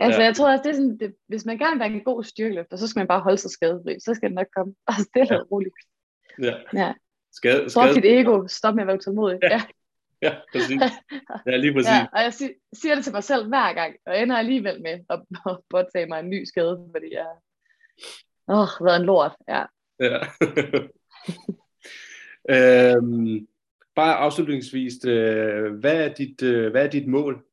Altså, 0.00 0.20
Ja. 0.20 0.26
jeg 0.26 0.36
tror 0.36 0.50
også, 0.52 0.62
det 0.62 0.70
er 0.70 0.74
sådan, 0.74 0.98
det, 0.98 1.14
hvis 1.28 1.44
man 1.44 1.58
gerne 1.58 1.72
vil 1.72 1.80
være 1.80 1.88
en 1.92 2.04
god 2.04 2.24
styrkeløfter, 2.24 2.76
så 2.76 2.88
skal 2.88 3.00
man 3.00 3.06
bare 3.08 3.20
holde 3.20 3.38
sig 3.38 3.50
skadefri. 3.50 4.00
Så 4.00 4.14
skal 4.14 4.28
det 4.28 4.34
nok 4.34 4.46
komme. 4.56 4.74
Bare 4.86 5.02
stille 5.04 5.40
og 5.40 5.50
roligt. 5.52 5.74
ja. 6.42 6.54
Ja. 6.74 6.92
Skade, 7.32 7.60
Drop 7.60 7.70
skade. 7.88 7.94
dit 7.94 8.04
ego. 8.04 8.46
Stop 8.48 8.74
med 8.74 8.82
at 8.82 8.86
være 8.86 8.96
utålmodig. 8.96 9.38
Ja. 9.42 9.48
Ja. 9.50 9.62
Ja, 10.22 10.34
præcis. 10.52 10.80
Ja, 11.46 11.56
lige 11.56 11.72
præcis. 11.72 11.90
Ja, 11.90 12.06
og 12.12 12.22
jeg 12.22 12.34
si- 12.34 12.58
siger 12.72 12.94
det 12.94 13.04
til 13.04 13.12
mig 13.12 13.24
selv 13.24 13.48
hver 13.48 13.72
gang, 13.72 13.94
og 14.06 14.18
ender 14.22 14.36
alligevel 14.36 14.82
med 14.82 14.90
at, 15.10 15.20
at 15.50 15.58
påtage 15.70 16.06
mig 16.06 16.20
en 16.20 16.30
ny 16.30 16.44
skade, 16.44 16.88
fordi 16.94 17.12
jeg 17.12 17.26
åh, 18.48 18.56
har 18.56 18.84
været 18.84 19.00
en 19.00 19.06
lort. 19.06 19.32
Ja. 19.48 19.64
Ja. 20.00 20.18
øhm, 22.50 23.46
bare 23.94 24.14
afslutningsvis, 24.16 25.04
øh, 25.04 25.72
hvad, 25.74 26.04
er 26.04 26.14
dit, 26.14 26.42
øh, 26.42 26.70
hvad 26.70 26.84
er 26.84 26.90
dit 26.90 27.08
mål? 27.08 27.44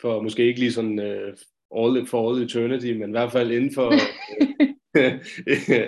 For 0.00 0.22
måske 0.22 0.46
ikke 0.46 0.60
lige 0.60 0.72
sådan 0.72 0.98
øh, 0.98 1.36
all, 1.76 2.06
for 2.06 2.30
all 2.30 2.42
eternity, 2.42 2.92
men 2.92 3.10
i 3.10 3.12
hvert 3.12 3.32
fald 3.32 3.50
inden 3.50 3.74
for, 3.74 3.86
øh, 4.96 5.12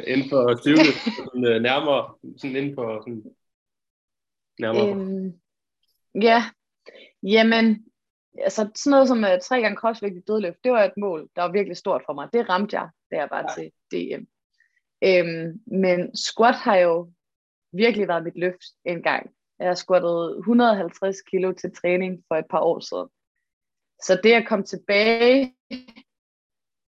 inden 0.12 0.28
for 0.30 0.60
styrke, 0.60 0.92
sådan, 1.16 1.44
øh, 1.44 1.62
nærmere, 1.62 2.14
sådan 2.36 2.56
inden 2.56 2.74
for 2.74 3.00
sådan, 3.00 3.24
nærmere. 4.58 4.90
Øhm, 4.90 5.32
ja, 6.22 6.44
jamen, 7.22 7.84
altså 8.38 8.70
sådan 8.74 8.90
noget 8.90 9.08
som 9.08 9.18
uh, 9.18 9.40
tre 9.42 9.60
gange 9.60 9.76
crossvægt 9.76 10.16
i 10.16 10.20
dødløft, 10.20 10.64
det 10.64 10.72
var 10.72 10.84
et 10.84 10.96
mål, 10.96 11.28
der 11.36 11.42
var 11.42 11.52
virkelig 11.52 11.76
stort 11.76 12.02
for 12.06 12.12
mig. 12.12 12.28
Det 12.32 12.48
ramte 12.48 12.78
jeg, 12.78 12.88
da 13.10 13.16
jeg 13.16 13.28
var 13.30 13.54
til 13.56 13.70
DM. 13.92 14.24
Øhm, 15.04 15.60
men 15.66 16.16
squat 16.16 16.54
har 16.54 16.76
jo 16.76 17.12
virkelig 17.72 18.08
været 18.08 18.24
mit 18.24 18.38
løft 18.38 18.62
en 18.84 19.02
gang. 19.02 19.30
Jeg 19.58 19.68
har 19.68 19.74
squattet 19.74 20.38
150 20.38 21.22
kilo 21.22 21.52
til 21.52 21.72
træning 21.74 22.24
for 22.28 22.34
et 22.36 22.46
par 22.50 22.60
år 22.60 22.80
siden. 22.80 23.08
Så 24.02 24.20
det 24.22 24.32
at 24.32 24.48
komme 24.48 24.64
tilbage 24.64 25.54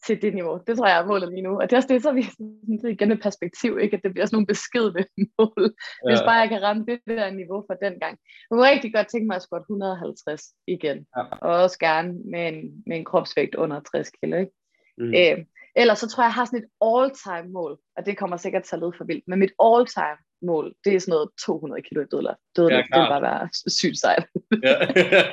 til 0.06 0.22
det 0.22 0.34
niveau, 0.34 0.60
det 0.68 0.78
tror 0.78 0.88
jeg 0.88 1.00
er 1.00 1.06
målet 1.06 1.30
lige 1.30 1.42
nu. 1.42 1.54
Og 1.62 1.64
det 1.64 1.74
er 1.74 1.78
også 1.78 1.94
det, 1.94 2.04
så 2.04 2.12
vi 2.12 2.24
sådan, 2.24 2.80
igen 2.90 3.12
et 3.12 3.22
perspektiv, 3.22 3.80
ikke? 3.80 3.98
at 3.98 4.04
det 4.04 4.14
bliver 4.14 4.26
sådan 4.26 4.36
nogle 4.36 4.48
beskedne 4.54 5.06
mål, 5.38 5.64
ja. 5.66 6.10
hvis 6.10 6.22
bare 6.28 6.40
jeg 6.44 6.50
kan 6.50 6.62
ramme 6.62 6.86
det 6.86 7.00
der 7.08 7.32
niveau 7.32 7.64
fra 7.68 7.76
den 7.86 8.00
gang. 8.00 8.14
Jeg 8.20 8.48
kunne 8.52 8.70
rigtig 8.70 8.94
godt 8.94 9.08
tænke 9.08 9.28
mig 9.28 9.36
at 9.36 9.42
squat 9.42 9.62
150 9.62 10.44
igen, 10.68 11.08
Ja. 11.18 11.24
og 11.42 11.52
også 11.64 11.80
gerne 11.80 12.10
med 12.32 12.48
en, 12.48 12.84
med 12.88 12.98
en 12.98 13.06
kropsvægt 13.06 13.56
under 13.56 13.80
60 13.80 14.10
kilo. 14.10 14.38
Ikke? 14.38 14.52
Mm. 14.98 15.14
Øh, 15.20 15.46
ellers 15.76 16.00
så 16.00 16.08
tror 16.10 16.24
jeg, 16.24 16.28
jeg 16.28 16.34
har 16.34 16.46
sådan 16.46 16.64
et 16.64 16.70
all-time 16.90 17.54
mål, 17.54 17.80
og 17.98 18.06
det 18.06 18.18
kommer 18.18 18.38
sikkert 18.38 18.64
til 18.64 18.76
at 18.76 18.82
lyde 18.82 18.94
for 18.98 19.06
vildt, 19.06 19.28
men 19.28 19.40
mit 19.40 19.54
all-time 19.68 20.20
mål, 20.50 20.66
det 20.86 20.92
er 20.96 21.00
sådan 21.00 21.12
noget 21.18 21.30
200 21.46 21.82
kilo 21.88 22.00
i 22.02 22.10
dødløft. 22.12 22.42
Dødløft, 22.58 22.88
Ja, 22.90 22.96
det 22.96 23.02
vil 23.04 23.14
bare 23.16 23.28
være 23.32 23.44
sygt 23.80 23.98
sejt. 24.06 24.26
Ja. 24.68 24.76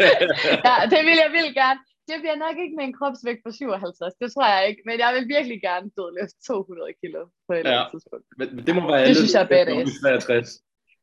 ja, 0.68 0.74
det 0.92 1.00
vil 1.06 1.16
jeg 1.24 1.30
vildt 1.36 1.54
gerne. 1.62 1.80
Det 2.10 2.16
bliver 2.22 2.38
nok 2.46 2.56
ikke 2.62 2.76
med 2.78 2.84
en 2.88 2.96
kropsvægt 2.98 3.40
på 3.46 3.50
57, 3.52 4.14
det 4.22 4.28
tror 4.34 4.46
jeg 4.54 4.62
ikke, 4.70 4.82
men 4.88 4.96
jeg 5.04 5.10
vil 5.16 5.24
virkelig 5.36 5.58
gerne 5.68 5.86
dødløfte 5.98 6.38
200 6.46 6.92
kilo 7.02 7.20
på 7.46 7.50
et 7.52 7.58
eller 7.58 7.70
andet 7.72 7.84
Ja. 7.86 7.90
tidspunkt. 7.92 8.24
Men, 8.38 8.46
men 8.56 8.62
det 8.66 8.72
må 8.78 8.82
være 8.92 9.04
Det 9.08 9.16
synes 9.20 9.34
jeg 9.36 9.42
er 9.46 9.52
badass. 9.54 9.74
til 9.74 10.06
at 10.08 10.12
komme 10.12 10.20
til 10.20 10.28
63. 10.30 10.48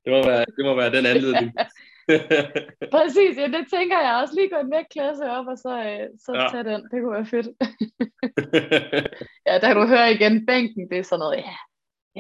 Det 0.03 0.09
må 0.15 0.19
være, 0.31 0.43
det 0.57 0.63
må 0.67 0.73
være 0.81 0.91
den 0.97 1.05
anledning. 1.13 1.49
Præcis, 2.95 3.33
ja, 3.41 3.47
det 3.55 3.63
tænker 3.75 3.97
jeg 4.07 4.13
også. 4.21 4.33
Lige 4.35 4.49
gå 4.53 4.57
en 4.65 4.71
vægtklasse 4.75 5.23
op, 5.37 5.47
og 5.53 5.57
så, 5.65 5.71
øh, 5.89 6.05
så 6.25 6.31
ja. 6.39 6.47
tage 6.51 6.65
den. 6.71 6.79
Det 6.91 6.97
kunne 7.01 7.15
være 7.19 7.31
fedt. 7.35 7.47
ja, 9.47 9.53
der 9.61 9.67
kan 9.69 9.75
du 9.81 9.85
høre 9.93 10.07
igen, 10.15 10.45
bænken, 10.45 10.83
det 10.91 10.97
er 10.97 11.03
sådan 11.09 11.19
noget, 11.23 11.37
ja, 11.47 11.55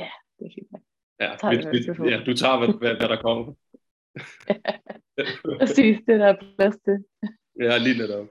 ja, 0.01 0.09
det 0.37 0.43
er 0.47 0.53
fint. 0.55 0.71
Ja, 1.19 1.35
Tager 1.39 1.71
vi, 1.71 2.03
vi, 2.03 2.09
ja, 2.09 2.17
du 2.25 2.33
tager, 2.33 2.57
hvad, 2.57 2.67
hvad, 2.67 2.95
hvad 2.99 3.09
der 3.09 3.21
kommer. 3.21 3.53
Præcis, 5.59 5.97
det 6.07 6.19
der 6.19 6.27
er 6.27 6.37
plads 6.57 6.77
til. 6.85 6.97
Ja, 7.59 7.77
lige 7.77 7.97
netop. 7.97 8.27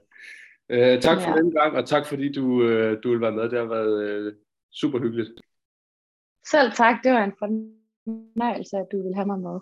Uh, 0.74 1.00
tak 1.06 1.18
for 1.22 1.30
Ja. 1.30 1.36
den 1.36 1.50
gang, 1.50 1.76
og 1.76 1.86
tak 1.86 2.06
fordi 2.06 2.32
du, 2.32 2.44
uh, 2.44 2.92
du 3.02 3.10
vil 3.10 3.20
være 3.20 3.32
med. 3.32 3.42
Det 3.50 3.58
har 3.58 3.66
været 3.66 4.26
uh, 4.26 4.32
super 4.72 4.98
hyggeligt. 4.98 5.40
Selv 6.46 6.72
tak, 6.72 6.96
det 7.04 7.12
var 7.12 7.24
en 7.24 7.36
fornøjelse, 7.38 8.76
at 8.76 8.86
du 8.92 9.02
vil 9.02 9.14
have 9.14 9.26
mig 9.26 9.38
med. 9.38 9.58